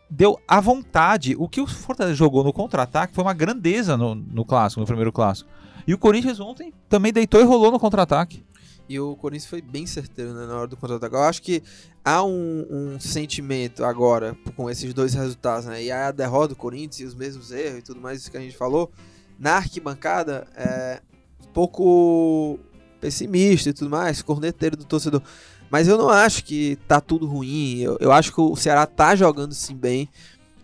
Deu 0.10 0.40
à 0.48 0.60
vontade. 0.62 1.36
O 1.38 1.48
que 1.50 1.60
o 1.60 1.68
Fortaleza 1.68 2.16
jogou 2.16 2.44
no 2.44 2.54
contra-ataque 2.54 3.14
foi 3.14 3.24
uma 3.24 3.34
grandeza 3.34 3.98
no, 3.98 4.16
no 4.16 4.46
clássico, 4.46 4.80
no 4.80 4.88
primeiro 4.88 5.12
clássico. 5.12 5.50
E 5.88 5.94
o 5.94 5.98
Corinthians 5.98 6.40
ontem 6.40 6.74
também 6.90 7.12
deitou 7.12 7.40
e 7.42 7.44
rolou 7.44 7.72
no 7.72 7.80
contra-ataque. 7.80 8.44
E 8.88 9.00
o 9.00 9.16
Corinthians 9.16 9.50
foi 9.50 9.62
bem 9.62 9.88
certeiro 9.88 10.34
né, 10.34 10.46
na 10.46 10.56
hora 10.56 10.68
do 10.68 10.78
contra-ataque. 10.78 11.16
Eu 11.16 11.24
acho 11.24 11.42
que 11.42 11.64
há 12.04 12.24
um, 12.24 12.66
um 12.70 13.00
sentimento 13.00 13.84
agora 13.84 14.38
com 14.56 14.70
esses 14.70 14.94
dois 14.94 15.14
resultados, 15.14 15.66
né? 15.66 15.84
E 15.84 15.92
a 15.92 16.12
derrota 16.12 16.50
do 16.50 16.56
Corinthians 16.56 17.00
e 17.00 17.06
os 17.06 17.16
mesmos 17.16 17.52
erros 17.52 17.80
e 17.80 17.82
tudo 17.82 18.00
mais 18.00 18.22
isso 18.22 18.30
que 18.30 18.38
a 18.38 18.42
gente 18.42 18.56
falou. 18.56 18.92
Na 19.40 19.56
arquibancada, 19.56 20.48
é 20.56 21.02
um 21.44 21.52
pouco 21.52 22.60
pessimista 23.02 23.70
e 23.70 23.74
tudo 23.74 23.90
mais, 23.90 24.22
corneteiro 24.22 24.78
do 24.78 24.86
torcedor. 24.86 25.22
Mas 25.70 25.88
eu 25.88 25.98
não 25.98 26.10
acho 26.10 26.44
que 26.44 26.78
tá 26.88 27.02
tudo 27.02 27.26
ruim. 27.26 27.80
Eu, 27.80 27.98
eu 28.00 28.12
acho 28.12 28.32
que 28.32 28.40
o 28.40 28.56
Ceará 28.56 28.86
tá 28.86 29.16
jogando 29.16 29.54
sim 29.54 29.76
bem. 29.76 30.08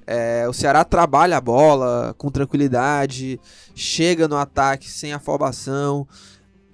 É, 0.06 0.48
o 0.48 0.54
Ceará 0.54 0.84
trabalha 0.84 1.38
a 1.38 1.42
bola 1.42 2.14
com 2.18 2.30
tranquilidade, 2.30 3.40
chega 3.74 4.28
no 4.28 4.38
ataque 4.38 4.90
sem 4.90 5.14
afobação. 5.14 6.08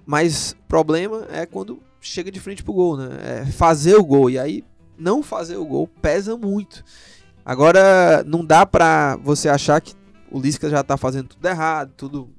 Mas 0.08 0.52
o 0.52 0.66
problema 0.66 1.26
é 1.30 1.44
quando 1.44 1.82
chega 2.00 2.32
de 2.32 2.40
frente 2.40 2.64
pro 2.64 2.72
gol, 2.72 2.96
né? 2.96 3.42
É 3.42 3.44
fazer 3.44 3.94
o 3.94 4.02
gol. 4.02 4.30
E 4.30 4.38
aí, 4.38 4.64
não 4.98 5.22
fazer 5.22 5.58
o 5.58 5.66
gol 5.66 5.86
pesa 5.86 6.34
muito. 6.34 6.82
Agora, 7.44 8.24
não 8.24 8.42
dá 8.42 8.64
pra 8.64 9.16
você 9.16 9.50
achar 9.50 9.78
que 9.82 9.92
o 10.32 10.40
Lisca 10.40 10.70
já 10.70 10.82
tá 10.82 10.96
fazendo 10.96 11.28
tudo 11.28 11.46
errado, 11.46 11.92
tudo, 11.94 12.30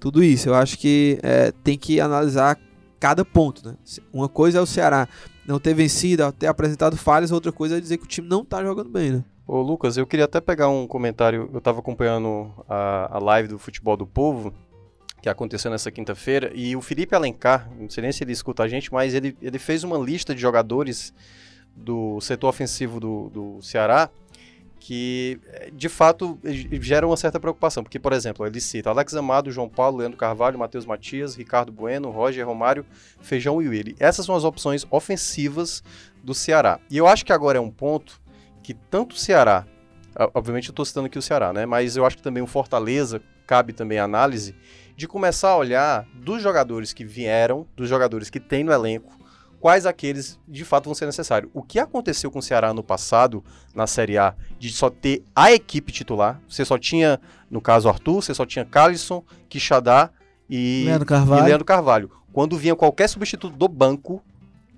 tudo 0.00 0.24
isso. 0.24 0.48
Eu 0.48 0.54
acho 0.54 0.78
que 0.78 1.18
é, 1.22 1.52
tem 1.62 1.76
que 1.76 2.00
analisar 2.00 2.58
cada 2.98 3.22
ponto, 3.22 3.68
né? 3.68 3.74
Uma 4.10 4.26
coisa 4.26 4.58
é 4.58 4.62
o 4.62 4.66
Ceará 4.66 5.06
não 5.46 5.60
ter 5.60 5.74
vencido, 5.74 6.32
ter 6.32 6.46
apresentado 6.46 6.96
falhas, 6.96 7.30
outra 7.30 7.52
coisa 7.52 7.76
é 7.76 7.80
dizer 7.80 7.98
que 7.98 8.04
o 8.04 8.08
time 8.08 8.26
não 8.26 8.46
tá 8.46 8.64
jogando 8.64 8.88
bem, 8.88 9.10
né? 9.10 9.24
Ô 9.46 9.60
Lucas, 9.60 9.98
eu 9.98 10.06
queria 10.06 10.24
até 10.24 10.40
pegar 10.40 10.70
um 10.70 10.86
comentário, 10.86 11.50
eu 11.52 11.60
tava 11.60 11.80
acompanhando 11.80 12.50
a, 12.66 13.16
a 13.16 13.18
live 13.18 13.48
do 13.48 13.58
Futebol 13.58 13.96
do 13.96 14.06
Povo, 14.06 14.54
que 15.22 15.28
aconteceu 15.28 15.70
nessa 15.70 15.90
quinta-feira, 15.90 16.50
e 16.54 16.74
o 16.74 16.80
Felipe 16.80 17.14
Alencar, 17.14 17.70
não 17.78 17.88
sei 17.88 18.02
nem 18.02 18.12
se 18.12 18.24
ele 18.24 18.32
escuta 18.32 18.62
a 18.62 18.68
gente, 18.68 18.92
mas 18.92 19.14
ele, 19.14 19.36
ele 19.40 19.58
fez 19.58 19.84
uma 19.84 19.98
lista 19.98 20.34
de 20.34 20.40
jogadores 20.40 21.12
do 21.76 22.20
setor 22.20 22.48
ofensivo 22.48 22.98
do, 22.98 23.28
do 23.30 23.62
Ceará, 23.62 24.10
que 24.78 25.38
de 25.74 25.90
fato 25.90 26.38
gera 26.80 27.06
uma 27.06 27.16
certa 27.16 27.38
preocupação, 27.38 27.82
porque, 27.82 27.98
por 27.98 28.14
exemplo, 28.14 28.46
ele 28.46 28.60
cita 28.60 28.88
Alex 28.88 29.14
Amado, 29.14 29.52
João 29.52 29.68
Paulo, 29.68 29.98
Leandro 29.98 30.16
Carvalho, 30.16 30.58
Matheus 30.58 30.86
Matias, 30.86 31.34
Ricardo 31.34 31.70
Bueno, 31.70 32.10
Roger 32.10 32.46
Romário, 32.46 32.84
Feijão 33.20 33.60
e 33.60 33.68
Willi. 33.68 33.94
Essas 34.00 34.24
são 34.24 34.34
as 34.34 34.42
opções 34.42 34.86
ofensivas 34.90 35.82
do 36.24 36.32
Ceará. 36.32 36.80
E 36.90 36.96
eu 36.96 37.06
acho 37.06 37.26
que 37.26 37.32
agora 37.32 37.58
é 37.58 37.60
um 37.60 37.70
ponto 37.70 38.20
que 38.62 38.72
tanto 38.72 39.12
o 39.12 39.18
Ceará, 39.18 39.66
obviamente 40.34 40.68
eu 40.68 40.72
estou 40.72 40.84
citando 40.84 41.06
aqui 41.06 41.18
o 41.18 41.22
Ceará, 41.22 41.52
né? 41.52 41.66
Mas 41.66 41.96
eu 41.96 42.06
acho 42.06 42.16
que 42.16 42.22
também 42.22 42.42
o 42.42 42.46
Fortaleza 42.46 43.20
cabe 43.46 43.74
também 43.74 43.98
a 43.98 44.04
análise 44.04 44.54
de 45.00 45.08
começar 45.08 45.48
a 45.48 45.56
olhar 45.56 46.06
dos 46.12 46.42
jogadores 46.42 46.92
que 46.92 47.06
vieram, 47.06 47.66
dos 47.74 47.88
jogadores 47.88 48.28
que 48.28 48.38
tem 48.38 48.62
no 48.62 48.70
elenco, 48.70 49.18
quais 49.58 49.86
aqueles 49.86 50.38
de 50.46 50.62
fato 50.62 50.84
vão 50.84 50.94
ser 50.94 51.06
necessários. 51.06 51.50
O 51.54 51.62
que 51.62 51.78
aconteceu 51.78 52.30
com 52.30 52.38
o 52.38 52.42
Ceará 52.42 52.74
no 52.74 52.82
passado, 52.82 53.42
na 53.74 53.86
Série 53.86 54.18
A, 54.18 54.34
de 54.58 54.70
só 54.70 54.90
ter 54.90 55.24
a 55.34 55.50
equipe 55.52 55.90
titular, 55.90 56.38
você 56.46 56.66
só 56.66 56.76
tinha, 56.76 57.18
no 57.50 57.62
caso 57.62 57.88
Arthur, 57.88 58.22
você 58.22 58.34
só 58.34 58.44
tinha 58.44 58.62
Calisson, 58.62 59.24
Quixadá 59.48 60.10
e 60.50 60.82
Leandro 60.84 61.06
Carvalho. 61.06 61.42
e 61.42 61.46
Leandro 61.46 61.64
Carvalho. 61.64 62.10
Quando 62.30 62.58
vinha 62.58 62.76
qualquer 62.76 63.08
substituto 63.08 63.56
do 63.56 63.68
banco, 63.68 64.22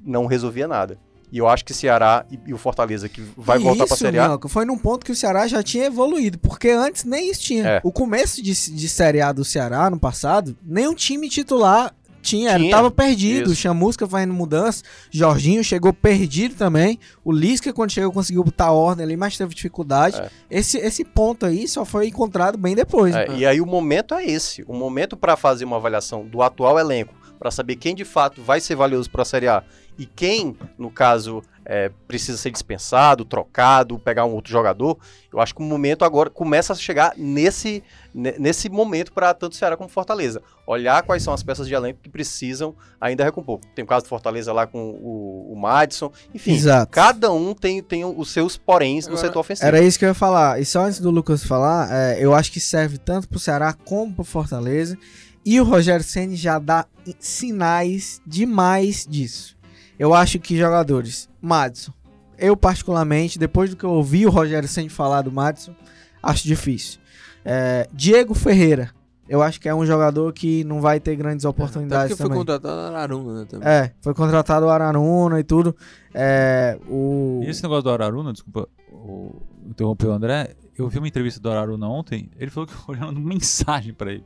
não 0.05 0.27
resolvia 0.27 0.69
nada. 0.69 1.01
E 1.33 1.39
eu 1.39 1.49
acho 1.49 1.65
que 1.65 1.73
Ceará 1.73 2.27
e, 2.31 2.39
e 2.47 2.53
o 2.53 2.59
Fortaleza, 2.59 3.09
que 3.09 3.23
vai 3.37 3.59
E 3.59 3.63
voltar 3.63 3.87
para 3.87 3.95
a 3.95 3.97
Série 3.97 4.19
A, 4.19 4.25
Minhoca, 4.29 4.49
foi 4.49 4.67
num 4.67 4.77
ponto 4.77 5.05
que 5.05 5.11
o 5.11 5.17
Ceará 5.17 5.47
já 5.47 5.63
tinha 5.63 5.87
evoluído, 5.87 6.39
porque 6.39 6.69
antes 6.69 7.05
nem 7.05 7.31
isso 7.31 7.41
tinha. 7.41 7.67
É. 7.67 7.81
O 7.83 7.91
começo 7.91 8.43
de, 8.43 8.53
de 8.53 8.89
Série 8.89 9.23
A 9.23 9.33
do 9.33 9.43
Ceará 9.43 9.89
no 9.89 9.99
passado, 9.99 10.55
nenhum 10.63 10.95
time 10.95 11.31
titular 11.31 11.95
tinha, 12.23 12.51
ele 12.55 12.65
Tinha, 12.65 12.77
tava 12.77 12.91
perdido. 12.91 13.51
isso. 13.51 13.61
Chamusca 13.61 14.07
fazendo 14.07 14.33
mudança, 14.33 14.85
Jorginho 15.11 15.63
chegou 15.65 15.93
perdido 15.93 16.55
também. 16.55 16.99
O 17.25 17.33
Lisca, 17.33 17.73
quando 17.73 17.91
chegou, 17.91 18.13
conseguiu 18.13 18.45
botar 18.45 18.71
ordem 18.71 19.05
ali, 19.05 19.17
mas 19.17 19.37
teve 19.37 19.55
dificuldade. 19.55 20.21
É. 20.21 20.31
Esse, 20.49 20.79
esse 20.79 21.05
ponto 21.05 21.45
aí 21.45 21.67
só 21.67 21.85
foi 21.85 22.07
encontrado 22.07 22.57
bem 22.57 22.77
depois. 22.77 23.15
É, 23.15 23.27
e 23.35 23.45
aí 23.45 23.61
o 23.61 23.67
momento 23.67 24.15
é 24.15 24.25
esse. 24.25 24.63
O 24.69 24.75
momento 24.75 25.17
para 25.17 25.37
fazer 25.37 25.65
uma 25.65 25.77
avaliação 25.77 26.25
do 26.25 26.43
atual 26.43 26.79
elenco, 26.79 27.13
para 27.39 27.51
saber 27.51 27.75
quem 27.75 27.93
de 27.93 28.05
fato 28.05 28.41
vai 28.41 28.61
ser 28.61 28.77
valioso 28.77 29.11
para 29.11 29.23
a 29.23 29.25
Série 29.25 29.49
A 29.49 29.65
e 29.99 30.07
quem, 30.07 30.57
no 30.79 30.91
caso, 30.91 31.43
é, 31.65 31.91
precisa 32.09 32.37
ser 32.39 32.51
dispensado, 32.51 33.25
trocado, 33.25 33.99
pegar 33.99 34.25
um 34.25 34.33
outro 34.35 34.51
jogador. 34.51 34.99
Eu 35.33 35.41
acho 35.41 35.55
que 35.55 35.61
o 35.63 35.65
momento 35.65 36.05
agora 36.05 36.29
começa 36.31 36.73
a 36.73 36.77
chegar 36.77 37.13
nesse, 37.17 37.83
ne- 38.13 38.35
nesse 38.39 38.69
momento 38.69 39.13
para 39.13 39.33
tanto 39.35 39.55
Ceará 39.55 39.77
como 39.77 39.89
Fortaleza. 39.89 40.43
Olhar 40.67 41.03
quais 41.03 41.23
são 41.23 41.33
as 41.33 41.43
peças 41.43 41.69
de 41.69 41.75
elenco 41.75 42.01
que 42.03 42.09
precisam 42.09 42.75
ainda 43.01 43.23
recompor. 43.23 43.61
Tem 43.75 43.85
o 43.85 43.87
caso 43.87 44.05
do 44.07 44.09
Fortaleza 44.09 44.53
lá 44.53 44.67
com 44.67 44.91
o, 44.91 45.53
o 45.53 45.57
Madison. 45.57 46.11
Enfim, 46.35 46.53
Exato. 46.55 46.91
cada 46.91 47.31
um 47.33 47.55
tem, 47.55 47.83
tem 47.83 48.05
os 48.05 48.31
seus 48.31 48.57
poréns 48.57 49.07
no 49.07 49.17
setor 49.17 49.41
ofensivo. 49.41 49.67
Era 49.69 49.81
isso 49.81 49.99
que 49.99 50.05
eu 50.05 50.09
ia 50.09 50.15
falar. 50.15 50.61
E 50.61 50.65
só 50.65 50.87
antes 50.87 50.99
do 51.01 51.11
Lucas 51.11 51.45
falar, 51.45 51.89
é, 51.93 52.17
eu 52.19 52.35
acho 52.35 52.51
que 52.51 52.59
serve 52.61 52.99
tanto 52.99 53.29
pro 53.29 53.39
Ceará 53.39 53.73
como 53.73 54.13
pro 54.15 54.25
Fortaleza. 54.25 54.97
E 55.45 55.61
o 55.61 55.65
Rogério 55.65 56.05
Ceni 56.05 56.37
já 56.37 56.59
dá 56.59 56.87
sinais 57.19 58.21
demais 58.27 59.07
disso. 59.09 59.57
Eu 60.03 60.13
acho 60.13 60.41
que 60.41 60.59
jogadores, 60.59 61.29
Madison, 61.41 61.93
eu 62.37 62.57
particularmente, 62.57 63.39
depois 63.39 63.71
do 63.71 63.77
que 63.77 63.85
eu 63.85 63.91
ouvi 63.91 64.27
o 64.27 64.31
Rogério 64.31 64.69
Ceni 64.69 64.89
falar 64.89 65.23
do 65.23 65.31
Madison, 65.31 65.77
acho 66.21 66.43
difícil. 66.43 66.99
É, 67.45 67.89
Diego 67.93 68.35
Ferreira, 68.35 68.91
eu 69.29 69.41
acho 69.41 69.61
que 69.61 69.69
é 69.69 69.75
um 69.75 69.87
jogador 69.87 70.33
que 70.33 70.65
não 70.65 70.81
vai 70.81 70.99
ter 70.99 71.15
grandes 71.15 71.47
Até 71.47 71.51
oportunidades 71.51 72.09
porque 72.09 72.21
foi 72.21 72.27
também. 72.27 72.39
contratado 72.41 72.75
na 72.75 72.99
Araruna, 72.99 73.33
né, 73.39 73.47
também. 73.49 73.69
É, 73.69 73.93
foi 74.01 74.13
contratado 74.13 74.67
o 74.67 74.71
Araruna 74.71 75.39
e 75.39 75.45
tudo. 75.45 75.77
É, 76.13 76.77
o... 76.89 77.41
E 77.45 77.49
esse 77.49 77.63
negócio 77.63 77.85
do 77.85 77.91
Araruna, 77.91 78.33
desculpa, 78.33 78.69
o, 78.91 79.41
interrompeu 79.65 80.11
o 80.11 80.13
André. 80.13 80.57
Eu 80.77 80.89
vi 80.89 80.99
uma 80.99 81.07
entrevista 81.07 81.39
do 81.39 81.49
Araruna 81.49 81.89
ontem, 81.89 82.29
ele 82.41 82.51
falou 82.51 82.67
que 82.67 82.75
o 82.75 82.93
mandou 82.93 83.23
uma 83.23 83.29
mensagem 83.29 83.95
pra 83.95 84.11
ele. 84.11 84.25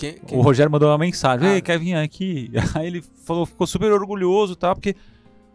Quem- 0.00 0.14
quem- 0.26 0.38
O 0.38 0.40
Rogério 0.40 0.70
mandou 0.72 0.88
uma 0.88 0.98
mensagem, 0.98 1.46
Ah. 1.48 1.54
ei, 1.54 1.60
quer 1.60 1.78
vir 1.78 1.94
aqui? 1.94 2.50
Aí 2.74 2.86
ele 2.86 3.04
falou, 3.24 3.44
ficou 3.46 3.66
super 3.66 3.92
orgulhoso, 3.92 4.56
tá? 4.56 4.74
Porque 4.74 4.96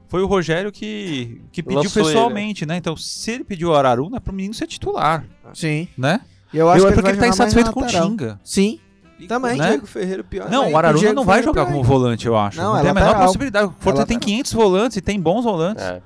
foi 0.08 0.22
o 0.22 0.28
Rogério 0.28 0.72
que, 0.72 1.42
que 1.52 1.64
pediu 1.64 1.82
Lançou 1.84 2.02
ele, 2.04 2.10
pessoalmente, 2.14 2.66
né? 2.66 2.78
Então, 2.78 2.96
se 2.96 3.32
ele 3.32 3.44
pediu 3.44 3.70
o 3.70 3.76
Araruna, 3.76 4.18
é 4.18 4.20
pro 4.20 4.32
menino 4.34 4.54
ser 4.54 4.68
titular, 4.68 5.26
Sim. 5.54 5.88
né? 5.98 6.22
E 6.54 6.58
eu 6.58 6.70
acho 6.70 6.84
Eu, 6.84 6.88
é 6.90 6.92
que 6.94 7.00
ele 7.00 7.02
porque 7.02 7.02
vai 7.04 7.12
ele 7.14 7.20
tá 7.22 7.28
insatisfeito 7.28 7.72
com 7.74 7.80
o 7.80 7.84
lateral. 7.84 8.08
Tinga. 8.10 8.40
Sim. 8.44 8.80
E 9.20 9.28
também. 9.28 9.60
o 9.60 9.64
Diego 9.64 9.88
Ferreira 9.88 10.24
pior. 10.24 10.50
Não, 10.50 10.72
o 10.72 10.78
Araruna 10.78 11.14
não 11.14 11.24
vai 11.24 11.38
Ferreira 11.38 11.44
jogar 11.50 11.66
também. 11.66 11.82
como 11.82 11.84
volante, 12.00 12.28
eu 12.28 12.38
acho. 12.38 12.58
Não, 12.58 12.74
Não, 12.74 12.78
é 12.78 12.82
tem 12.82 12.92
a 12.92 12.94
menor 12.94 13.06
lateral. 13.08 13.26
possibilidade. 13.28 13.66
O 13.68 13.72
Fortaleza 13.80 14.08
tem 14.08 14.16
lateral. 14.18 14.36
500 14.36 14.54
volantes 14.54 14.98
e 14.98 15.02
tem 15.02 15.20
bons 15.20 15.44
volantes. 15.44 15.84
É, 15.84 16.02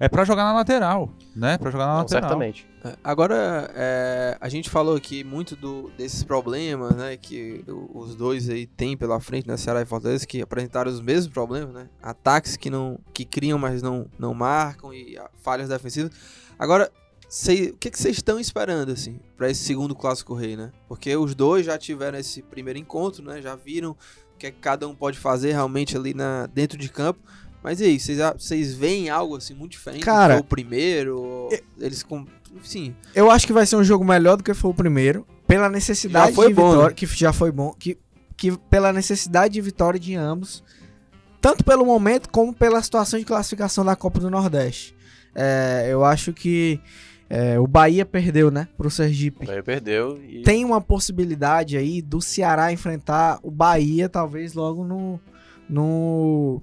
É 0.00 0.08
pra 0.08 0.24
jogar 0.24 0.44
na 0.44 0.52
lateral, 0.54 1.08
né? 1.36 1.56
Pra 1.58 1.70
jogar 1.70 1.86
na 1.86 1.92
não, 1.92 1.98
lateral. 2.00 2.22
certamente. 2.22 2.66
Agora, 3.02 3.70
é, 3.74 4.36
a 4.40 4.48
gente 4.48 4.68
falou 4.68 4.96
aqui 4.96 5.24
muito 5.24 5.56
do- 5.56 5.90
desses 5.96 6.22
problemas, 6.22 6.94
né, 6.94 7.16
que 7.16 7.64
os 7.94 8.14
dois 8.14 8.48
aí 8.50 8.66
têm 8.66 8.96
pela 8.96 9.18
frente, 9.20 9.48
né, 9.48 9.56
Ceará 9.56 9.80
e 9.82 9.86
Fortaleza, 9.86 10.26
que 10.26 10.42
apresentaram 10.42 10.90
os 10.90 11.00
mesmos 11.00 11.32
problemas, 11.32 11.72
né, 11.74 11.88
ataques 12.02 12.56
que 12.56 12.68
não, 12.68 12.98
que 13.12 13.24
criam, 13.24 13.58
mas 13.58 13.80
não, 13.82 14.06
não 14.18 14.34
marcam 14.34 14.92
e 14.92 15.16
ah, 15.16 15.30
falhas 15.42 15.68
defensivas. 15.68 16.12
Agora, 16.58 16.90
cê- 17.28 17.70
o 17.74 17.76
que 17.78 17.90
vocês 17.96 18.16
estão 18.16 18.38
esperando, 18.38 18.92
assim, 18.92 19.18
pra 19.36 19.50
esse 19.50 19.64
segundo 19.64 19.94
Clássico 19.94 20.34
Rei, 20.34 20.56
né? 20.56 20.70
Porque 20.88 21.16
os 21.16 21.34
dois 21.34 21.64
já 21.66 21.78
tiveram 21.78 22.18
esse 22.18 22.42
primeiro 22.42 22.78
encontro, 22.78 23.24
né, 23.24 23.40
já 23.40 23.54
viram 23.56 23.92
o 23.92 24.38
que, 24.38 24.46
é 24.46 24.50
que 24.50 24.58
cada 24.58 24.86
um 24.88 24.94
pode 24.94 25.18
fazer 25.18 25.52
realmente 25.52 25.96
ali 25.96 26.12
na, 26.12 26.46
dentro 26.46 26.76
de 26.76 26.88
campo. 26.88 27.20
Mas 27.62 27.80
e 27.80 27.84
aí, 27.84 27.98
vocês, 27.98 28.18
vocês 28.38 28.74
veem 28.74 29.08
algo 29.08 29.36
assim 29.36 29.54
muito 29.54 29.72
diferente? 29.72 30.04
Cara, 30.04 30.38
o 30.38 30.44
primeiro? 30.44 31.18
ou 31.18 31.48
Eles 31.80 32.02
com. 32.02 32.26
Sim. 32.62 32.94
Eu 33.14 33.30
acho 33.30 33.46
que 33.46 33.52
vai 33.52 33.66
ser 33.66 33.76
um 33.76 33.84
jogo 33.84 34.04
melhor 34.04 34.36
do 34.36 34.44
que 34.44 34.54
foi 34.54 34.70
o 34.70 34.74
primeiro, 34.74 35.26
pela 35.46 35.68
necessidade 35.68 36.30
Já 36.30 36.34
foi 36.34 36.48
de 36.48 36.54
bom, 36.54 36.70
vitória, 36.70 36.88
né? 36.88 36.94
que 36.94 37.06
já 37.06 37.32
foi 37.32 37.52
bom, 37.52 37.74
que, 37.78 37.98
que 38.36 38.56
pela 38.70 38.92
necessidade 38.92 39.54
de 39.54 39.60
vitória 39.60 39.98
de 39.98 40.14
ambos, 40.14 40.62
tanto 41.40 41.64
pelo 41.64 41.84
momento 41.84 42.28
como 42.28 42.54
pela 42.54 42.82
situação 42.82 43.18
de 43.18 43.24
classificação 43.24 43.84
da 43.84 43.94
Copa 43.94 44.20
do 44.20 44.30
Nordeste. 44.30 44.94
É, 45.34 45.88
eu 45.90 46.04
acho 46.04 46.32
que 46.32 46.80
é, 47.28 47.58
o 47.58 47.66
Bahia 47.66 48.06
perdeu, 48.06 48.50
né, 48.50 48.68
pro 48.76 48.90
Sergipe. 48.90 49.50
Aí 49.50 49.62
perdeu 49.62 50.22
e 50.22 50.42
Tem 50.42 50.64
uma 50.64 50.80
possibilidade 50.80 51.76
aí 51.76 52.00
do 52.00 52.20
Ceará 52.20 52.72
enfrentar 52.72 53.38
o 53.42 53.50
Bahia, 53.50 54.08
talvez 54.08 54.54
logo 54.54 54.84
no 54.84 55.20
no 55.68 56.60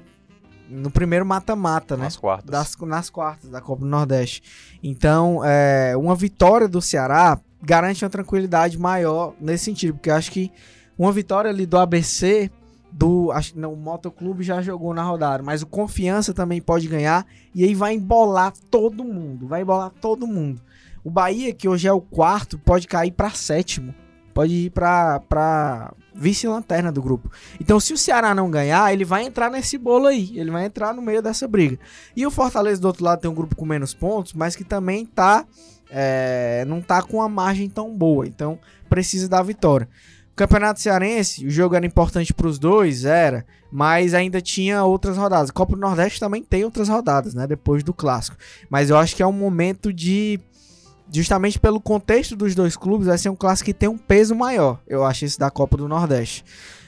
no 0.71 0.89
primeiro 0.89 1.25
mata-mata, 1.25 1.97
né? 1.97 2.05
nas 2.05 2.15
quartas. 2.17 2.49
das- 2.49 2.75
nas 2.87 3.09
quartas 3.09 3.49
da 3.49 3.59
Copa 3.61 3.81
do 3.81 3.87
Nordeste. 3.87 4.41
Então, 4.81 5.41
é, 5.43 5.93
uma 5.97 6.15
vitória 6.15 6.67
do 6.67 6.81
Ceará 6.81 7.39
garante 7.61 8.03
uma 8.03 8.09
tranquilidade 8.09 8.79
maior 8.79 9.33
nesse 9.39 9.65
sentido, 9.65 9.93
porque 9.95 10.09
eu 10.09 10.15
acho 10.15 10.31
que 10.31 10.51
uma 10.97 11.11
vitória 11.11 11.49
ali 11.51 11.65
do 11.65 11.77
ABC, 11.77 12.49
do 12.91 13.31
acho, 13.31 13.57
não, 13.57 13.73
o 13.73 13.77
Motoclube 13.77 14.43
já 14.43 14.61
jogou 14.61 14.93
na 14.93 15.03
rodada, 15.03 15.41
mas 15.43 15.61
o 15.61 15.67
Confiança 15.67 16.33
também 16.33 16.61
pode 16.61 16.87
ganhar 16.87 17.25
e 17.53 17.63
aí 17.63 17.73
vai 17.75 17.93
embolar 17.93 18.53
todo 18.69 19.03
mundo, 19.03 19.47
vai 19.47 19.61
embolar 19.61 19.91
todo 20.01 20.25
mundo. 20.27 20.61
O 21.03 21.09
Bahia, 21.09 21.53
que 21.53 21.67
hoje 21.69 21.87
é 21.87 21.93
o 21.93 22.01
quarto, 22.01 22.59
pode 22.59 22.87
cair 22.87 23.11
para 23.11 23.29
sétimo, 23.31 23.93
pode 24.33 24.53
ir 24.53 24.69
para 24.71 25.93
vice-lanterna 26.13 26.91
do 26.91 27.01
grupo. 27.01 27.31
Então, 27.59 27.79
se 27.79 27.93
o 27.93 27.97
Ceará 27.97 28.35
não 28.35 28.49
ganhar, 28.49 28.91
ele 28.93 29.05
vai 29.05 29.23
entrar 29.23 29.49
nesse 29.49 29.77
bolo 29.77 30.07
aí. 30.07 30.31
Ele 30.37 30.51
vai 30.51 30.65
entrar 30.65 30.93
no 30.93 31.01
meio 31.01 31.21
dessa 31.21 31.47
briga. 31.47 31.79
E 32.15 32.25
o 32.25 32.31
Fortaleza 32.31 32.81
do 32.81 32.87
outro 32.87 33.03
lado 33.03 33.21
tem 33.21 33.29
um 33.29 33.33
grupo 33.35 33.55
com 33.55 33.65
menos 33.65 33.93
pontos, 33.93 34.33
mas 34.33 34.55
que 34.55 34.63
também 34.63 35.05
tá. 35.05 35.45
é, 35.89 36.65
não 36.67 36.81
tá 36.81 37.01
com 37.01 37.17
uma 37.17 37.29
margem 37.29 37.69
tão 37.69 37.95
boa. 37.95 38.27
Então, 38.27 38.59
precisa 38.89 39.29
da 39.29 39.41
vitória. 39.41 39.87
O 40.31 40.35
Campeonato 40.35 40.79
Cearense, 40.79 41.45
o 41.45 41.49
jogo 41.49 41.75
era 41.75 41.85
importante 41.85 42.33
para 42.33 42.47
os 42.47 42.57
dois, 42.57 43.03
era, 43.03 43.45
mas 43.71 44.13
ainda 44.13 44.41
tinha 44.41 44.83
outras 44.83 45.17
rodadas. 45.17 45.49
A 45.49 45.53
Copa 45.53 45.75
do 45.75 45.81
Nordeste 45.81 46.19
também 46.19 46.43
tem 46.43 46.63
outras 46.63 46.89
rodadas, 46.89 47.33
né? 47.33 47.45
Depois 47.45 47.83
do 47.83 47.93
clássico. 47.93 48.37
Mas 48.69 48.89
eu 48.89 48.97
acho 48.97 49.15
que 49.15 49.23
é 49.23 49.27
um 49.27 49.33
momento 49.33 49.91
de. 49.93 50.39
Justamente 51.11 51.59
pelo 51.59 51.81
contexto 51.81 52.35
dos 52.35 52.55
dois 52.55 52.77
clubes, 52.77 53.07
vai 53.07 53.17
ser 53.17 53.29
um 53.29 53.35
clássico 53.35 53.65
que 53.65 53.73
tem 53.73 53.89
um 53.89 53.97
peso 53.97 54.33
maior. 54.33 54.79
Eu 54.87 55.03
acho 55.03 55.25
esse 55.25 55.37
da 55.37 55.51
Copa 55.51 55.75
do 55.75 55.87
Nordeste. 55.87 56.43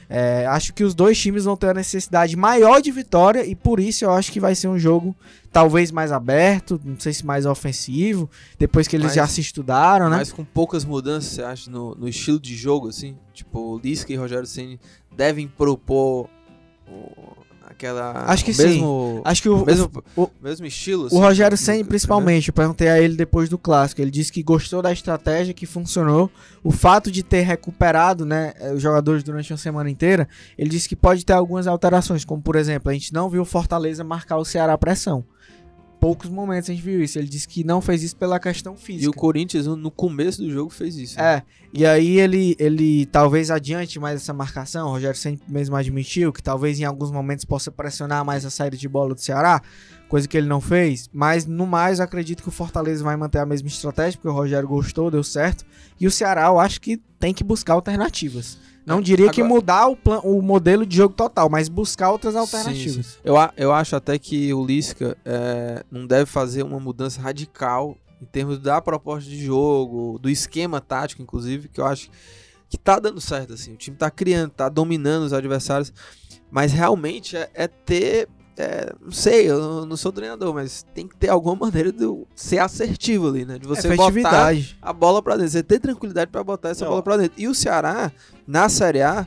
É, 0.08 0.46
acho 0.46 0.72
que 0.74 0.84
os 0.84 0.94
dois 0.94 1.18
times 1.18 1.44
vão 1.44 1.56
ter 1.56 1.68
a 1.68 1.74
necessidade 1.74 2.36
maior 2.36 2.80
de 2.80 2.90
vitória 2.90 3.44
e 3.44 3.54
por 3.54 3.80
isso 3.80 4.04
eu 4.04 4.12
acho 4.12 4.30
que 4.30 4.38
vai 4.38 4.54
ser 4.54 4.68
um 4.68 4.78
jogo 4.78 5.16
talvez 5.50 5.90
mais 5.90 6.12
aberto, 6.12 6.80
não 6.84 6.98
sei 6.98 7.12
se 7.12 7.24
mais 7.24 7.46
ofensivo, 7.46 8.28
depois 8.58 8.86
que 8.86 8.96
eles 8.96 9.06
Mas- 9.06 9.14
já 9.14 9.26
se 9.26 9.40
estudaram, 9.40 10.10
né? 10.10 10.16
Mas 10.18 10.32
com 10.32 10.44
poucas 10.44 10.84
mudanças, 10.84 11.32
você 11.32 11.42
acha, 11.42 11.70
no, 11.70 11.94
no 11.94 12.08
estilo 12.08 12.38
de 12.38 12.54
jogo, 12.54 12.88
assim? 12.88 13.16
Tipo, 13.32 13.80
Lisca 13.82 14.12
e 14.12 14.16
Rogério 14.16 14.46
Ceni 14.46 14.78
devem 15.16 15.48
propor 15.48 16.28
aquela... 17.68 18.24
Acho 18.30 18.44
que 18.44 18.50
o 18.50 18.54
sim. 18.54 18.62
mesmo, 18.64 19.22
Acho 19.24 19.42
que 19.42 19.48
o, 19.48 19.64
mesmo, 19.64 19.90
o- 20.16 20.28
mesmo 20.42 20.66
estilo, 20.66 21.04
O 21.04 21.06
assim, 21.06 21.18
Rogério 21.20 21.56
do- 21.58 21.84
principalmente, 21.84 22.48
eu 22.48 22.54
perguntei 22.54 22.88
a 22.88 23.00
ele 23.00 23.16
depois 23.16 23.48
do 23.48 23.58
clássico. 23.58 24.00
Ele 24.00 24.10
disse 24.10 24.32
que 24.32 24.42
gostou 24.42 24.80
da 24.82 24.92
estratégia, 24.92 25.54
que 25.54 25.66
funcionou. 25.66 26.30
O 26.62 26.70
fato 26.70 27.10
de 27.10 27.22
ter 27.22 27.42
recuperado 27.42 28.24
né, 28.24 28.52
eh, 28.60 28.72
os 28.72 28.82
jogadores 28.82 29.22
durante 29.22 29.52
uma 29.52 29.58
semana 29.58 29.90
inteira, 29.90 30.28
ele 30.56 30.70
disse 30.70 30.88
que 30.88 30.96
pode 30.96 31.24
ter 31.24 31.32
algumas 31.32 31.66
alterações, 31.66 32.24
como 32.24 32.40
por 32.42 32.56
exemplo, 32.56 32.90
a 32.90 32.94
gente 32.94 33.12
não 33.12 33.28
viu 33.28 33.42
o 33.42 33.46
Fortaleza 33.46 34.02
marcar 34.04 34.36
o 34.38 34.44
Ceará 34.44 34.72
à 34.74 34.78
pressão. 34.78 35.24
Poucos 36.04 36.28
momentos 36.28 36.68
a 36.68 36.74
gente 36.74 36.82
viu 36.82 37.02
isso. 37.02 37.18
Ele 37.18 37.26
disse 37.26 37.48
que 37.48 37.64
não 37.64 37.80
fez 37.80 38.02
isso 38.02 38.14
pela 38.14 38.38
questão 38.38 38.74
E 38.74 38.78
física. 38.78 39.10
o 39.10 39.14
Corinthians, 39.14 39.66
no 39.66 39.90
começo 39.90 40.42
do 40.42 40.50
jogo, 40.50 40.68
fez 40.68 40.96
isso. 40.96 41.16
né? 41.18 41.36
É, 41.36 41.42
e 41.72 41.86
aí 41.86 42.18
ele, 42.20 42.54
ele 42.58 43.06
talvez 43.06 43.50
adiante 43.50 43.98
mais 43.98 44.20
essa 44.20 44.34
marcação. 44.34 44.88
O 44.88 44.90
Rogério 44.90 45.16
sempre 45.18 45.50
mesmo 45.50 45.74
admitiu 45.74 46.30
que 46.30 46.42
talvez 46.42 46.78
em 46.78 46.84
alguns 46.84 47.10
momentos 47.10 47.46
possa 47.46 47.70
pressionar 47.72 48.22
mais 48.22 48.44
a 48.44 48.50
saída 48.50 48.76
de 48.76 48.86
bola 48.86 49.14
do 49.14 49.20
Ceará, 49.22 49.62
coisa 50.06 50.28
que 50.28 50.36
ele 50.36 50.46
não 50.46 50.60
fez. 50.60 51.08
Mas 51.10 51.46
no 51.46 51.66
mais, 51.66 52.00
eu 52.00 52.04
acredito 52.04 52.42
que 52.42 52.50
o 52.50 52.52
Fortaleza 52.52 53.02
vai 53.02 53.16
manter 53.16 53.38
a 53.38 53.46
mesma 53.46 53.68
estratégia, 53.68 54.18
porque 54.18 54.28
o 54.28 54.32
Rogério 54.38 54.68
gostou, 54.68 55.10
deu 55.10 55.24
certo. 55.24 55.64
E 55.98 56.06
o 56.06 56.10
Ceará, 56.10 56.48
eu 56.48 56.58
acho 56.60 56.82
que 56.82 56.98
tem 57.18 57.32
que 57.32 57.42
buscar 57.42 57.72
alternativas. 57.72 58.58
Não 58.86 59.00
diria 59.00 59.30
que 59.30 59.40
Agora- 59.40 59.54
mudar 59.54 59.86
o, 59.88 59.96
plan, 59.96 60.20
o 60.22 60.42
modelo 60.42 60.84
de 60.84 60.96
jogo 60.96 61.14
total, 61.14 61.48
mas 61.48 61.68
buscar 61.68 62.10
outras 62.10 62.34
Sim, 62.34 62.40
alternativas. 62.40 63.06
sim. 63.06 63.18
Eu, 63.24 63.36
a- 63.36 63.52
eu 63.56 63.72
acho 63.72 63.96
até 63.96 64.18
que 64.18 64.52
o 64.52 64.64
Lisca 64.64 65.16
é, 65.24 65.82
não 65.90 66.06
deve 66.06 66.26
fazer 66.26 66.62
uma 66.62 66.78
mudança 66.78 67.20
radical 67.20 67.96
em 68.20 68.26
termos 68.26 68.58
da 68.58 68.80
proposta 68.80 69.28
de 69.28 69.42
jogo, 69.44 70.18
do 70.18 70.28
esquema 70.30 70.80
tático, 70.80 71.22
inclusive, 71.22 71.68
que 71.68 71.80
eu 71.80 71.86
acho 71.86 72.10
que 72.68 72.78
tá 72.78 72.98
dando 72.98 73.20
certo, 73.20 73.52
assim. 73.54 73.72
O 73.72 73.76
time 73.76 73.96
tá 73.96 74.10
criando, 74.10 74.50
tá 74.50 74.68
dominando 74.68 75.24
os 75.24 75.32
adversários, 75.32 75.92
mas 76.50 76.72
realmente 76.72 77.36
é, 77.36 77.50
é 77.54 77.66
ter. 77.68 78.28
É, 78.56 78.92
não 79.02 79.10
sei, 79.12 79.50
eu 79.50 79.84
não- 79.86 79.96
sou 79.96 80.12
treinador, 80.12 80.54
mas 80.54 80.84
tem 80.94 81.08
que 81.08 81.16
ter 81.16 81.28
alguma 81.28 81.56
maneira 81.56 81.90
de 81.92 82.04
eu 82.04 82.26
ser 82.34 82.58
assertivo 82.58 83.28
ali, 83.28 83.44
né? 83.44 83.58
De 83.58 83.66
você 83.66 83.94
botar 83.96 84.52
a 84.82 84.92
bola 84.92 85.22
pra 85.22 85.36
dentro. 85.36 85.50
Você 85.52 85.62
ter 85.62 85.78
tranquilidade 85.80 86.30
pra 86.30 86.44
botar 86.44 86.68
essa 86.70 86.84
Não. 86.84 86.90
bola 86.92 87.02
pra 87.02 87.16
dentro. 87.16 87.40
E 87.40 87.48
o 87.48 87.54
Ceará, 87.54 88.12
na 88.46 88.68
Série 88.68 89.02
A, 89.02 89.26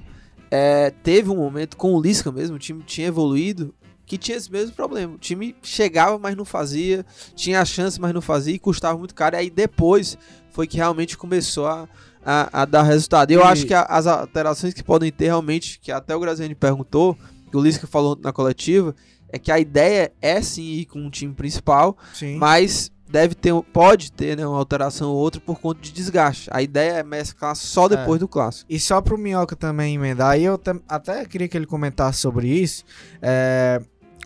é, 0.49 0.91
teve 1.03 1.30
um 1.30 1.36
momento 1.36 1.75
com 1.75 1.93
o 1.93 2.01
Lisca 2.01 2.32
mesmo, 2.32 2.55
o 2.55 2.59
time 2.59 2.82
tinha 2.84 3.07
evoluído, 3.07 3.73
que 4.05 4.17
tinha 4.17 4.38
esse 4.38 4.49
mesmo 4.49 4.73
problema. 4.73 5.15
O 5.15 5.17
time 5.17 5.53
chegava, 5.61 6.17
mas 6.17 6.36
não 6.36 6.45
fazia, 6.45 7.05
tinha 7.36 7.59
a 7.59 7.65
chance, 7.65 7.99
mas 7.99 8.13
não 8.13 8.21
fazia, 8.21 8.55
e 8.55 8.59
custava 8.59 8.97
muito 8.97 9.13
caro. 9.13 9.36
E 9.36 9.39
aí 9.39 9.49
depois 9.49 10.17
foi 10.51 10.65
que 10.65 10.78
realmente 10.78 11.17
começou 11.17 11.67
a, 11.67 11.89
a, 12.25 12.61
a 12.61 12.65
dar 12.65 12.84
resultado. 12.84 13.32
E 13.32 13.34
eu 13.34 13.41
E- 13.41 13.43
acho 13.43 13.65
que 13.65 13.73
a- 13.73 13.82
as 13.84 14.07
alterações 14.07 14.73
que 14.73 14.82
podem 14.82 15.11
ter 15.11 15.25
realmente, 15.25 15.78
que 15.82 15.91
até 15.91 16.15
o 16.15 16.19
Graziani 16.21 16.55
perguntou, 16.55 17.17
que 17.51 17.57
o 17.57 17.61
Lisca 17.61 17.86
falou 17.86 18.17
na 18.21 18.32
coletiva, 18.32 18.95
é 19.30 19.38
que 19.39 19.51
a 19.51 19.59
ideia 19.59 20.11
é 20.21 20.41
sim 20.41 20.63
ir 20.63 20.86
com 20.86 20.99
um 20.99 21.09
time 21.09 21.34
principal, 21.34 21.97
Sim. 22.13 22.38
mas 22.38 22.91
deve 23.09 23.36
ter, 23.36 23.53
pode 23.73 24.11
ter 24.11 24.38
né, 24.38 24.45
uma 24.45 24.57
alteração 24.57 25.09
ou 25.09 25.17
outra 25.17 25.39
por 25.39 25.59
conta 25.59 25.80
de 25.82 25.91
desgaste. 25.91 26.49
A 26.51 26.61
ideia 26.61 26.99
é 26.99 27.03
mesclar 27.03 27.55
só 27.55 27.88
depois 27.88 28.19
do 28.19 28.28
clássico. 28.28 28.71
E 28.71 28.80
só 28.80 29.01
pro 29.01 29.17
Minhoca 29.17 29.55
também 29.55 29.95
emendar, 29.95 30.32
aí 30.32 30.43
eu 30.43 30.59
até 30.88 31.25
queria 31.25 31.47
que 31.47 31.57
ele 31.57 31.65
comentasse 31.65 32.19
sobre 32.19 32.47
isso. 32.47 32.84
é, 33.21 33.82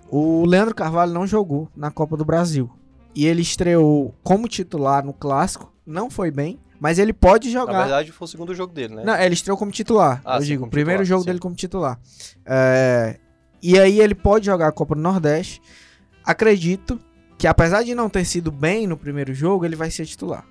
o 0.10 0.46
Leandro 0.46 0.76
Carvalho 0.76 1.14
não 1.14 1.26
jogou 1.26 1.70
na 1.76 1.90
Copa 1.90 2.18
do 2.18 2.26
Brasil. 2.26 2.70
E 3.16 3.26
ele 3.26 3.42
estreou 3.42 4.14
como 4.24 4.48
titular 4.48 5.06
no 5.06 5.14
clássico, 5.14 5.74
não 5.86 6.10
foi 6.10 6.32
bem, 6.32 6.60
mas 6.80 7.00
ele 7.00 7.14
pode 7.14 7.48
Na 7.50 7.60
jogar. 7.60 7.82
verdade, 7.84 8.12
foi 8.12 8.26
o 8.26 8.28
segundo 8.28 8.54
jogo 8.56 8.74
dele, 8.74 8.96
né? 8.96 9.04
Não, 9.06 9.16
ele 9.16 9.34
estreou 9.34 9.58
como 9.58 9.72
titular. 9.72 10.22
Ah, 10.26 10.38
eu 10.38 10.42
sim, 10.42 10.48
digo, 10.48 10.66
o 10.66 10.70
primeiro 10.70 11.04
titular, 11.04 11.06
jogo 11.06 11.22
sim. 11.22 11.26
dele 11.28 11.40
como 11.40 11.56
titular. 11.56 12.00
É, 12.46 13.20
e 13.62 13.80
aí 13.80 14.00
ele 14.00 14.16
pode 14.16 14.46
jogar 14.46 14.68
a 14.68 14.72
Copa 14.72 14.96
do 14.96 15.02
Nordeste. 15.02 15.62
Acredito 16.24 17.00
que 17.38 17.48
apesar 17.48 17.84
de 17.84 17.96
não 17.96 18.10
ter 18.10 18.26
sido 18.26 18.52
bem 18.52 18.86
no 18.86 18.96
primeiro 18.96 19.34
jogo, 19.34 19.66
ele 19.66 19.76
vai 19.76 19.90
ser 19.90 20.06
titular. 20.06 20.46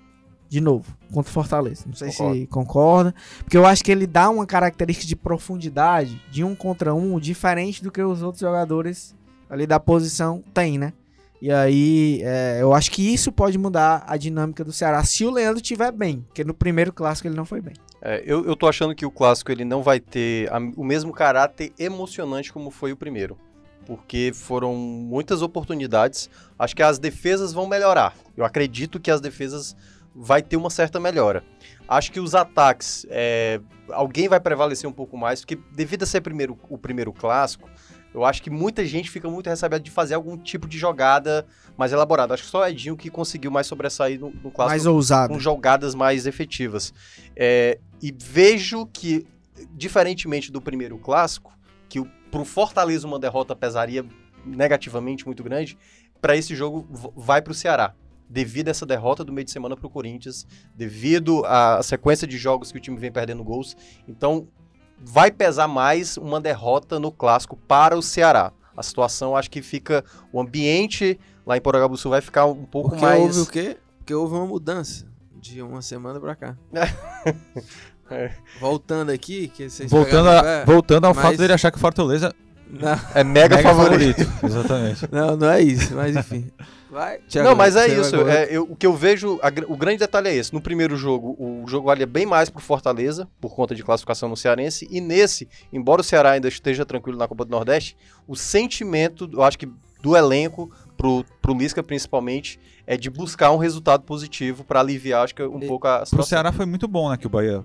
De 0.48 0.60
novo, 0.60 0.96
contra 1.12 1.30
o 1.30 1.32
Fortaleza. 1.32 1.84
Não 1.86 1.94
sei 1.94 2.10
se 2.10 2.46
concorda. 2.48 3.14
Porque 3.38 3.56
eu 3.56 3.64
acho 3.64 3.84
que 3.84 3.92
ele 3.92 4.04
dá 4.04 4.28
uma 4.28 4.44
característica 4.44 5.06
de 5.06 5.14
profundidade, 5.14 6.20
de 6.28 6.42
um 6.42 6.56
contra 6.56 6.92
um, 6.92 7.20
diferente 7.20 7.82
do 7.82 7.92
que 7.92 8.02
os 8.02 8.22
outros 8.22 8.40
jogadores 8.40 9.14
ali 9.48 9.66
da 9.66 9.78
posição 9.78 10.42
têm, 10.52 10.78
né? 10.78 10.92
E 11.40 11.52
aí, 11.52 12.20
é, 12.24 12.58
eu 12.60 12.74
acho 12.74 12.90
que 12.90 13.14
isso 13.14 13.30
pode 13.30 13.56
mudar 13.56 14.04
a 14.06 14.16
dinâmica 14.16 14.64
do 14.64 14.72
Ceará 14.72 15.02
se 15.04 15.24
o 15.24 15.30
Leandro 15.30 15.62
estiver 15.62 15.92
bem. 15.92 16.24
Porque 16.26 16.42
no 16.42 16.52
primeiro 16.52 16.92
clássico 16.92 17.28
ele 17.28 17.36
não 17.36 17.44
foi 17.44 17.60
bem. 17.60 17.74
É, 18.02 18.22
eu, 18.24 18.44
eu 18.46 18.56
tô 18.56 18.66
achando 18.66 18.94
que 18.94 19.04
o 19.04 19.10
clássico 19.10 19.52
ele 19.52 19.64
não 19.64 19.82
vai 19.82 20.00
ter 20.00 20.50
a- 20.52 20.58
o 20.76 20.82
mesmo 20.84 21.12
caráter 21.12 21.72
emocionante 21.78 22.52
como 22.52 22.70
foi 22.70 22.92
o 22.92 22.96
primeiro. 22.96 23.36
Porque 23.86 24.30
foram 24.34 24.74
muitas 24.74 25.42
oportunidades. 25.42 26.30
Acho 26.58 26.76
que 26.76 26.82
as 26.82 26.98
defesas 26.98 27.52
vão 27.52 27.66
melhorar. 27.66 28.14
Eu 28.36 28.44
acredito 28.44 29.00
que 29.00 29.10
as 29.10 29.20
defesas 29.20 29.76
vai 30.14 30.42
ter 30.42 30.56
uma 30.56 30.70
certa 30.70 31.00
melhora. 31.00 31.42
Acho 31.88 32.12
que 32.12 32.20
os 32.20 32.34
ataques, 32.34 33.06
é, 33.10 33.60
alguém 33.90 34.28
vai 34.28 34.38
prevalecer 34.40 34.88
um 34.88 34.92
pouco 34.92 35.16
mais, 35.16 35.40
porque 35.40 35.58
devido 35.72 36.02
a 36.04 36.06
ser 36.06 36.20
primeiro, 36.20 36.56
o 36.68 36.78
primeiro 36.78 37.12
clássico, 37.12 37.68
eu 38.14 38.24
acho 38.24 38.42
que 38.42 38.50
muita 38.50 38.84
gente 38.84 39.10
fica 39.10 39.28
muito 39.30 39.48
ressabiada 39.48 39.82
de 39.82 39.90
fazer 39.90 40.14
algum 40.14 40.36
tipo 40.36 40.68
de 40.68 40.76
jogada 40.78 41.46
mais 41.76 41.92
elaborada. 41.92 42.34
Acho 42.34 42.42
que 42.44 42.48
só 42.48 42.60
o 42.60 42.66
Edinho 42.66 42.96
que 42.96 43.08
conseguiu 43.10 43.50
mais 43.50 43.66
sobressair 43.66 44.18
no, 44.20 44.30
no 44.30 44.50
clássico 44.50 44.68
Mais 44.68 44.86
ousado. 44.86 45.32
com 45.32 45.38
jogadas 45.40 45.94
mais 45.94 46.26
efetivas. 46.26 46.92
É, 47.36 47.78
e 48.02 48.14
vejo 48.16 48.86
que, 48.86 49.26
diferentemente 49.72 50.50
do 50.50 50.60
primeiro 50.60 50.98
clássico, 50.98 51.52
que 51.88 52.00
o- 52.00 52.08
pro 52.30 52.44
Fortaleza 52.44 53.06
uma 53.06 53.18
derrota 53.18 53.54
pesaria 53.56 54.04
negativamente 54.44 55.26
muito 55.26 55.42
grande, 55.42 55.76
para 56.20 56.36
esse 56.36 56.54
jogo 56.54 56.86
vai 57.16 57.40
pro 57.42 57.54
Ceará. 57.54 57.94
Devido 58.28 58.68
a 58.68 58.70
essa 58.70 58.86
derrota 58.86 59.24
do 59.24 59.32
meio 59.32 59.44
de 59.44 59.50
semana 59.50 59.76
pro 59.76 59.90
Corinthians, 59.90 60.46
devido 60.74 61.44
à 61.46 61.82
sequência 61.82 62.26
de 62.28 62.38
jogos 62.38 62.70
que 62.70 62.78
o 62.78 62.80
time 62.80 62.96
vem 62.96 63.10
perdendo 63.10 63.42
gols. 63.42 63.76
Então, 64.06 64.46
vai 64.98 65.32
pesar 65.32 65.66
mais 65.66 66.16
uma 66.16 66.40
derrota 66.40 67.00
no 67.00 67.10
clássico 67.10 67.56
para 67.56 67.96
o 67.96 68.02
Ceará. 68.02 68.52
A 68.76 68.82
situação, 68.84 69.34
acho 69.36 69.50
que 69.50 69.60
fica. 69.60 70.04
O 70.32 70.40
ambiente 70.40 71.18
lá 71.44 71.56
em 71.56 71.60
Poragabuçu 71.60 72.08
vai 72.08 72.20
ficar 72.20 72.46
um 72.46 72.64
pouco 72.64 72.90
Porque 72.90 73.04
mais. 73.04 73.36
houve 73.36 73.40
o 73.40 73.52
quê? 73.52 73.76
Porque 73.98 74.14
houve 74.14 74.34
uma 74.34 74.46
mudança 74.46 75.09
de 75.40 75.62
uma 75.62 75.82
semana 75.82 76.20
pra 76.20 76.34
cá. 76.36 76.56
É. 78.10 78.32
Voltando 78.60 79.10
aqui, 79.10 79.46
que 79.46 79.70
vocês 79.70 79.88
Voltando, 79.88 80.28
a- 80.30 80.42
pé. 80.42 80.64
voltando 80.64 81.04
ao 81.06 81.14
mas- 81.14 81.24
fato 81.24 81.36
dele 81.36 81.52
achar 81.52 81.70
que 81.70 81.76
o 81.76 81.80
Fortaleza 81.80 82.34
Não, 82.68 82.98
É 83.14 83.22
mega, 83.22 83.58
favorito. 83.58 84.20
Exatamente. 84.44 85.08
não, 85.12 85.36
não 85.36 85.48
é 85.50 85.60
isso, 85.60 85.94
mas 85.94 86.16
enfim. 86.16 86.50
Vai, 86.90 87.18
Thiago, 87.28 87.48
Não, 87.48 87.54
mas 87.56 87.76
é 87.76 87.86
isso. 87.86 88.16
é, 88.28 88.48
eu- 88.50 88.64
o 88.64 88.74
que 88.74 88.84
eu 88.84 88.94
vejo, 88.96 89.38
a 89.42 89.48
o 89.72 89.76
grande 89.76 89.98
detalhe 89.98 90.28
é 90.28 90.34
esse. 90.34 90.52
No 90.52 90.60
primeiro 90.60 90.96
jogo, 90.96 91.36
o 91.38 91.64
jogo 91.68 91.86
valia 91.86 92.06
bem 92.06 92.26
mais 92.26 92.50
pro 92.50 92.60
Fortaleza, 92.60 93.28
por 93.40 93.54
conta 93.54 93.76
de 93.76 93.84
classificação 93.84 94.28
no 94.28 94.36
Cearense. 94.36 94.88
E 94.90 95.00
nesse, 95.00 95.48
embora 95.72 96.00
o 96.00 96.04
Ceará 96.04 96.32
ainda 96.32 96.48
esteja 96.48 96.84
tranquilo 96.84 97.16
na 97.16 97.28
Copa 97.28 97.44
do 97.44 97.50
Nordeste, 97.52 97.96
o 98.26 98.34
sentimento, 98.34 99.30
eu 99.32 99.42
acho 99.44 99.56
que 99.56 99.68
do 100.02 100.16
elenco, 100.16 100.68
pro, 101.00 101.24
pro 101.40 101.54
Lisca 101.56 101.82
principalmente, 101.82 102.60
é 102.86 102.94
de 102.96 103.08
buscar 103.08 103.50
um 103.52 103.56
resultado 103.56 104.02
positivo 104.02 104.62
para 104.64 104.80
aliviar, 104.80 105.24
acho 105.24 105.34
que 105.34 105.42
um 105.42 105.58
E- 105.62 105.66
pouco 105.66 105.86
a 105.88 105.96
Pro 105.98 106.06
situação. 106.06 106.28
Ceará 106.28 106.52
foi 106.52 106.66
muito 106.66 106.86
bom, 106.86 107.08
né, 107.10 107.16
que 107.16 107.26
o 107.26 107.30
Bahia 107.30 107.64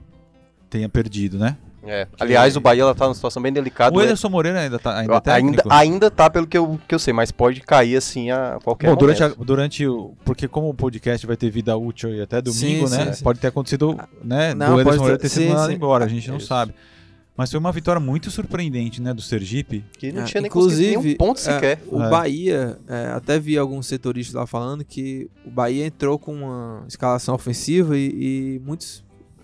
tenha 0.70 0.88
perdido, 0.88 1.38
né? 1.38 1.58
É. 1.88 2.08
Aliás, 2.20 2.56
o 2.56 2.60
Bahia 2.62 2.82
ela 2.82 2.96
tá 2.96 3.06
numa 3.06 3.14
situação 3.14 3.44
bem 3.44 3.54
delicada. 3.54 3.94
O 3.96 4.00
né? 4.00 4.06
Ederson 4.06 4.28
Moreira 4.30 4.60
ainda 4.62 4.80
tá 4.80 4.98
ainda 4.98 5.22
é 5.24 5.32
ainda, 5.32 5.64
ainda 5.70 6.10
tá 6.10 6.30
pelo 6.32 6.48
que 6.48 6.58
eu, 6.58 6.80
que 6.88 6.96
eu 6.96 6.98
sei, 6.98 7.14
mas 7.14 7.32
pode 7.32 7.62
cair 7.62 7.96
assim 7.96 8.32
a 8.32 8.58
qualquer 8.64 8.90
Bom, 8.90 8.96
durante, 8.96 9.22
momento. 9.22 9.42
a- 9.42 9.46
durante 9.46 9.86
o. 9.88 10.14
Porque 10.26 10.48
como 10.48 10.68
o 10.70 10.74
podcast 10.74 11.28
vai 11.28 11.38
ter 11.38 11.52
vida 11.52 11.78
útil 11.78 12.10
e 12.16 12.22
até 12.22 12.42
domingo, 12.42 12.88
Sim, 12.88 12.96
né? 12.98 13.06
sim, 13.08 13.14
sim. 13.14 13.24
Pode 13.24 13.40
ter 13.40 13.48
acontecido, 13.48 14.00
né? 14.24 14.56
Não, 14.56 14.74
do 14.76 14.82
Ederson 14.82 14.98
Moreira 15.00 15.18
ter- 15.20 15.30
ter 15.30 15.30
sido 15.30 15.50
mandado 15.50 15.72
embora, 15.74 16.06
a 16.06 16.08
gente 16.08 16.28
não 16.28 16.38
Isso. 16.38 16.48
sabe. 16.48 16.74
Mas 17.38 17.52
foi 17.52 17.60
uma 17.60 17.72
vitória 17.72 18.00
muito 18.00 18.32
surpreendente, 18.32 19.02
né, 19.02 19.14
do 19.14 19.22
Sergipe. 19.22 19.84
Que 19.98 20.12
não 20.12 20.22
É, 20.22 20.26
tinha 20.26 20.40
nem 20.42 20.50
conseguido 20.50 20.82
inclusive, 20.84 21.04
nenhum 21.08 21.18
ponto 21.18 21.38
é, 21.38 21.42
sequer. 21.42 21.84
o 21.88 22.02
É. 22.02 22.10
Bahia, 22.10 22.80
é, 22.88 23.08
até 23.08 23.38
vi 23.38 23.58
alguns 23.58 23.88
setoristas 23.88 24.34
lá 24.36 24.48
falando 24.48 24.86
que 24.86 25.30
o 25.46 25.52
Bahia 25.52 25.86
entrou 25.86 26.18
com 26.18 26.34
uma 26.34 26.86
escalação 26.88 27.36
ofensiva 27.36 27.98
e, 27.98 28.56
e 28.58 28.62
muitos 28.66 29.04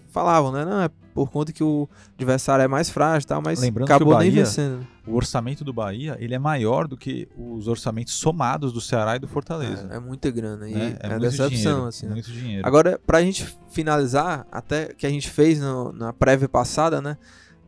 falavam, 0.10 0.52
né? 0.54 0.64
Não, 0.64 0.82
é 0.84 0.90
por 1.14 1.30
conta 1.30 1.52
que 1.52 1.62
o 1.62 1.90
adversário 2.16 2.64
é 2.64 2.68
mais 2.70 2.90
frágil 2.90 3.26
e 3.26 3.28
tal, 3.28 3.42
mas 3.44 3.60
Lembrando 3.60 3.88
que 3.88 3.92
acabou 3.94 4.14
o 4.16 4.20
nem 4.20 4.30
Bahia- 4.30 4.46
vencendo. 4.46 4.88
O 5.06 5.16
orçamento 5.16 5.66
do 5.66 5.74
Bahia, 5.74 6.16
ele 6.22 6.34
é 6.34 6.40
maior 6.40 6.88
do 6.88 6.96
que 6.96 7.28
os 7.38 7.68
orçamentos 7.68 8.14
somados 8.14 8.72
do 8.72 8.80
Ceará 8.80 9.18
e 9.18 9.20
do 9.20 9.28
Fortaleza. 9.28 9.90
É, 9.92 9.98
é 9.98 10.00
muita 10.00 10.32
grana 10.32 10.70
e 10.70 10.74
né? 10.74 10.96
é, 11.02 11.10
muito 11.10 11.22
decepção, 11.24 11.50
dinheiro, 11.50 11.86
assim. 11.88 12.06
né? 12.06 12.14
Muito 12.14 12.32
dinheiro. 12.32 12.66
Agora, 12.66 12.98
pra 13.06 13.22
gente 13.22 13.46
finalizar, 13.70 14.48
até 14.50 14.94
que 14.94 15.06
a 15.06 15.10
gente 15.10 15.30
fez 15.30 15.60
no- 15.60 15.92
na 15.92 16.14
prévia 16.14 16.48
passada, 16.48 17.02
né? 17.02 17.18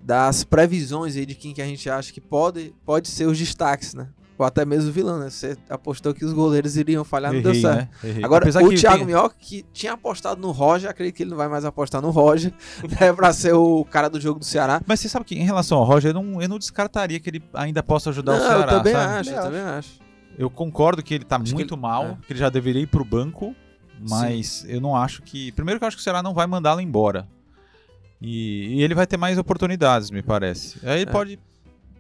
Das 0.06 0.44
previsões 0.44 1.16
aí 1.16 1.26
de 1.26 1.36
quem 1.36 1.54
que 1.54 1.62
a 1.62 1.66
gente 1.66 1.90
acha 1.90 2.12
que 2.12 2.20
pode, 2.22 2.74
pode 2.86 3.08
ser 3.08 3.26
os 3.26 3.38
destaques, 3.38 3.94
né? 3.94 4.08
Ou 4.38 4.46
até 4.46 4.66
mesmo 4.66 4.90
o 4.90 4.92
vilão, 4.94 5.20
né? 5.20 5.30
Você 5.30 5.56
apostou 5.70 6.12
que 6.14 6.26
os 6.26 6.34
goleiros 6.34 6.76
iriam 6.76 7.04
falhar, 7.04 7.32
não 7.32 7.40
deu 7.42 7.52
Errei, 7.52 7.62
certo. 7.62 7.78
né? 7.78 7.90
Errei. 8.10 8.26
Agora, 8.26 8.44
Apesar 8.44 8.64
o 8.64 8.70
que 8.70 8.76
Thiago 8.76 8.98
tem- 8.98 9.06
Minhoca, 9.06 9.36
que 9.40 9.64
tinha 9.72 9.94
apostado 9.94 10.42
no 10.42 10.52
Roger, 10.52 10.90
acredito 10.90 11.16
que 11.16 11.24
ele 11.24 11.30
não 11.30 11.38
vai 11.38 11.48
mais 11.48 11.64
apostar 11.64 12.02
no 12.02 12.10
Roger, 12.10 12.52
né? 13.00 13.14
Pra 13.14 13.32
ser 13.32 13.54
o 13.54 13.86
cara 13.86 14.10
do 14.10 14.20
jogo 14.20 14.40
do 14.40 14.46
Ceará. 14.46 14.82
Mas 14.88 15.00
você 15.00 15.08
sabe 15.08 15.24
que 15.24 15.36
em 15.36 15.44
relação 15.46 15.78
ao 15.78 15.84
Roger, 15.86 16.10
eu 16.10 16.14
não, 16.22 16.42
eu 16.42 16.50
não 16.50 16.58
descartaria 16.58 17.20
que 17.20 17.30
ele 17.30 17.44
ainda 17.54 17.84
possa 17.84 18.10
ajudar 18.10 18.34
o 18.34 18.38
não, 18.40 18.42
Ceará, 18.46 18.72
eu 18.72 18.78
também 18.78 18.94
sabe? 18.94 19.14
acho, 19.20 19.30
eu 19.30 19.36
Também 19.36 19.52
também 19.62 19.62
acho. 19.78 20.00
Eu 20.36 20.50
concordo 20.50 21.04
que 21.04 21.14
ele 21.14 21.24
tá 21.24 21.36
Acho 21.36 21.46
que 21.46 21.54
muito 21.54 21.76
ele- 21.76 21.82
mal, 21.82 22.04
é. 22.06 22.18
que 22.26 22.34
ele 22.34 22.40
já 22.40 22.50
deveria 22.50 22.82
ir 22.82 22.88
pro 22.88 23.06
banco, 23.06 23.56
mas 24.10 24.66
eu 24.68 24.82
não 24.82 24.96
acho 24.96 25.22
que. 25.22 25.52
Primeiro 25.52 25.80
que 25.80 25.84
eu 25.84 25.88
acho 25.88 25.96
que 25.96 26.02
o 26.02 26.04
Ceará 26.04 26.24
não 26.24 26.34
vai 26.34 26.48
mandá-lo 26.48 26.82
embora. 26.82 27.28
E, 28.24 28.76
e 28.80 28.82
ele 28.84 28.96
vai 28.96 29.06
ter 29.06 29.18
mais 29.18 29.38
oportunidades, 29.38 30.10
me 30.10 30.22
parece. 30.22 30.80
Aí 30.88 31.02
ele 31.02 31.10
É. 31.10 31.12
pode. 31.14 31.38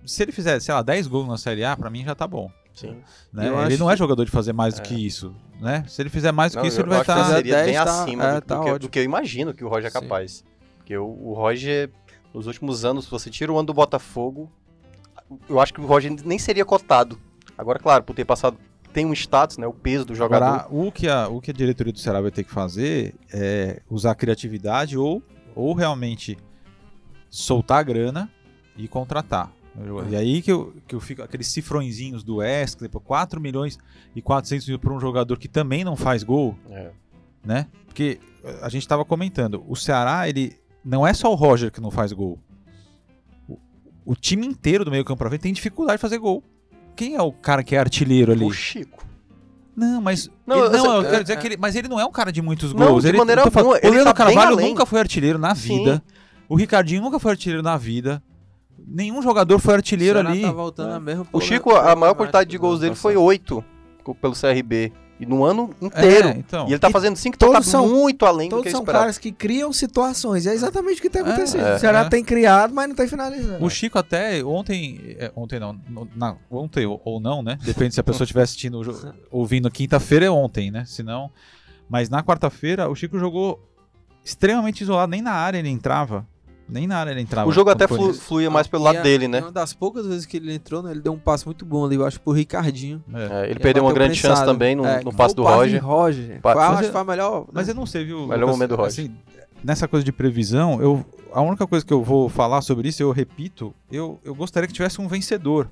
Se 0.05 0.23
ele 0.23 0.31
fizer, 0.31 0.59
sei 0.61 0.73
lá, 0.73 0.81
10 0.81 1.07
gols 1.07 1.27
na 1.27 1.37
Série 1.37 1.63
A, 1.65 1.75
pra 1.75 1.89
mim 1.89 2.03
já 2.03 2.15
tá 2.15 2.25
bom. 2.27 2.49
Sim. 2.73 2.97
né? 3.31 3.45
Ele 3.47 3.55
acho 3.55 3.77
não 3.77 3.91
é 3.91 3.95
jogador 3.95 4.25
de 4.25 4.31
fazer 4.31 4.51
mais 4.51 4.73
do 4.73 4.79
É. 4.79 4.83
que 4.83 4.95
isso. 4.95 5.35
Né? 5.61 5.83
Se 5.87 6.01
ele 6.01 6.09
fizer 6.09 6.31
mais 6.31 6.53
do 6.53 6.55
Não, 6.55 6.61
que 6.63 6.69
isso, 6.69 6.81
ele 6.81 6.89
vai 6.89 7.01
estar. 7.01 7.15
fazer- 7.17 7.35
seria 7.35 7.55
bem 7.57 7.65
10 7.65 7.77
tá- 7.85 8.01
acima 8.03 8.23
é, 8.25 8.33
do, 8.33 8.41
tá 8.41 8.55
do 8.57 8.63
que, 8.63 8.79
do 8.79 8.89
que 8.89 8.99
eu 8.99 9.03
imagino 9.03 9.53
que 9.53 9.63
o 9.63 9.67
Roger 9.69 9.85
é 9.87 9.91
Sim. 9.91 9.99
capaz. 9.99 10.43
Porque 10.77 10.97
o, 10.97 11.05
o 11.05 11.33
Roger, 11.35 11.91
nos 12.33 12.47
últimos 12.47 12.83
anos, 12.83 13.05
se 13.05 13.11
você 13.11 13.29
tira 13.29 13.51
o 13.53 13.57
ano 13.59 13.67
do 13.67 13.73
Botafogo, 13.75 14.51
eu 15.47 15.59
acho 15.59 15.71
que 15.71 15.79
o 15.81 15.85
Roger 15.85 16.11
nem 16.25 16.39
seria 16.39 16.65
cotado. 16.65 17.19
Agora, 17.55 17.77
claro, 17.77 18.03
por 18.03 18.15
ter 18.15 18.25
passado, 18.25 18.57
tem 18.91 19.05
um 19.05 19.13
status, 19.13 19.59
né, 19.59 19.67
o 19.67 19.73
peso 19.73 20.03
do 20.05 20.15
jogador. 20.15 20.43
Agora, 20.45 20.67
o 20.71 20.91
que, 20.91 21.07
a, 21.07 21.27
o 21.27 21.39
que 21.39 21.51
a 21.51 21.53
diretoria 21.53 21.93
do 21.93 21.99
Ceará 21.99 22.21
vai 22.21 22.31
ter 22.31 22.43
que 22.43 22.51
fazer 22.51 23.13
é 23.31 23.81
usar 23.87 24.11
a 24.11 24.15
criatividade 24.15 24.97
ou, 24.97 25.21
ou 25.55 25.73
realmente 25.73 26.37
soltar 27.29 27.79
a 27.79 27.83
grana 27.83 28.29
e 28.77 28.87
contratar. 28.87 29.51
Eu- 29.85 30.07
E 30.09 30.15
aí 30.15 30.41
que 30.41 30.51
eu, 30.51 30.73
que 30.87 30.93
eu 30.93 30.99
fico, 30.99 31.23
aqueles 31.23 31.47
cifrõezinhos 31.47 32.23
do 32.23 32.35
Wesley, 32.37 32.87
pô, 32.89 32.99
4 32.99 33.41
milhões 33.41 33.79
e 34.15 34.21
400 34.21 34.67
mil 34.67 34.77
para 34.77 34.93
um 34.93 34.99
jogador 34.99 35.37
que 35.39 35.47
também 35.47 35.83
não 35.83 35.95
faz 35.95 36.21
gol, 36.21 36.55
É. 36.69 36.91
né? 37.43 37.67
Porque 37.87 38.19
eh, 38.43 38.59
a 38.61 38.69
gente 38.69 38.83
estava 38.83 39.03
comentando, 39.03 39.63
o 39.67 39.75
Ceará, 39.75 40.29
ele 40.29 40.55
não 40.85 41.07
é 41.07 41.13
só 41.13 41.31
o 41.31 41.35
Roger 41.35 41.71
que 41.71 41.81
não 41.81 41.89
faz 41.89 42.11
gol. 42.13 42.37
O, 43.49 43.57
o 44.05 44.15
time 44.15 44.45
inteiro 44.45 44.85
do 44.85 44.91
meio 44.91 45.03
campo 45.03 45.17
pra 45.19 45.29
frente 45.29 45.41
tem 45.41 45.53
dificuldade 45.53 45.97
de 45.97 46.01
fazer 46.01 46.19
gol. 46.19 46.43
Quem 46.95 47.15
é 47.15 47.21
o 47.21 47.31
cara 47.31 47.63
que 47.63 47.75
é 47.75 47.79
artilheiro 47.79 48.31
ali? 48.31 48.45
O 48.45 48.51
Chico. 48.51 49.03
Não, 49.75 50.01
mas. 50.01 50.29
Não, 50.45 50.57
ele- 50.57 50.65
eu 50.67 50.71
não, 50.71 50.79
sei- 50.81 50.89
eu 50.91 51.01
é, 51.01 51.09
quero 51.09 51.23
dizer 51.23 51.33
é. 51.33 51.35
que 51.37 51.47
ele. 51.47 51.57
Mas 51.57 51.75
ele 51.75 51.87
não 51.87 51.99
é 51.99 52.05
um 52.05 52.11
cara 52.11 52.31
de 52.31 52.41
muitos 52.41 52.73
Não, 52.73 52.87
gols. 52.87 53.03
de 53.03 53.09
ele, 53.09 53.17
maneira 53.17 53.41
eu 53.41 53.45
tô 53.45 53.51
falando, 53.51 53.73
alguma, 53.73 53.81
O 53.81 53.87
ele 53.87 53.95
Leandro 53.95 54.13
tá 54.13 54.25
Carvalho 54.25 54.55
nunca 54.57 54.85
foi 54.85 54.99
artilheiro 54.99 55.39
na 55.39 55.55
Sim. 55.55 55.79
vida. 55.79 56.03
O 56.47 56.55
Ricardinho 56.55 57.01
nunca 57.01 57.19
foi 57.19 57.31
artilheiro 57.31 57.63
na 57.63 57.75
vida. 57.77 58.21
Nenhum 58.85 59.21
jogador 59.21 59.57
foi 59.59 59.73
artilheiro 59.75 60.19
O 60.19 60.27
ali. 60.27 60.41
tá 60.41 60.51
voltando 60.51 60.91
É. 60.91 60.95
a 60.95 60.99
mesma 60.99 61.25
O 61.31 61.39
Chico, 61.39 61.73
a 61.75 61.95
maior 61.95 62.13
quantidade 62.13 62.49
de 62.49 62.57
gols 62.57 62.81
dele 62.81 62.95
foi 62.95 63.15
8 63.15 63.63
pelo 64.21 64.33
CRB. 64.35 64.91
E 65.23 65.25
no 65.25 65.43
ano 65.43 65.69
inteiro. 65.81 66.27
É, 66.29 66.31
então. 66.37 66.67
E 66.67 66.71
ele 66.71 66.79
tá 66.79 66.89
E 66.89 66.91
fazendo 66.91 67.15
5 67.15 67.35
então 67.35 67.49
todos 67.51 67.65
tá 67.65 67.71
são- 67.71 67.87
muito 67.87 68.25
além 68.25 68.49
do 68.49 68.57
Todos 68.57 68.65
que 68.65 68.71
são 68.71 68.81
esperado. 68.81 69.03
caras 69.03 69.17
que 69.17 69.31
criam 69.31 69.71
situações. 69.73 70.45
E 70.45 70.49
é 70.49 70.53
exatamente 70.53 70.99
o 70.99 71.01
que 71.01 71.09
tem 71.09 71.21
acontecido. 71.21 71.61
é, 71.63 71.75
o 71.75 71.79
Ceará 71.79 71.99
é. 72.01 72.09
tem 72.09 72.23
criado, 72.23 72.73
mas 72.73 72.87
não 72.87 72.95
tem 72.95 73.07
finalizado. 73.07 73.63
O 73.63 73.69
Chico 73.69 73.97
até 73.97 74.43
ontem, 74.43 75.15
é, 75.19 75.31
ontem 75.35 75.59
não, 75.59 75.79
na- 76.15 76.35
ontem 76.51 76.85
ou, 76.85 77.19
não, 77.19 77.41
né? 77.41 77.57
Depende 77.63 77.93
se 77.93 77.99
a 77.99 78.03
pessoa 78.03 78.25
estiver 78.25 78.41
assistindo, 78.43 78.81
ouvindo 79.31 79.69
quinta-feira 79.71 80.25
é 80.25 80.29
ontem, 80.29 80.69
né? 80.71 80.83
Se 80.85 81.01
não, 81.03 81.31
mas 81.89 82.09
na 82.09 82.21
quarta-feira 82.23 82.89
o 82.89 82.95
Chico 82.95 83.17
jogou 83.19 83.59
extremamente 84.23 84.81
isolado, 84.81 85.09
nem 85.11 85.21
na 85.21 85.31
área 85.33 85.57
ele 85.57 85.69
entrava, 85.69 86.25
nem 86.67 86.87
na 86.87 86.97
área 86.97 87.11
ele 87.11 87.21
entrava. 87.21 87.49
O 87.49 87.51
jogo 87.53 87.69
até 87.69 87.87
flu- 87.87 88.13
fluía 88.13 88.49
mais 88.49 88.67
pelo 88.67 88.83
lado 88.83 89.01
dele, 89.03 89.27
né? 89.27 89.41
Uma 89.41 89.51
das 89.51 89.73
poucas 89.73 90.05
vezes 90.07 90.25
que 90.25 90.37
ele 90.37 90.53
entrou, 90.53 90.81
né, 90.81 90.91
ele 90.91 91.01
deu 91.01 91.13
um 91.13 91.19
passe 91.19 91.45
muito 91.45 91.65
bom 91.65 91.85
ali, 91.85 91.95
eu 91.95 92.05
acho, 92.05 92.19
pro 92.21 92.33
Ricardinho. 92.33 93.03
É. 93.13 93.45
É, 93.45 93.49
ele 93.49 93.59
perdeu 93.59 93.83
uma 93.83 93.93
grande 93.93 94.13
prensado. 94.19 94.35
chance 94.37 94.45
também 94.45 94.75
no, 94.75 94.85
É, 94.85 95.03
no 95.03 95.13
passe 95.13 95.35
do 95.35 95.43
Roger. 95.43 95.79
de 95.79 95.85
Roger. 95.85 96.41
Pa- 96.41 96.53
Foi, 96.53 96.61
mas 96.61 96.71
acho 96.71 96.81
é- 96.81 96.85
que 96.85 96.91
foi 96.91 97.01
a 97.01 97.03
melhor. 97.03 97.45
Mas 97.51 97.67
eu 97.67 97.75
não 97.75 97.85
sei, 97.85 98.05
viu? 98.05 98.21
Melhor 98.27 98.39
Lucas? 98.41 98.55
momento 98.55 98.69
do 98.69 98.75
Roger. 98.77 98.87
Assim, 99.05 99.15
nessa 99.63 99.87
coisa 99.87 100.03
de 100.03 100.11
previsão, 100.11 100.81
eu, 100.81 101.05
a 101.33 101.41
única 101.41 101.67
coisa 101.67 101.85
que 101.85 101.93
eu 101.93 102.03
vou 102.03 102.29
falar 102.29 102.61
sobre 102.61 102.87
isso, 102.89 103.01
eu 103.03 103.11
repito, 103.11 103.73
eu, 103.91 104.19
eu 104.23 104.33
gostaria 104.33 104.67
que 104.67 104.73
tivesse 104.73 104.99
um 105.01 105.07
vencedor. 105.07 105.69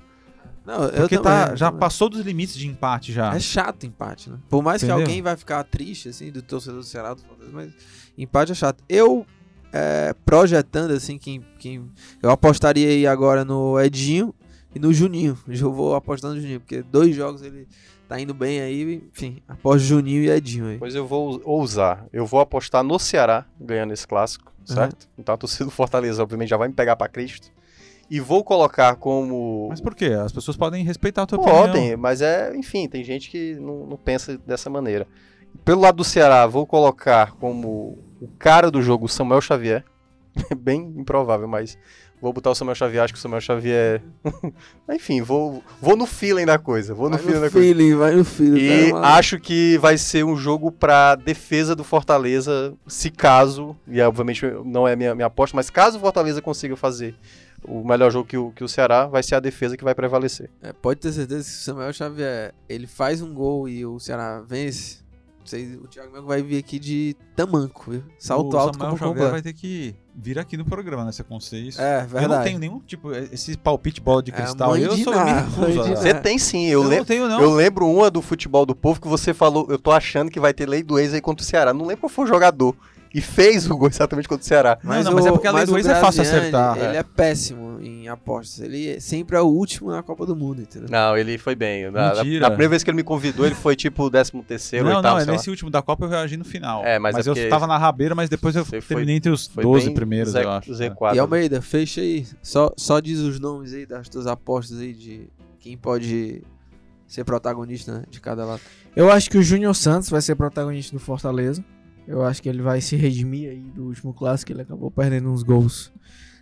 Não, 0.64 0.84
eu 0.84 0.90
Porque 1.00 1.16
também, 1.18 1.22
tá, 1.46 1.50
eu 1.52 1.56
já 1.56 1.66
também. 1.66 1.80
passou 1.80 2.08
dos 2.08 2.20
limites 2.20 2.54
de 2.54 2.68
empate 2.68 3.12
já. 3.12 3.34
É 3.34 3.40
chato 3.40 3.84
empate, 3.84 4.30
né? 4.30 4.36
Por 4.48 4.62
mais 4.62 4.80
Entendeu? 4.80 4.98
que 4.98 5.02
alguém 5.02 5.20
vai 5.20 5.36
ficar 5.36 5.64
triste, 5.64 6.08
assim, 6.10 6.30
do 6.30 6.40
torcedor 6.40 6.78
do 6.78 6.84
Ceará, 6.86 7.16
mas 7.52 7.72
empate 8.16 8.52
é 8.52 8.54
chato. 8.54 8.82
Eu, 8.88 9.26
é, 9.72 10.14
projetando, 10.24 10.92
assim, 10.92 11.18
quem, 11.18 11.44
quem 11.58 11.90
eu 12.22 12.30
apostaria 12.30 12.88
aí 12.88 13.06
agora 13.06 13.44
no 13.44 13.80
Edinho 13.80 14.34
e 14.74 14.78
no 14.78 14.92
Juninho. 14.92 15.38
Eu 15.48 15.72
vou 15.72 15.94
apostando 15.94 16.34
no 16.34 16.40
Juninho, 16.40 16.60
porque 16.60 16.82
dois 16.82 17.14
jogos 17.14 17.42
ele 17.42 17.66
tá 18.08 18.20
indo 18.20 18.34
bem 18.34 18.60
aí, 18.60 19.02
enfim, 19.10 19.42
aposto 19.48 19.86
Juninho 19.86 20.22
e 20.22 20.30
Edinho 20.30 20.66
aí. 20.66 20.78
Pois 20.78 20.94
eu 20.94 21.06
vou 21.06 21.40
ousar. 21.44 22.06
Eu 22.12 22.26
vou 22.26 22.40
apostar 22.40 22.84
no 22.84 22.98
Ceará 22.98 23.46
ganhando 23.58 23.94
esse 23.94 24.06
clássico, 24.06 24.52
certo? 24.66 25.08
Então 25.18 25.34
a 25.34 25.38
torcida 25.38 25.64
do 25.64 25.70
Fortaleza, 25.70 26.22
obviamente, 26.22 26.50
já 26.50 26.58
vai 26.58 26.68
me 26.68 26.74
pegar 26.74 26.94
pra 26.94 27.08
Cristo. 27.08 27.50
E 28.10 28.20
vou 28.20 28.44
colocar 28.44 28.96
como. 28.96 29.68
Mas 29.70 29.80
por 29.80 29.94
quê? 29.94 30.06
As 30.06 30.30
pessoas 30.30 30.54
podem 30.54 30.84
respeitar 30.84 31.22
a 31.22 31.26
tua 31.26 31.38
opinião. 31.38 31.66
Podem, 31.66 31.96
mas 31.96 32.20
é, 32.20 32.54
enfim, 32.54 32.86
tem 32.86 33.02
gente 33.02 33.30
que 33.30 33.54
não, 33.54 33.86
não 33.86 33.96
pensa 33.96 34.36
dessa 34.46 34.68
maneira. 34.68 35.06
Pelo 35.64 35.80
lado 35.80 35.96
do 35.96 36.04
Ceará, 36.04 36.46
vou 36.46 36.66
colocar 36.66 37.32
como 37.32 37.96
o 38.22 38.28
cara 38.38 38.70
do 38.70 38.80
jogo 38.82 39.06
o 39.06 39.08
Samuel 39.08 39.40
Xavier. 39.40 39.84
É 40.50 40.54
bem 40.56 40.80
improvável, 40.96 41.46
mas 41.46 41.76
vou 42.20 42.32
botar 42.32 42.50
o 42.50 42.54
Samuel 42.54 42.74
Xavier, 42.74 43.02
acho 43.02 43.12
que 43.12 43.18
o 43.18 43.22
Samuel 43.22 43.40
Xavier. 43.40 44.02
enfim, 44.90 45.20
vou, 45.20 45.62
vou 45.80 45.96
no 45.96 46.06
feeling 46.06 46.46
da 46.46 46.58
coisa. 46.58 46.94
Vou 46.94 47.10
no 47.10 47.16
Vai 47.16 47.24
feeling 47.24 47.34
no 47.34 47.44
da 47.44 47.50
coisa. 47.50 47.66
feeling, 47.66 47.94
vai 47.96 48.14
no 48.14 48.24
feeling. 48.24 48.60
E 48.60 48.92
mano? 48.92 49.04
acho 49.04 49.38
que 49.38 49.76
vai 49.78 49.98
ser 49.98 50.24
um 50.24 50.36
jogo 50.36 50.70
pra 50.72 51.16
defesa 51.16 51.74
do 51.74 51.84
Fortaleza, 51.84 52.74
se 52.86 53.10
caso, 53.10 53.76
e 53.86 54.00
é, 54.00 54.06
obviamente 54.06 54.46
não 54.64 54.86
é 54.88 54.96
minha, 54.96 55.14
minha 55.14 55.26
aposta, 55.26 55.54
mas 55.56 55.68
caso 55.68 55.98
o 55.98 56.00
Fortaleza 56.00 56.40
consiga 56.40 56.76
fazer 56.76 57.14
o 57.64 57.84
melhor 57.86 58.10
jogo 58.10 58.26
que 58.26 58.36
o, 58.36 58.50
que 58.50 58.64
o 58.64 58.68
Ceará, 58.68 59.06
vai 59.06 59.22
ser 59.22 59.34
a 59.36 59.40
defesa 59.40 59.76
que 59.76 59.84
vai 59.84 59.94
prevalecer. 59.94 60.50
É, 60.62 60.72
pode 60.72 61.00
ter 61.00 61.12
certeza 61.12 61.44
que 61.44 61.56
o 61.56 61.60
Samuel 61.60 61.92
Xavier 61.92 62.54
ele 62.68 62.86
faz 62.86 63.20
um 63.20 63.32
gol 63.32 63.68
e 63.68 63.84
o 63.86 64.00
Ceará 64.00 64.40
vence, 64.40 65.01
vocês, 65.50 65.74
o 65.82 65.86
Thiago 65.88 66.12
Melo 66.12 66.26
vai 66.26 66.42
vir 66.42 66.58
aqui 66.58 66.78
de 66.78 67.16
tamanco, 67.36 67.90
viu? 67.90 68.02
Salto 68.18 68.54
o 68.54 68.58
alto 68.58 68.74
Samuel 68.78 68.90
como 68.90 68.98
Xavier 68.98 69.08
completo. 69.14 69.30
vai 69.32 69.42
ter 69.42 69.52
que 69.52 69.94
vir 70.14 70.38
aqui 70.38 70.56
no 70.56 70.64
programa, 70.64 71.04
né? 71.04 71.12
Se 71.12 71.22
acontecer 71.22 71.58
isso. 71.58 71.80
É, 71.80 72.02
eu 72.02 72.06
verdade. 72.08 72.34
não 72.34 72.42
tenho 72.44 72.58
nenhum 72.58 72.80
tipo, 72.80 73.12
esse 73.12 73.56
palpite 73.56 74.00
bola 74.00 74.22
de 74.22 74.30
É, 74.30 74.34
cristal. 74.34 74.70
mãe 74.70 74.82
eu 74.82 74.94
de 74.94 75.04
sou 75.04 75.14
nada. 75.14 75.42
Você 75.96 76.14
tem 76.14 76.38
sim, 76.38 76.66
Eu 76.66 76.82
eu, 76.82 76.88
lembro. 76.88 76.98
não 76.98 77.04
tenho, 77.04 77.28
não. 77.28 77.40
Eu 77.40 77.50
lembro 77.54 77.86
uma 77.88 78.10
do 78.10 78.20
futebol 78.22 78.64
do 78.66 78.74
povo 78.74 79.00
que 79.00 79.08
você 79.08 79.32
falou, 79.34 79.66
eu 79.70 79.78
tô 79.78 79.90
achando 79.90 80.30
que 80.30 80.38
vai 80.40 80.52
ter 80.54 80.68
lei 80.68 80.82
do 80.82 80.98
ex 80.98 81.14
aí 81.14 81.20
contra 81.20 81.42
o 81.42 81.46
Ceará. 81.46 81.72
Não 81.72 81.84
lembro 81.86 82.02
qual 82.02 82.10
foi 82.10 82.24
o 82.24 82.28
jogador. 82.28 82.74
E 83.14 83.20
fez 83.20 83.70
o 83.70 83.76
gol 83.76 83.88
exatamente 83.88 84.26
contra 84.28 84.42
o 84.42 84.46
Ceará. 84.46 84.78
Não, 84.82 85.02
não, 85.02 85.12
mas 85.12 85.26
é 85.26 85.30
porque 85.32 85.46
a 85.46 85.50
lei 85.50 85.60
mas 85.60 85.68
do 85.68 85.74
o 85.74 85.78
ex 85.78 85.86
é 85.86 85.94
fácil 86.00 86.22
acertar. 86.22 86.78
Ele 86.78 86.96
é. 86.96 87.02
péssimo 87.02 87.78
em 87.80 88.08
apostas. 88.08 88.60
Ele 88.64 88.88
é- 88.88 89.00
sempre 89.00 89.36
é 89.36 89.40
o 89.40 89.46
último 89.46 89.90
na 89.90 90.02
Copa 90.02 90.24
do 90.24 90.34
Mundo, 90.34 90.62
entendeu? 90.62 90.88
Não, 90.90 91.16
ele 91.16 91.36
foi 91.38 91.54
bem. 91.54 91.90
Na, 91.90 92.14
na, 92.14 92.24
na 92.24 92.50
primeira 92.50 92.68
vez 92.68 92.82
que 92.82 92.90
ele 92.90 92.96
me 92.96 93.02
convidou, 93.04 93.44
ele 93.44 93.54
foi 93.54 93.76
tipo 93.76 94.04
o 94.04 94.10
13 94.10 94.32
terceiro, 94.42 94.86
Não, 94.88 94.96
oitavo, 94.96 95.16
não, 95.16 95.22
é 95.22 95.26
nesse 95.26 95.50
último 95.50 95.70
da 95.70 95.82
Copa 95.82 96.04
eu 96.04 96.08
reagi 96.08 96.36
no 96.36 96.44
final. 96.44 96.84
É, 96.84 96.98
mas 96.98 97.16
é 97.16 97.20
eu 97.20 97.34
porque- 97.34 97.48
tava 97.48 97.66
na 97.66 97.76
rabeira, 97.76 98.14
mas 98.14 98.28
depois 98.30 98.56
eu 98.56 98.64
Você 98.64 98.80
foi- 98.80 98.96
terminei 98.96 99.16
entre 99.16 99.30
os 99.30 99.46
Foi 99.46 99.62
12 99.62 99.86
bem 99.86 99.94
primeiros, 99.94 100.32
Z, 100.32 100.42
eu 100.44 100.50
acho. 100.50 100.72
É. 100.72 100.74
Z4. 100.74 101.14
E 101.14 101.18
Almeida, 101.18 101.60
fecha 101.60 102.00
aí. 102.00 102.26
Só, 102.42 102.72
só 102.76 102.98
diz 103.00 103.18
os 103.18 103.38
nomes 103.38 103.74
aí 103.74 103.84
das 103.84 104.08
tuas 104.08 104.26
apostas 104.26 104.80
aí 104.80 104.92
de 104.92 105.28
quem 105.60 105.76
pode 105.76 106.42
ser 107.06 107.24
protagonista 107.24 107.92
né, 107.92 108.04
de 108.08 108.20
cada 108.20 108.44
lado. 108.44 108.60
Eu 108.96 109.10
acho 109.12 109.28
que 109.28 109.36
o 109.36 109.42
Júnior 109.42 109.74
Santos 109.74 110.08
vai 110.08 110.22
ser 110.22 110.34
protagonista 110.34 110.96
do 110.96 111.00
Fortaleza. 111.00 111.62
Eu 112.06 112.24
acho 112.24 112.42
que 112.42 112.48
ele 112.48 112.62
vai 112.62 112.80
se 112.80 112.96
redimir 112.96 113.50
aí 113.50 113.60
do 113.60 113.84
último 113.84 114.12
clássico, 114.12 114.52
ele 114.52 114.62
acabou 114.62 114.90
perdendo 114.90 115.30
uns 115.30 115.42
gols 115.42 115.92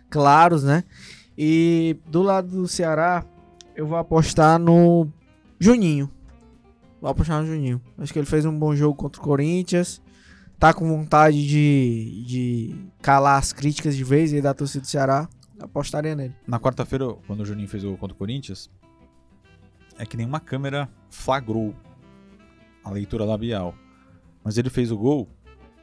claros, 0.09 0.63
né? 0.63 0.83
E 1.37 1.97
do 2.07 2.21
lado 2.21 2.49
do 2.49 2.67
Ceará, 2.67 3.25
eu 3.75 3.87
vou 3.87 3.97
apostar 3.97 4.59
no 4.59 5.07
Juninho. 5.59 6.11
Vou 6.99 7.09
apostar 7.09 7.41
no 7.41 7.47
Juninho. 7.47 7.81
Acho 7.97 8.11
que 8.11 8.19
ele 8.19 8.25
fez 8.25 8.45
um 8.45 8.57
bom 8.57 8.75
jogo 8.75 8.95
contra 8.95 9.21
o 9.21 9.23
Corinthians. 9.23 10.01
Tá 10.59 10.73
com 10.73 10.87
vontade 10.87 11.47
de, 11.47 12.23
de 12.27 12.75
calar 13.01 13.39
as 13.39 13.51
críticas 13.51 13.95
de 13.95 14.03
vez 14.03 14.33
aí 14.33 14.41
da 14.41 14.53
torcida 14.53 14.81
do 14.81 14.87
Ceará. 14.87 15.27
Apostaria 15.59 16.15
nele. 16.15 16.35
Na 16.45 16.59
quarta-feira, 16.59 17.13
quando 17.25 17.41
o 17.41 17.45
Juninho 17.45 17.67
fez 17.67 17.83
o 17.83 17.89
gol 17.89 17.97
contra 17.97 18.13
o 18.13 18.17
Corinthians, 18.17 18.69
é 19.97 20.05
que 20.05 20.17
nenhuma 20.17 20.39
câmera 20.39 20.89
flagrou 21.09 21.73
a 22.83 22.89
leitura 22.91 23.25
labial. 23.25 23.73
Mas 24.43 24.57
ele 24.57 24.69
fez 24.69 24.91
o 24.91 24.97
gol 24.97 25.27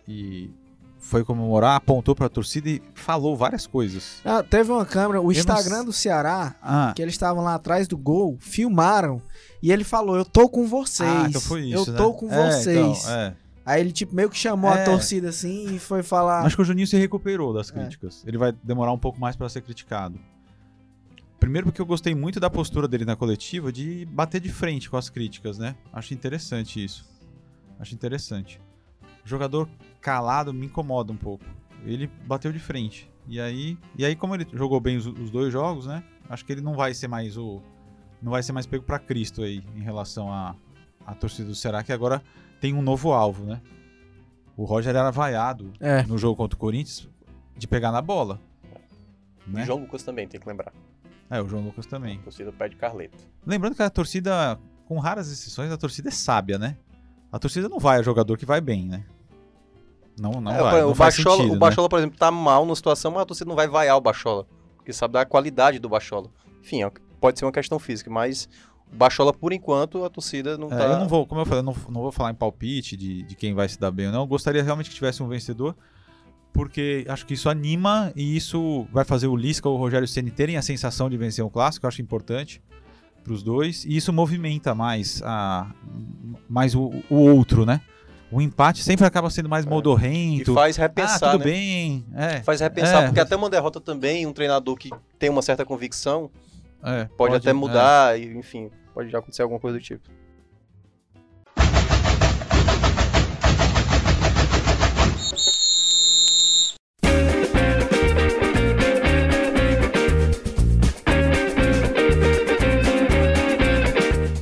e 0.09 0.51
foi 0.99 1.23
comemorar, 1.23 1.77
apontou 1.77 2.15
pra 2.15 2.29
torcida 2.29 2.69
e 2.69 2.83
falou 2.95 3.37
várias 3.37 3.67
coisas. 3.67 4.21
Ah, 4.25 4.43
teve 4.43 4.73
uma 4.73 4.85
câmera, 4.85 5.21
o 5.21 5.25
não 5.25 5.33
Instagram 5.33 5.77
s- 5.77 5.85
do 5.85 5.93
Ceará 5.93 6.57
Ah, 6.61 6.93
que 6.97 7.01
eles 7.03 7.15
estavam 7.15 7.45
lá 7.45 7.55
atrás 7.55 7.87
do 7.87 7.97
gol, 7.97 8.37
filmaram 8.41 9.23
e 9.63 9.71
ele 9.71 9.85
falou: 9.85 10.17
Eu 10.17 10.25
tô 10.25 10.49
com 10.49 10.67
vocês. 10.67 11.09
ah, 11.09 11.27
então 11.29 11.41
foi 11.41 11.67
isso. 11.69 11.89
eu 11.91 11.93
né? 11.93 11.99
tô 11.99 12.13
com 12.15 12.33
É, 12.33 12.51
vocês. 12.51 13.05
então, 13.05 13.15
é. 13.15 13.35
Aí 13.65 13.81
ele, 13.83 13.93
tipo, 13.93 14.15
meio 14.15 14.31
que 14.31 14.37
chamou 14.39 14.73
É. 14.73 14.81
a 14.83 14.85
torcida 14.87 15.29
assim 15.29 15.75
e 15.75 15.79
foi 15.79 16.03
falar. 16.03 16.41
Acho 16.47 16.57
que 16.57 16.63
o 16.63 16.65
Juninho 16.65 16.87
se 16.87 16.97
recuperou 16.97 17.53
das 17.53 17.69
É. 17.71 17.75
críticas. 17.75 18.25
Ele 18.27 18.39
vai 18.39 18.51
demorar 18.65 18.93
um 18.93 18.99
pouco 18.99 19.21
mais 19.21 19.37
pra 19.37 19.47
ser 19.49 19.61
criticado. 19.61 20.19
Primeiro 21.39 21.67
porque 21.69 21.81
eu 21.81 21.87
gostei 21.87 22.15
muito 22.15 22.41
da 22.41 22.51
postura 22.51 22.89
dele 22.89 23.05
na 23.05 23.15
coletiva 23.15 23.71
de 23.71 24.05
bater 24.07 24.41
de 24.41 24.49
frente 24.49 24.91
com 24.91 24.97
as 24.97 25.09
críticas, 25.09 25.59
né? 25.59 25.77
Acho 25.93 26.13
interessante 26.15 26.83
isso. 26.85 27.07
Acho 27.79 27.95
interessante. 27.95 28.61
O 29.25 29.29
jogador 29.29 29.69
calado 30.01 30.53
me 30.53 30.67
incomoda 30.67 31.13
um 31.13 31.17
pouco. 31.17 31.45
Ele 31.85 32.07
bateu 32.27 32.53
de 32.53 32.59
frente. 32.59 33.11
E 33.27 33.41
aí, 33.41 33.77
e 33.97 34.05
aí 34.05 34.17
como 34.17 34.35
ele 34.35 34.47
jogou 34.53 34.81
bem 34.81 34.97
os, 34.97 35.07
os 35.07 35.31
dois 35.31 35.53
jogos, 35.53 35.87
né? 35.87 36.03
Acho 36.29 36.45
que 36.45 36.53
ele 36.53 36.61
não 36.63 36.75
vai 36.75 36.95
ser 36.95 37.09
mais 37.09 37.37
o 37.37 37.61
não 38.21 38.33
vai 38.33 38.43
ser 38.43 38.53
mais 38.53 38.67
pego 38.67 38.83
pra 38.85 38.99
Cristo 38.99 39.43
aí 39.43 39.63
em 39.77 39.81
relação 39.83 40.33
à 40.33 40.55
à 41.07 41.15
torcida 41.15 41.49
do 41.49 41.55
Ceará 41.55 41.83
que 41.83 41.93
agora 41.93 42.23
tem 42.61 42.75
um 42.75 42.83
novo 42.83 43.13
alvo, 43.13 43.45
né? 43.45 43.61
O 44.57 44.65
Roger 44.65 44.95
era 44.95 45.11
vaiado 45.11 45.73
É. 45.79 46.03
no 46.03 46.19
jogo 46.19 46.37
contra 46.37 46.57
o 46.57 46.59
Corinthians 46.59 47.09
de 47.57 47.67
pegar 47.69 47.93
na 47.93 48.03
bola. 48.03 48.41
E 49.47 49.51
Né? 49.51 49.65
João 49.65 49.81
Lucas 49.81 50.03
também, 50.03 50.27
tem 50.27 50.41
que 50.41 50.49
lembrar. 50.49 50.73
É, 51.31 51.41
o 51.41 51.49
João 51.49 51.63
Lucas 51.65 51.87
também. 51.87 52.19
A 52.19 52.23
torcida 52.23 52.53
pede 52.53 52.77
Carleto. 52.77 53.17
Lembrando 53.47 53.75
que 53.77 53.83
a 53.83 53.91
torcida, 53.91 54.59
com 54.87 54.99
raras 54.99 55.31
exceções, 55.31 55.71
a 55.71 55.77
torcida 55.77 56.09
é 56.09 56.13
sábia, 56.13 56.59
né? 56.59 56.77
A 57.31 57.39
torcida 57.39 57.69
não 57.69 57.79
vai 57.79 57.99
a 57.99 58.03
jogador 58.03 58.37
que 58.37 58.45
vai 58.47 58.61
bem, 58.61 58.87
né? 58.87 59.05
Não, 60.21 60.41
não 60.41 60.53
É, 60.53 60.61
vai. 60.63 60.83
o 60.83 60.89
não 60.89 60.95
faz 60.95 61.17
Bachola, 61.17 61.37
sentido, 61.37 61.51
o 61.51 61.55
né? 61.55 61.59
Bachola, 61.61 61.89
por 61.89 61.99
exemplo, 61.99 62.19
tá 62.19 62.31
mal 62.31 62.65
na 62.67 62.75
situação, 62.75 63.11
mas 63.13 63.23
a 63.23 63.27
torcida 63.27 63.49
não 63.49 63.57
vai 63.57 63.69
vaiar 63.69 63.97
o 63.97 64.01
Bachola. 64.01 64.47
Porque 64.77 64.93
sabe 64.93 65.15
da 65.15 65.25
qualidade 65.25 65.79
do 65.79 65.89
Bachola. 65.89 66.29
Enfim, 66.61 66.83
é- 66.83 66.91
pode 67.21 67.39
ser 67.39 67.45
uma 67.45 67.53
questão 67.53 67.79
física, 67.79 68.11
mas 68.11 68.49
o 68.93 68.97
Bachola, 68.97 69.33
por 69.33 69.53
enquanto, 69.53 70.05
a 70.05 70.11
torcida 70.11 70.57
não 70.57 70.69
É, 70.69 70.77
tá. 70.77 70.85
Eu 70.85 70.99
não 70.99 71.09
vou, 71.09 71.27
como 71.27 71.41
eu 71.41 71.45
falei, 71.47 71.61
eu 71.61 71.65
não, 71.65 71.75
não 71.91 72.01
vou 72.03 72.13
falar 72.13 72.31
em 72.31 72.35
palpite 72.35 72.97
de, 72.97 73.23
de 73.23 73.35
quem 73.37 73.55
vai 73.55 73.69
se 73.69 73.79
dar 73.79 73.91
bem 73.91 74.07
ou 74.07 74.13
não. 74.13 74.21
Eu 74.23 74.27
gostaria 74.27 74.63
realmente 74.63 74.89
que 74.91 74.95
tivesse 74.97 75.23
um 75.23 75.29
vencedor, 75.29 75.75
porque 76.53 77.05
acho 77.09 77.27
que 77.27 77.35
isso 77.35 77.49
anima 77.49 78.13
e 78.17 78.37
isso 78.37 78.87
vai 78.93 79.05
fazer 79.05 79.27
o 79.27 79.37
Lisca 79.37 79.69
ou 79.69 79.77
o 79.77 79.79
Rogério 79.79 80.09
Ceni 80.09 80.31
terem 80.31 80.57
a 80.57 80.63
sensação 80.63 81.09
de 81.11 81.17
vencer 81.17 81.45
um 81.45 81.51
clássico. 81.51 81.85
Eu 81.87 81.89
acho 81.89 82.03
importante 82.03 82.63
para 83.23 83.33
os 83.33 83.43
dois 83.43 83.85
e 83.85 83.97
isso 83.97 84.13
movimenta 84.13 84.75
mais 84.75 85.23
a 85.25 85.71
mais 86.49 86.75
o, 86.75 86.91
o 87.11 87.17
outro, 87.17 87.67
né? 87.67 87.81
O 88.31 88.43
empate 88.43 88.83
sempre 88.83 89.07
acaba 89.07 89.31
sendo 89.31 89.49
mais 89.49 89.65
E 89.65 89.69
modorrento. 89.69 90.53
faz 90.53 90.79
ah, 90.79 90.83
repensar, 90.83 91.33
tudo 91.33 91.45
né? 91.45 91.51
bem. 91.51 92.05
É, 92.15 92.41
Faz 92.43 92.61
repensar, 92.61 93.03
É. 93.03 93.07
porque 93.07 93.21
até 93.21 93.35
uma 93.35 93.49
derrota 93.49 93.81
também, 93.81 94.27
um 94.27 94.33
treinador 94.33 94.77
que 94.77 94.91
tem 95.19 95.31
uma 95.31 95.41
certa 95.41 95.65
convicção, 95.65 96.31
é, 96.83 97.07
pode, 97.17 97.35
até 97.35 97.51
é. 97.51 97.53
mudar, 97.55 98.19
e, 98.21 98.37
enfim, 98.37 98.71
pode 98.93 99.09
já 99.11 99.19
acontecer 99.19 99.43
alguma 99.43 99.59
coisa 99.59 99.79
do 99.79 99.83
tipo. 99.83 100.09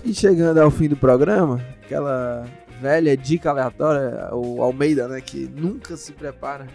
E 0.04 0.14
chegando 0.14 0.58
ao 0.60 0.70
fim 0.70 0.88
do 0.88 0.96
programa, 0.96 1.60
aquela 1.84 2.46
velha 2.80 3.16
dica 3.16 3.50
aleatória, 3.50 4.28
o 4.32 4.62
Almeida, 4.62 5.08
né, 5.08 5.20
que 5.20 5.48
nunca 5.54 5.96
se 5.96 6.12
prepara. 6.12 6.66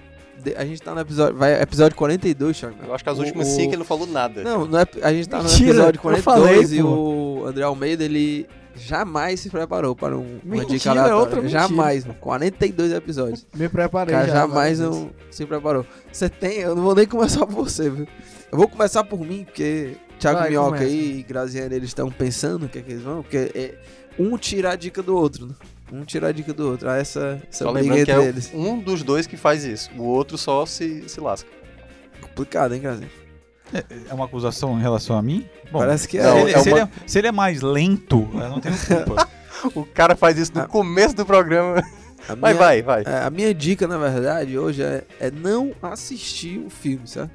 A 0.57 0.65
gente 0.65 0.81
tá 0.81 0.95
no 0.95 1.01
episódio, 1.01 1.37
vai, 1.37 1.61
episódio 1.61 1.95
42, 1.95 2.57
Thiago. 2.57 2.75
Eu 2.87 2.95
acho 2.95 3.03
que 3.03 3.09
as 3.11 3.19
O- 3.19 3.21
últimas 3.21 3.47
o- 3.47 3.51
cinco 3.55 3.69
ele 3.71 3.77
não 3.77 3.85
falou 3.85 4.07
nada. 4.07 4.41
Não, 4.43 4.65
não 4.65 4.79
é, 4.79 4.85
a 5.03 5.13
gente 5.13 5.29
tá 5.29 5.37
no 5.37 5.43
Mentira, 5.43 5.69
episódio 5.69 5.97
eu 5.99 6.01
42 6.01 6.55
falei, 6.67 6.79
e 6.79 6.81
pô. 6.81 6.87
o 6.89 7.45
André 7.45 7.63
Almeida, 7.63 8.03
ele 8.03 8.47
jamais 8.75 9.39
se 9.39 9.49
preparou 9.51 9.95
para 9.95 10.17
um, 10.17 10.39
uma 10.43 10.55
Mentira, 10.55 10.65
dica 10.79 10.89
aleatória. 10.91 11.17
outra 11.17 11.41
mentira. 11.41 11.59
jamais, 11.59 12.05
mano. 12.05 12.17
42 12.19 12.91
episódios. 12.91 13.45
Me 13.53 13.69
preparei 13.69 14.15
cara 14.15 14.27
já. 14.27 14.33
jamais 14.33 14.79
não 14.79 15.11
se 15.29 15.45
preparou. 15.45 15.85
Você 16.11 16.27
tem, 16.27 16.59
eu 16.59 16.75
não 16.75 16.81
vou 16.83 16.95
nem 16.95 17.05
começar 17.05 17.45
por 17.45 17.63
você, 17.65 17.89
viu? 17.89 18.07
Eu 18.51 18.57
vou 18.57 18.67
começar 18.67 19.03
por 19.03 19.19
mim, 19.19 19.43
porque 19.45 19.95
Thiago 20.19 20.39
Vai, 20.39 20.49
Minhoca 20.49 20.67
começa. 20.77 20.85
aí 20.85 21.19
e 21.19 21.23
Graziano, 21.23 21.73
eles 21.75 21.89
estão 21.89 22.09
pensando 22.09 22.65
o 22.65 22.69
que 22.69 22.79
é 22.79 22.81
que 22.81 22.91
eles 22.93 23.03
vão, 23.03 23.21
porque 23.21 23.51
é, 23.53 23.75
um 24.17 24.35
tira 24.37 24.71
a 24.71 24.75
dica 24.75 25.03
do 25.03 25.15
outro, 25.15 25.45
né? 25.45 25.53
Um 25.91 26.05
tira 26.05 26.27
a 26.29 26.31
dica 26.31 26.53
do 26.53 26.69
outro. 26.69 26.89
Ah, 26.89 26.97
essa, 26.97 27.41
essa 27.49 27.65
Só 27.65 27.71
briga 27.73 27.89
lembrando 27.93 28.05
que 28.05 28.11
entre 28.11 28.23
é 28.25 28.27
eles. 28.29 28.51
um 28.53 28.79
dos 28.79 29.03
dois 29.03 29.27
que 29.27 29.35
faz 29.35 29.63
isso. 29.65 29.89
O 29.97 30.03
outro 30.03 30.37
só 30.37 30.65
se, 30.65 31.03
se 31.09 31.19
lasca. 31.19 31.49
Complicado, 32.21 32.73
hein, 32.73 32.81
Graziano? 32.81 33.11
É 34.09 34.13
uma 34.13 34.25
acusação 34.25 34.77
em 34.77 34.81
relação 34.81 35.17
a 35.17 35.21
mim? 35.21 35.47
Bom, 35.71 35.79
Parece 35.79 36.07
que 36.07 36.17
é. 36.17 36.23
se, 36.23 36.37
ele, 36.37 36.51
é 36.53 36.59
se 36.59 36.69
uma- 36.69 36.77
ele 36.77 36.85
é- 36.85 36.89
se 37.07 37.19
ele 37.19 37.27
é 37.27 37.31
mais 37.31 37.61
lento, 37.61 38.27
eu 38.33 38.49
não 38.49 38.59
tenho 38.59 38.75
culpa. 38.77 39.27
O 39.75 39.85
cara 39.85 40.15
faz 40.15 40.39
isso 40.39 40.51
no 40.55 40.61
Ah. 40.61 40.67
começo 40.67 41.15
do 41.15 41.23
programa. 41.25 41.83
A 42.27 42.35
Mas 42.35 42.39
minha- 42.39 42.53
vai, 42.55 42.81
vai. 42.81 43.03
É, 43.05 43.23
a 43.23 43.29
minha 43.29 43.53
dica, 43.53 43.87
na 43.87 43.97
verdade, 43.97 44.57
hoje 44.57 44.81
é, 44.81 45.03
é 45.19 45.29
não 45.29 45.71
assistir 45.83 46.57
o 46.59 46.69
filme, 46.69 47.07
sabe? 47.07 47.29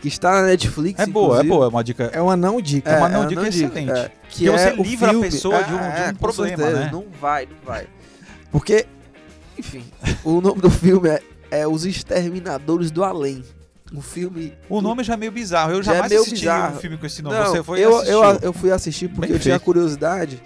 Que 0.00 0.08
está 0.08 0.32
na 0.40 0.46
Netflix, 0.48 0.98
É 0.98 1.06
boa, 1.06 1.40
é 1.40 1.42
boa, 1.42 1.66
é 1.66 1.68
uma 1.68 1.84
dica. 1.84 2.04
É 2.12 2.20
uma 2.22 2.34
não 2.36 2.60
dica. 2.60 2.90
É 2.90 2.96
uma 2.98 3.08
não 3.08 3.22
a 3.22 3.26
dica 3.26 3.46
excelente. 3.48 3.90
é, 3.90 4.10
que 4.30 4.48
é 4.48 4.50
você 4.52 4.70
o 4.72 4.82
livra 4.82 5.08
a 5.08 5.10
filme. 5.10 5.30
pessoa 5.30 5.62
de 5.62 5.74
um- 5.74 5.78
É, 5.78 5.80
de 5.80 6.00
um 6.00 6.04
é, 6.04 6.12
com 6.12 6.18
problema, 6.18 6.56
certeza, 6.56 6.80
né? 6.84 6.90
Não 6.90 7.04
vai, 7.20 7.46
não 7.46 7.56
vai. 7.64 7.86
Porque, 8.50 8.86
enfim, 9.58 9.84
o 10.24 10.40
nome 10.40 10.60
do 10.62 10.70
filme 10.70 11.08
é, 11.10 11.20
é 11.50 11.66
Os 11.68 11.84
Exterminadores 11.84 12.90
do 12.90 13.04
Além. 13.04 13.44
Um 13.92 14.00
filme. 14.00 14.54
O 14.68 14.80
nome 14.80 15.02
já 15.04 15.14
é 15.14 15.16
meio 15.16 15.32
bizarro. 15.32 15.72
Eu 15.72 15.82
Já 15.82 15.92
é 15.92 15.94
jamais 15.96 16.10
meio 16.10 16.22
assisti 16.22 16.38
bizarro. 16.40 16.76
um 16.76 16.80
filme 16.80 16.96
com 16.96 17.06
esse 17.06 17.22
nome. 17.22 17.36
Não, 17.36 17.46
Você 17.46 17.62
foi 17.62 17.80
eu, 17.80 18.02
eu, 18.04 18.22
eu 18.40 18.52
fui 18.52 18.70
assistir 18.70 19.08
porque 19.08 19.26
Bem 19.26 19.32
eu 19.36 19.38
tinha 19.40 19.54
feito. 19.56 19.64
curiosidade 19.64 20.40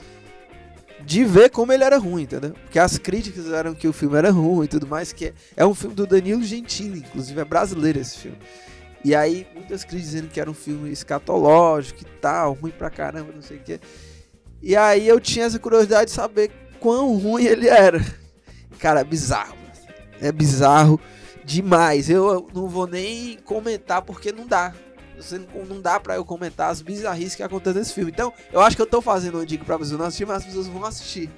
de 1.05 1.25
ver 1.25 1.51
como 1.51 1.71
ele 1.71 1.85
era 1.85 1.99
ruim, 1.99 2.23
entendeu? 2.23 2.53
Porque 2.65 2.79
as 2.79 2.97
críticas 2.97 3.53
eram 3.53 3.75
que 3.75 3.87
o 3.87 3.93
filme 3.93 4.17
era 4.17 4.31
ruim 4.31 4.65
e 4.65 4.69
tudo 4.69 4.87
mais, 4.87 5.13
que 5.13 5.27
é, 5.27 5.33
é 5.59 5.67
um 5.67 5.75
filme 5.75 5.95
do 5.95 6.07
Danilo 6.07 6.43
Gentili, 6.43 7.01
inclusive 7.01 7.39
é 7.39 7.45
brasileiro 7.45 7.99
esse 8.01 8.17
filme. 8.19 8.39
E 9.05 9.15
aí, 9.15 9.47
muitas 9.55 9.85
críticas 9.85 10.11
dizendo 10.11 10.31
que 10.31 10.41
era 10.41 10.51
um 10.51 10.55
filme 10.55 10.91
escatológico 10.91 12.01
e 12.01 12.07
tal, 12.21 12.55
ruim 12.55 12.71
pra 12.71 12.89
caramba, 12.89 13.33
não 13.35 13.43
sei 13.43 13.59
o 13.59 13.61
quê. 13.61 13.79
E 14.63 14.75
aí 14.75 15.07
eu 15.07 15.21
tinha 15.21 15.45
essa 15.45 15.59
curiosidade 15.59 16.07
de 16.07 16.17
saber 16.17 16.51
quão 16.81 17.19
ruim 17.19 17.45
ele 17.45 17.69
era. 17.69 18.01
Cara, 18.79 19.01
é 19.01 19.05
bizarro. 19.05 19.57
É 20.23 20.33
bizarro 20.33 20.99
demais. 21.45 22.09
Eu 22.09 22.49
não 22.55 22.67
vou 22.67 22.87
nem 22.87 23.37
comentar 23.45 24.01
porque 24.01 24.33
não 24.33 24.47
dá. 24.47 24.73
Não, 25.69 25.81
dá 25.81 26.01
pra 26.01 26.17
eu 26.17 26.25
comentar 26.25 26.71
as 26.71 26.81
bizarrices 26.81 27.35
que 27.35 27.43
acontecem 27.43 27.79
nesse 27.79 27.93
filme. 27.93 28.11
Então, 28.11 28.33
eu 28.53 28.61
acho 28.61 28.75
que 28.75 28.83
eu 28.83 28.87
tô 28.87 29.03
fazendo 29.03 29.37
uma 29.37 29.47
dica 29.47 29.65
pra 29.65 29.79
pessoas 29.79 29.99
não 29.99 30.07
assistir, 30.07 30.27
mas 30.27 30.39
as 30.39 30.45
pessoas 30.45 30.67
vão 30.67 30.85
assistir. 30.85 31.31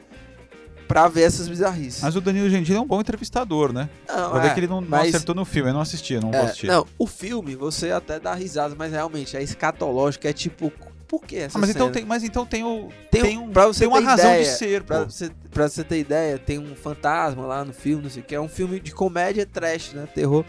Pra 0.89 1.09
ver 1.09 1.22
essas 1.22 1.49
bizarrices. 1.49 2.03
Mas 2.03 2.14
o 2.14 2.20
Danilo 2.20 2.49
Gentili 2.49 2.76
é 2.78 2.80
um 2.80 2.87
bom 2.87 3.01
entrevistador, 3.01 3.72
né? 3.72 3.89
não, 4.09 4.30
Pra 4.30 4.41
ver 4.41 4.49
é, 4.49 4.55
que 4.55 4.61
ele 4.61 4.66
não, 4.68 4.80
não 4.80 4.89
mas- 4.89 5.09
acertou 5.09 5.34
no 5.34 5.45
filme. 5.45 5.70
Eu 5.70 5.74
não 5.74 5.80
assisti, 5.80 6.14
eu 6.14 6.20
não 6.20 6.30
é, 6.30 6.37
vou 6.39 6.45
assistir. 6.47 6.66
não, 6.68 6.87
o 6.99 7.07
filme 7.07 7.57
você 7.57 7.91
até 7.91 8.20
dá 8.20 8.34
risada, 8.34 8.74
mas 8.78 8.93
realmente 8.93 9.37
é 9.37 9.43
escatológico, 9.43 10.26
é 10.28 10.32
tipo, 10.32 10.72
por 11.09 11.22
que 11.22 11.37
essa 11.37 11.57
Ah, 11.57 11.61
mas, 11.61 11.70
então 11.70 11.87
cena? 11.87 11.95
tem, 11.95 12.05
mas 12.05 12.22
então 12.24 12.45
tem 12.47 12.64
o. 12.64 12.89
Tem, 13.11 13.22
tem 13.22 13.39
um, 13.39 13.49
pra 13.51 13.66
você 13.66 13.80
tem 13.80 13.89
uma 13.89 13.99
ter 13.99 14.05
razão 14.05 14.30
ideia, 14.30 14.43
de 14.45 14.49
ser, 14.59 14.82
pra 14.82 14.99
pô. 15.01 15.05
você, 15.11 15.30
pra 15.51 15.68
você 15.68 15.84
ter 15.84 15.99
ideia, 15.99 16.39
tem 16.39 16.59
um 16.59 16.74
fantasma 16.76 17.45
lá 17.47 17.64
no 17.64 17.72
filme, 17.72 18.03
não 18.05 18.11
sei 18.11 18.22
o 18.22 18.24
que, 18.24 18.34
é 18.34 18.41
um 18.41 18.49
filme 18.49 18.78
de 18.80 18.93
comédia 18.93 19.45
trash, 19.47 19.93
né, 19.93 20.07
terror. 20.14 20.45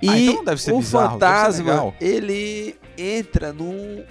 E 0.00 0.08
Ah, 0.08 0.18
então 0.18 0.34
não 0.36 0.44
deve 0.44 0.62
ser 0.62 0.72
o 0.72 0.78
bizarro, 0.78 1.18
deve 1.18 1.34
ser 1.52 1.64
fantasma, 1.64 1.94
ele 2.00 2.76
entra 2.96 3.52
num, 3.52 4.04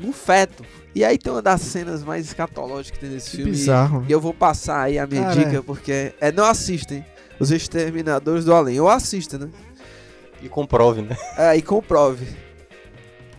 num 0.00 0.12
feto. 0.12 0.64
E 0.94 1.04
aí 1.04 1.16
tem 1.18 1.32
uma 1.32 1.42
das 1.42 1.60
cenas 1.60 2.02
mais 2.02 2.26
escatológicas 2.26 2.90
que 2.98 2.98
tem 2.98 3.10
nesse 3.10 3.30
Que 3.30 3.36
filme. 3.36 3.52
bizarro. 3.52 4.04
E 4.08 4.12
eu 4.12 4.20
vou 4.20 4.34
passar 4.34 4.82
aí 4.82 4.98
a 4.98 5.06
minha 5.06 5.22
Cara, 5.22 5.34
dica, 5.44 5.62
porque 5.62 6.12
é 6.20 6.32
não 6.32 6.44
assistem. 6.44 7.04
Os 7.38 7.50
Exterminadores 7.50 8.44
do 8.44 8.52
Além. 8.54 8.76
Eu 8.76 8.88
assisto, 8.88 9.38
né? 9.38 9.48
E 10.42 10.48
comprove, 10.48 11.02
né? 11.02 11.16
É, 11.38 11.56
e 11.56 11.62
comprove. 11.62 12.26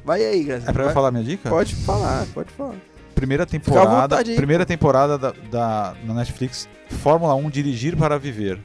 Vai 0.04 0.26
aí, 0.26 0.44
Graça. 0.44 0.70
É 0.70 0.74
pra 0.74 0.84
eu 0.84 0.86
Vai- 0.88 0.94
falar 0.94 1.12
minha 1.12 1.24
dica? 1.24 1.50
Pode 1.50 1.76
falar, 1.76 2.26
pode 2.34 2.52
falar. 2.52 2.76
Primeira 3.14 3.44
à 3.44 3.46
temporada. 3.46 4.02
vontade 4.16 4.36
primeira 4.36 4.66
temporada 4.66 5.18
da, 5.18 5.32
da- 5.52 5.96
na 6.04 6.14
Netflix, 6.16 6.68
Fórmula 7.04 7.36
1 7.36 7.50
Dirigir 7.52 7.96
para 7.96 8.18
Viver. 8.18 8.60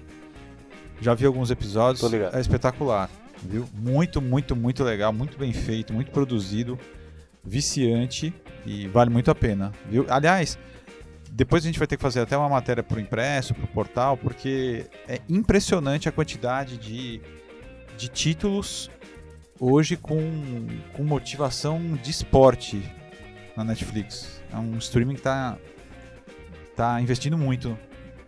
Já 1.00 1.12
vi 1.12 1.26
alguns 1.26 1.50
episódios. 1.50 2.00
Tô 2.00 2.08
ligado. 2.08 2.34
É 2.34 2.40
espetacular. 2.40 3.10
Viu? 3.42 3.66
Muito, 3.74 4.22
muito, 4.22 4.56
muito 4.56 4.82
legal, 4.82 5.12
muito 5.12 5.36
bem 5.38 5.52
feito, 5.52 5.92
muito 5.92 6.10
produzido, 6.10 6.78
viciante 7.46 8.34
e 8.64 8.88
vale 8.88 9.10
muito 9.10 9.30
a 9.30 9.34
pena. 9.34 9.72
Viu? 9.88 10.04
Aliás, 10.08 10.58
depois 11.30 11.62
a 11.64 11.66
gente 11.66 11.78
vai 11.78 11.86
ter 11.86 11.96
que 11.96 12.02
fazer 12.02 12.20
até 12.20 12.36
uma 12.36 12.48
matéria 12.48 12.82
pro 12.82 12.98
impresso, 12.98 13.54
pro 13.54 13.66
portal, 13.66 14.16
porque 14.16 14.86
é 15.06 15.20
impressionante 15.28 16.08
a 16.08 16.12
quantidade 16.12 16.76
de, 16.76 17.20
de 17.96 18.08
títulos 18.08 18.90
hoje 19.60 19.96
com, 19.96 20.18
com 20.94 21.04
motivação 21.04 21.94
de 22.02 22.10
esporte 22.10 22.82
na 23.56 23.64
Netflix. 23.64 24.42
É 24.52 24.56
um 24.56 24.76
streaming 24.78 25.14
que 25.14 25.22
tá, 25.22 25.58
tá 26.74 27.00
investindo 27.00 27.38
muito 27.38 27.78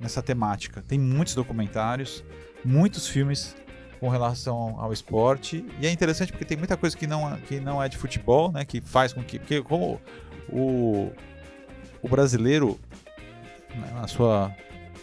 nessa 0.00 0.22
temática. 0.22 0.82
Tem 0.86 0.98
muitos 0.98 1.34
documentários, 1.34 2.24
muitos 2.64 3.08
filmes 3.08 3.56
com 4.00 4.08
relação 4.08 4.76
ao 4.78 4.92
esporte. 4.92 5.64
E 5.80 5.86
é 5.86 5.90
interessante 5.90 6.32
porque 6.32 6.44
tem 6.44 6.56
muita 6.56 6.76
coisa 6.76 6.96
que 6.96 7.06
não, 7.06 7.36
que 7.40 7.60
não 7.60 7.82
é 7.82 7.88
de 7.88 7.96
futebol, 7.96 8.52
né? 8.52 8.64
Que 8.64 8.80
faz 8.80 9.12
com 9.12 9.22
que. 9.22 9.38
Porque 9.38 9.62
como 9.62 10.00
o, 10.48 11.10
o 12.02 12.08
brasileiro, 12.08 12.78
né, 13.74 13.90
na 13.94 14.06
sua 14.06 14.54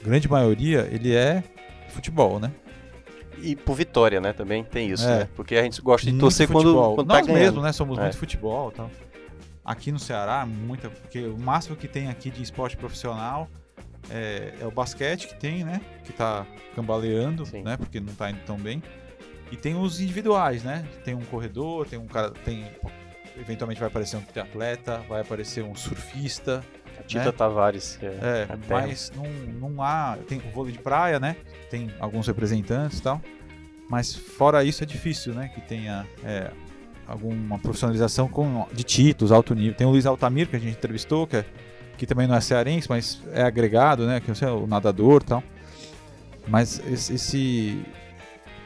grande 0.04 0.30
maioria, 0.30 0.88
ele 0.92 1.14
é 1.16 1.44
futebol, 1.90 2.40
né? 2.40 2.52
E 3.42 3.56
por 3.56 3.76
vitória, 3.76 4.22
né? 4.22 4.32
Também 4.32 4.64
tem 4.64 4.90
isso, 4.92 5.06
É. 5.08 5.20
né? 5.20 5.30
Porque 5.36 5.56
a 5.56 5.64
gente 5.64 5.82
gosta 5.82 6.06
de 6.06 6.12
Muito 6.14 6.22
torcer 6.22 6.48
quando, 6.48 6.64
futebol. 6.68 6.96
quando 6.96 7.08
Nós 7.10 7.26
tá 7.28 7.34
mesmo, 7.34 7.62
né? 7.62 7.72
Somos 7.74 7.98
É. 7.98 8.02
muito 8.04 8.18
futebol 8.18 8.70
e 8.70 8.74
tal. 8.78 8.90
Aqui 9.64 9.92
no 9.92 10.00
Ceará, 10.00 10.46
muita. 10.46 10.90
Porque 10.90 11.20
o 11.26 11.38
máximo 11.38 11.76
que 11.76 11.88
tem 11.88 12.08
aqui 12.08 12.30
de 12.30 12.42
esporte 12.42 12.78
profissional 12.78 13.50
é, 14.10 14.54
é 14.60 14.66
o 14.66 14.72
basquete 14.72 15.28
que 15.28 15.36
tem, 15.36 15.64
né? 15.64 15.82
Que 16.04 16.14
tá 16.14 16.46
cambaleando, 16.76 17.46
Sim. 17.46 17.64
né? 17.64 17.78
Porque 17.78 18.00
não 18.00 18.14
tá 18.14 18.30
indo 18.30 18.40
tão 18.46 18.58
bem. 18.58 18.82
E 19.52 19.56
tem 19.56 19.76
os 19.76 20.00
individuais, 20.00 20.64
né? 20.64 20.86
Tem 21.04 21.14
um 21.14 21.24
corredor, 21.26 21.86
tem 21.88 22.00
um 22.00 22.08
cara. 22.08 22.32
Tem. 22.32 22.66
Eventualmente 23.38 23.80
vai 23.80 23.90
aparecer 23.90 24.16
um 24.18 24.22
triatleta, 24.22 25.04
vai 25.10 25.22
aparecer 25.22 25.64
um 25.64 25.76
surfista. 25.76 26.64
A 26.98 27.04
Tita 27.04 27.26
né? 27.26 27.32
Tavares, 27.34 27.98
que 27.98 28.06
é, 28.06 28.10
É, 28.10 28.48
mas 28.70 29.12
não, 29.16 29.26
não 29.70 29.84
há. 29.84 30.18
Tem 30.28 30.38
o 30.40 30.52
vôlei 30.52 30.72
de 30.72 30.80
praia, 30.80 31.20
né? 31.20 31.36
Tem 31.70 31.92
alguns 32.00 32.28
representantes 32.28 33.00
e 33.00 33.02
tal. 33.04 33.22
Mas 33.90 34.16
fora 34.16 34.64
isso 34.64 34.82
é 34.84 34.86
difícil, 34.86 35.34
né? 35.34 35.50
Que 35.54 35.62
tenha 35.62 36.08
é, 36.24 36.50
alguma 37.06 37.60
profissionalização 37.60 38.28
com, 38.28 38.66
de 38.72 38.84
títulos, 38.84 39.32
alto 39.32 39.54
nível. 39.54 39.76
Tem 39.76 39.86
o 39.86 39.90
Luiz 39.92 40.06
Altamir, 40.06 40.48
que 40.48 40.56
a 40.56 40.60
gente 40.60 40.78
entrevistou, 40.78 41.28
que, 41.28 41.38
é- 41.38 41.46
que 41.98 42.06
também 42.06 42.28
não 42.28 42.36
é 42.36 42.42
cearense, 42.42 42.88
mas 42.90 43.20
é 43.34 43.44
agregado, 43.44 44.06
né? 44.06 44.20
Que 44.20 44.32
é 44.44 44.52
o 44.52 44.68
nadador 44.68 45.22
e 45.22 45.26
tal. 45.26 45.44
Mas 46.48 46.82
esse, 46.92 47.14
esse, 47.14 47.86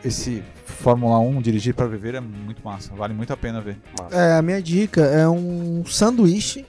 esse 0.04 0.44
Fórmula 0.66 1.20
1 1.20 1.42
dirigir 1.42 1.74
para 1.74 1.88
viver 1.88 2.16
é 2.16 2.20
muito 2.20 2.64
massa. 2.64 2.94
Vale 2.96 3.14
muito 3.14 3.32
a 3.32 3.38
pena 3.38 3.62
ver. 3.62 3.78
Massa. 4.00 4.16
É, 4.16 4.38
a 4.38 4.42
minha 4.42 4.62
dica 4.62 5.02
é 5.02 5.28
um 5.28 5.84
sanduíche. 5.86 6.66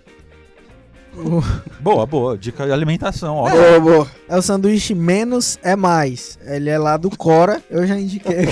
Boa, 1.80 2.06
boa. 2.06 2.38
Dica 2.38 2.64
de 2.66 2.72
alimentação, 2.72 3.36
ó. 3.36 3.50
Boa, 3.50 3.80
boa. 3.80 4.06
É 4.28 4.36
o 4.36 4.42
sanduíche 4.42 4.94
menos 4.94 5.58
é 5.62 5.74
mais. 5.74 6.38
Ele 6.44 6.70
é 6.70 6.78
lá 6.78 6.96
do 6.96 7.10
Cora. 7.10 7.62
Eu 7.70 7.86
já 7.86 7.98
indiquei. 7.98 8.46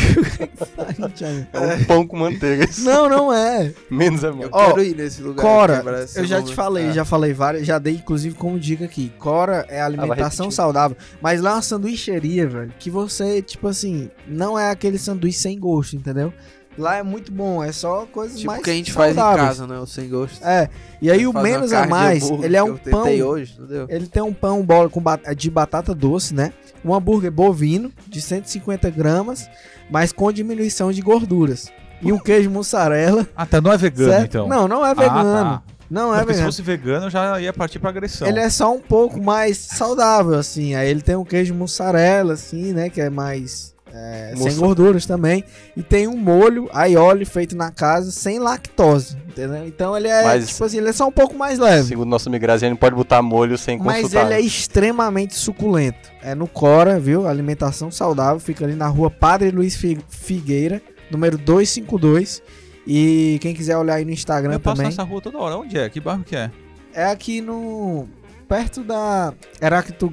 É 1.52 1.74
um 1.74 1.84
pão 1.84 2.06
com 2.06 2.16
manteiga. 2.18 2.66
não, 2.78 3.08
não 3.08 3.32
é. 3.32 3.72
Menos 3.90 4.24
é 4.24 4.28
Eu 4.28 4.36
mais. 4.36 4.48
Ó, 4.52 4.66
quero 4.68 4.82
ir 4.82 4.96
nesse 4.96 5.22
lugar. 5.22 5.42
Cora, 5.42 6.06
eu 6.14 6.24
já 6.24 6.38
te 6.38 6.44
nome. 6.44 6.54
falei, 6.54 6.86
É. 6.86 6.92
já 6.92 7.04
falei 7.04 7.32
várias, 7.32 7.66
já 7.66 7.78
dei 7.78 7.94
inclusive 7.94 8.34
como 8.34 8.58
dica 8.58 8.84
aqui. 8.84 9.12
Cora 9.18 9.64
é 9.68 9.80
alimentação 9.80 10.46
repetir. 10.46 10.52
saudável, 10.56 10.96
mas 11.20 11.40
lá 11.40 11.50
é 11.50 11.54
uma 11.54 11.62
sanduicheria, 11.62 12.46
velho, 12.48 12.72
que 12.78 12.90
você, 12.90 13.40
tipo 13.42 13.68
assim, 13.68 14.10
não 14.26 14.58
é 14.58 14.70
aquele 14.70 14.98
sanduíche 14.98 15.38
sem 15.38 15.58
gosto, 15.58 15.96
entendeu? 15.96 16.32
Lá 16.78 16.96
é 16.96 17.02
muito 17.02 17.32
bom, 17.32 17.62
é 17.62 17.72
só 17.72 18.06
coisas 18.06 18.38
Tipo 18.38 18.52
mais 18.52 18.62
que 18.62 18.70
a 18.70 18.72
gente 18.72 18.92
faz 18.92 19.12
em 19.12 19.14
saudáveis. 19.16 19.48
casa, 19.48 19.66
né? 19.66 19.78
O 19.78 19.86
sem 19.86 20.08
gosto. 20.08 20.42
É, 20.44 20.68
e 21.02 21.10
aí 21.10 21.26
o 21.26 21.32
menos 21.32 21.72
a 21.72 21.86
mais, 21.86 22.30
ele 22.30 22.56
é 22.56 22.62
que 22.62 22.70
um 22.70 22.74
eu 22.74 22.78
pão, 22.90 23.20
hoje, 23.28 23.58
ele 23.88 24.06
tem 24.06 24.22
um 24.22 24.32
pão 24.32 24.64
bola 24.64 24.88
com 24.88 25.00
ba- 25.00 25.16
de 25.36 25.50
batata 25.50 25.92
doce, 25.94 26.32
né? 26.34 26.52
Um 26.84 26.94
hambúrguer 26.94 27.32
bovino 27.32 27.90
de 28.06 28.20
150 28.20 28.88
gramas, 28.90 29.50
mas 29.90 30.12
com 30.12 30.30
diminuição 30.30 30.92
de 30.92 31.00
gorduras. 31.02 31.70
E 32.00 32.12
um 32.12 32.18
queijo 32.18 32.48
mussarela. 32.48 33.26
Ah, 33.34 33.44
tá. 33.44 33.60
Não 33.60 33.72
é 33.72 33.76
vegano, 33.76 34.12
certo? 34.12 34.24
então. 34.26 34.48
Não, 34.48 34.68
não 34.68 34.86
é 34.86 34.90
Ah, 34.92 34.94
vegano. 34.94 35.32
tá. 35.32 35.62
Não 35.90 36.14
é 36.14 36.18
Porque 36.18 36.34
se 36.34 36.36
vegano. 36.40 36.52
fosse 36.52 36.62
vegano, 36.62 37.06
eu 37.06 37.10
já 37.10 37.40
ia 37.40 37.52
partir 37.52 37.78
pra 37.80 37.90
agressão. 37.90 38.28
Ele 38.28 38.38
é 38.38 38.48
só 38.50 38.72
um 38.72 38.78
pouco 38.78 39.20
mais 39.20 39.56
saudável, 39.56 40.34
assim. 40.34 40.74
Aí 40.76 40.88
ele 40.88 41.00
tem 41.00 41.16
um 41.16 41.24
queijo 41.24 41.54
mussarela, 41.54 42.34
assim, 42.34 42.72
né? 42.72 42.88
Que 42.90 43.00
é 43.00 43.10
mais. 43.10 43.74
É, 43.92 44.34
sem 44.36 44.56
gorduras 44.56 45.06
também. 45.06 45.42
E 45.76 45.82
tem 45.82 46.06
um 46.06 46.16
molho 46.16 46.68
aioli 46.72 47.24
feito 47.24 47.56
na 47.56 47.70
casa 47.70 48.10
sem 48.10 48.38
lactose, 48.38 49.16
entendeu? 49.28 49.66
Então 49.66 49.96
ele 49.96 50.08
é, 50.08 50.22
Mas- 50.24 50.48
tipo 50.48 50.64
assim, 50.64 50.78
ele 50.78 50.88
é 50.88 50.92
só 50.92 51.06
um 51.06 51.12
pouco 51.12 51.34
mais 51.36 51.58
leve. 51.58 51.88
Segundo 51.88 52.08
nosso 52.08 52.28
amigo 52.28 52.42
Graziani, 52.42 52.76
pode 52.76 52.94
botar 52.94 53.22
molho 53.22 53.56
sem 53.58 53.78
Mas 53.78 54.02
consultar. 54.02 54.26
ele 54.26 54.34
é 54.34 54.40
extremamente 54.40 55.34
suculento. 55.34 56.10
É 56.22 56.34
no 56.34 56.46
Cora, 56.46 56.98
viu? 57.00 57.26
Alimentação 57.26 57.90
saudável. 57.90 58.40
Fica 58.40 58.64
ali 58.64 58.74
na 58.74 58.88
rua 58.88 59.10
Padre 59.10 59.50
Luiz 59.50 59.76
Fi- 59.76 59.98
Figueira, 60.08 60.82
número 61.10 61.38
252. 61.38 62.42
E 62.86 63.38
quem 63.40 63.54
quiser 63.54 63.76
olhar 63.76 63.94
aí 63.94 64.04
no 64.04 64.10
Instagram 64.10 64.54
Eu 64.54 64.60
passo 64.60 64.76
também. 64.76 64.90
nessa 64.90 65.02
rua 65.02 65.20
toda 65.20 65.38
hora. 65.38 65.56
Onde 65.58 65.78
é? 65.78 65.88
Que 65.88 66.00
bairro 66.00 66.24
que 66.24 66.34
é? 66.34 66.50
É 66.94 67.04
aqui 67.04 67.40
no. 67.40 68.08
Perto 68.48 68.82
da. 68.82 69.32
Heráclito. 69.60 70.12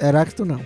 Heráclito 0.00 0.44
não. 0.44 0.60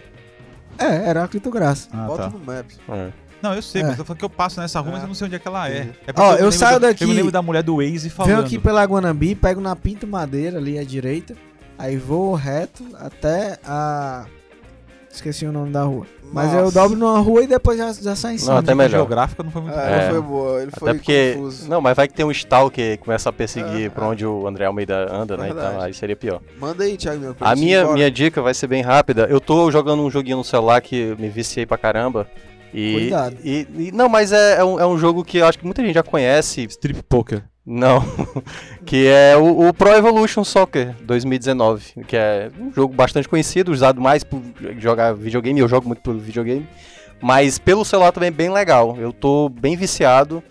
É, 0.78 1.10
Heráclito 1.10 1.50
Graça. 1.50 1.88
Ah, 1.92 2.06
Bota 2.06 2.24
tá. 2.24 2.30
no 2.30 2.38
Maps. 2.38 2.78
É. 2.88 3.08
Não, 3.42 3.54
eu 3.54 3.62
sei, 3.62 3.82
É. 3.82 3.84
mas 3.84 3.92
eu 3.92 3.98
tô 3.98 4.04
falando 4.04 4.18
que 4.18 4.24
eu 4.24 4.30
passo 4.30 4.60
nessa 4.60 4.80
rua, 4.80 4.92
mas 4.92 5.00
É. 5.00 5.04
eu 5.04 5.08
não 5.08 5.14
sei 5.14 5.26
onde 5.26 5.36
é 5.36 5.38
que 5.38 5.46
ela 5.48 5.68
é. 5.68 5.82
Uhum. 5.82 5.90
é 6.06 6.12
Ó, 6.16 6.26
eu 6.30 6.34
lembro 6.36 6.52
saio 6.52 6.80
da- 6.80 6.88
daqui- 6.88 7.04
Eu 7.04 7.08
lembro 7.10 7.30
da 7.32 7.40
mulher 7.42 7.62
do 7.62 7.76
Waze 7.76 8.10
falando. 8.10 8.32
Venho 8.32 8.44
aqui 8.44 8.58
pela 8.58 8.84
Guanambi, 8.84 9.34
pego 9.34 9.60
na 9.60 9.76
Pinto 9.76 10.06
Madeira 10.06 10.58
ali 10.58 10.78
à 10.78 10.84
direita. 10.84 11.36
Aí 11.78 11.96
vou 11.96 12.34
reto 12.34 12.84
até 12.98 13.58
a. 13.64 14.26
Esqueci 15.18 15.44
o 15.46 15.50
nome 15.52 15.70
da 15.72 15.82
rua. 15.82 16.06
Mas 16.32 16.52
eu 16.54 16.70
dobro 16.70 16.96
numa 16.96 17.18
rua 17.18 17.42
e 17.42 17.46
depois 17.46 17.76
já, 17.78 17.90
já 17.92 18.14
sai 18.14 18.34
em 18.34 18.38
cima. 18.38 18.52
Não, 18.52 18.58
até 18.60 18.72
A 18.72 18.74
melhor. 18.74 18.90
geográfica 18.98 19.42
não 19.42 19.50
foi 19.50 19.62
muito 19.62 19.74
É, 19.76 19.82
boa. 19.82 19.88
não 19.90 20.02
É. 20.04 20.10
foi 20.10 20.20
boa, 20.20 20.62
ele 20.62 20.70
foi 20.78 20.90
Até 20.90 20.98
porque. 20.98 21.32
confuso. 21.34 21.68
Não, 21.70 21.80
mas 21.80 21.96
vai 21.96 22.06
que 22.06 22.14
tem 22.14 22.24
um 22.26 22.30
stalker 22.30 22.98
que 22.98 23.04
começa 23.04 23.28
a 23.30 23.32
perseguir 23.32 23.86
É, 23.86 23.88
pra 23.88 24.04
é. 24.04 24.08
onde 24.08 24.24
o 24.26 24.46
André 24.46 24.66
Almeida 24.66 25.10
anda, 25.12 25.36
né? 25.36 25.46
Verdade. 25.46 25.68
Então 25.70 25.80
aí 25.82 25.94
seria 25.94 26.14
pior. 26.14 26.40
Manda 26.60 26.84
aí, 26.84 26.96
Thiago, 26.96 27.18
meu. 27.20 27.36
A 27.40 27.56
minha, 27.56 27.80
embora. 27.80 27.94
minha 27.94 28.10
dica 28.10 28.40
vai 28.42 28.52
ser 28.54 28.66
bem 28.68 28.82
rápida. 28.82 29.26
Eu 29.28 29.40
tô 29.40 29.70
jogando 29.70 30.02
um 30.02 30.10
joguinho 30.10 30.36
no 30.36 30.44
celular 30.44 30.80
que 30.82 31.16
me 31.18 31.28
viciei 31.28 31.64
pra 31.66 31.78
caramba. 31.78 32.28
E, 32.72 32.92
Cuidado. 32.92 33.36
E, 33.44 33.66
e- 33.76 33.92
não, 33.92 34.08
mas 34.08 34.32
é, 34.32 34.58
é 34.58 34.64
um, 34.64 34.78
é 34.80 34.86
um 34.86 34.98
jogo 34.98 35.24
que 35.24 35.38
eu 35.38 35.46
acho 35.46 35.58
que 35.58 35.64
muita 35.64 35.82
gente 35.82 35.94
já 35.94 36.02
conhece. 36.02 36.64
Strip 36.64 37.02
poker. 37.08 37.42
Não. 37.64 38.02
que 38.86 39.06
é 39.06 39.36
o, 39.36 39.68
o 39.68 39.74
Pro 39.74 39.90
Evolution 39.92 40.42
Soccer 40.44 40.94
2019. 41.02 42.04
Que 42.06 42.16
é 42.16 42.50
um 42.58 42.72
jogo 42.72 42.94
bastante 42.94 43.28
conhecido, 43.28 43.72
usado 43.72 44.00
mais 44.00 44.24
por 44.24 44.40
jogar 44.78 45.12
videogame. 45.14 45.60
Eu 45.60 45.68
jogo 45.68 45.86
muito 45.86 46.00
por 46.02 46.16
videogame. 46.16 46.66
Mas 47.20 47.58
pelo 47.58 47.84
celular 47.84 48.12
também 48.12 48.28
é 48.28 48.30
bem 48.32 48.50
legal. 48.50 48.96
Eu 48.98 49.12
tô 49.12 49.48
bem 49.48 49.76
viciado. 49.76 50.42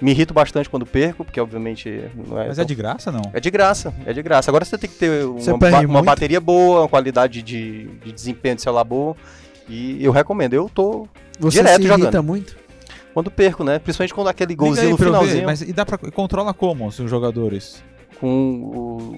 Me 0.00 0.10
irrito 0.10 0.34
bastante 0.34 0.68
quando 0.68 0.84
perco, 0.84 1.24
porque 1.24 1.40
obviamente 1.40 1.88
não 2.28 2.36
é. 2.40 2.48
Mas 2.48 2.56
tão- 2.56 2.64
é 2.64 2.66
de 2.66 2.74
graça, 2.74 3.12
não? 3.12 3.22
é 3.32 3.38
de 3.38 3.50
graça, 3.52 3.94
é 4.04 4.12
de 4.12 4.20
graça. 4.20 4.50
Agora 4.50 4.64
você 4.64 4.76
tem 4.76 4.90
que 4.90 4.96
ter 4.96 5.24
uma, 5.24 5.58
ba- 5.58 5.80
uma 5.80 6.02
bateria 6.02 6.40
boa, 6.40 6.80
uma 6.80 6.88
qualidade 6.88 7.40
de, 7.40 7.86
de 8.04 8.10
desempenho 8.12 8.56
de 8.56 8.62
celular 8.62 8.82
boa. 8.82 9.14
E 9.68 10.04
eu 10.04 10.12
recomendo. 10.12 10.54
Eu 10.54 10.68
tô 10.72 11.06
Você 11.38 11.58
direto 11.58 11.76
se 11.76 11.82
jogando. 11.88 12.02
irrita 12.02 12.22
muito? 12.22 12.56
quando 13.14 13.30
perco, 13.30 13.62
né? 13.62 13.78
Principalmente 13.78 14.14
quando 14.14 14.28
aquele 14.28 14.54
golzinho 14.54 14.86
no 14.88 14.92
eu 14.94 14.96
ver, 14.96 15.04
finalzinho 15.04 15.44
Mas 15.44 15.60
e 15.60 15.70
dá 15.70 15.84
pra... 15.84 15.98
Controla 15.98 16.54
como 16.54 16.86
os 16.86 16.94
jogadores? 16.96 17.84
com 18.18 18.28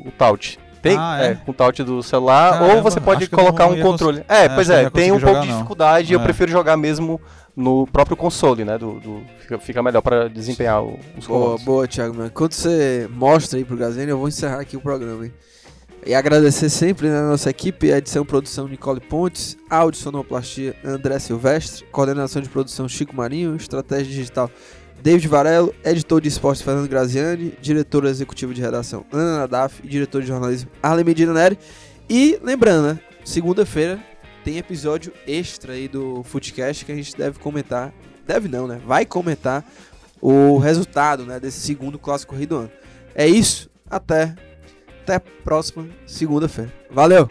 o, 0.02 0.08
o 0.08 0.12
touch. 0.18 0.58
Tem, 0.82 0.96
Ah, 0.98 1.18
é? 1.22 1.26
é? 1.28 1.34
com 1.36 1.50
o 1.52 1.54
touch 1.54 1.82
do 1.84 2.02
celular, 2.02 2.54
Caramba, 2.58 2.74
ou 2.74 2.82
você 2.82 3.00
pode 3.00 3.28
colocar 3.28 3.66
um 3.66 3.80
controle. 3.80 4.18
cons- 4.18 4.26
É, 4.28 4.44
é, 4.46 4.48
pois 4.48 4.68
é, 4.68 4.90
tem 4.90 5.12
um 5.12 5.20
pouco 5.20 5.40
de 5.42 5.46
dificuldade. 5.48 6.12
Eu 6.12 6.20
É. 6.20 6.22
prefiro 6.24 6.50
jogar 6.50 6.76
mesmo 6.76 7.20
no 7.54 7.86
próprio 7.86 8.16
console, 8.16 8.64
né? 8.64 8.76
Do, 8.76 8.98
do- 9.00 9.22
fica, 9.38 9.58
fica 9.58 9.82
melhor 9.82 10.02
pra 10.02 10.26
desempenhar 10.28 10.82
o- 10.82 10.98
os 11.16 11.26
Boa, 11.26 11.40
comandos. 11.44 11.64
boa, 11.64 11.86
Thiago. 11.86 12.14
Meu. 12.14 12.30
Quando 12.30 12.52
você 12.52 13.08
mostra 13.12 13.58
aí 13.58 13.64
pro 13.64 13.76
Gazene, 13.76 14.10
eu 14.10 14.18
vou 14.18 14.26
encerrar 14.28 14.58
aqui 14.60 14.76
o 14.76 14.80
programa, 14.80 15.24
hein? 15.26 15.32
E 16.06 16.14
agradecer 16.14 16.68
sempre 16.68 17.08
né, 17.08 17.18
a 17.18 17.22
nossa 17.22 17.48
equipe, 17.48 17.90
a 17.90 17.96
edição 17.96 18.26
produção 18.26 18.68
Nicole 18.68 19.00
Pontes, 19.00 19.56
áudio 19.70 19.98
sonoplastia 19.98 20.76
André 20.84 21.18
Silvestre, 21.18 21.86
coordenação 21.86 22.42
de 22.42 22.48
produção 22.50 22.86
Chico 22.86 23.16
Marinho, 23.16 23.56
estratégia 23.56 24.12
digital 24.12 24.50
David 25.02 25.26
Varelo, 25.28 25.74
editor 25.82 26.20
de 26.20 26.28
esportes 26.28 26.60
Fernando 26.60 26.88
Graziani, 26.90 27.54
diretor 27.58 28.04
executivo 28.04 28.52
de 28.52 28.60
redação 28.60 29.06
Ana 29.10 29.38
Nadaf 29.38 29.80
e 29.82 29.88
diretor 29.88 30.20
de 30.20 30.28
jornalismo 30.28 30.70
Arlen 30.82 31.06
Medina 31.06 31.32
Neri. 31.32 31.58
E 32.08 32.38
lembrando, 32.42 32.88
né, 32.88 33.00
segunda-feira 33.24 33.98
tem 34.44 34.58
episódio 34.58 35.10
extra 35.26 35.72
aí 35.72 35.88
do 35.88 36.22
Footcast 36.22 36.84
que 36.84 36.92
a 36.92 36.96
gente 36.96 37.16
deve 37.16 37.38
comentar, 37.38 37.94
deve 38.26 38.46
não, 38.46 38.66
né, 38.66 38.78
vai 38.86 39.06
comentar 39.06 39.64
o 40.20 40.58
resultado 40.58 41.24
né, 41.24 41.40
desse 41.40 41.60
segundo 41.60 41.98
clássico 41.98 42.34
rei 42.34 42.44
do 42.44 42.56
ano. 42.56 42.70
É 43.14 43.26
isso, 43.26 43.70
até, 43.88 44.34
até 45.04 45.18
próxima 45.44 45.86
segunda-feira. 46.06 46.72
Valeu! 46.90 47.28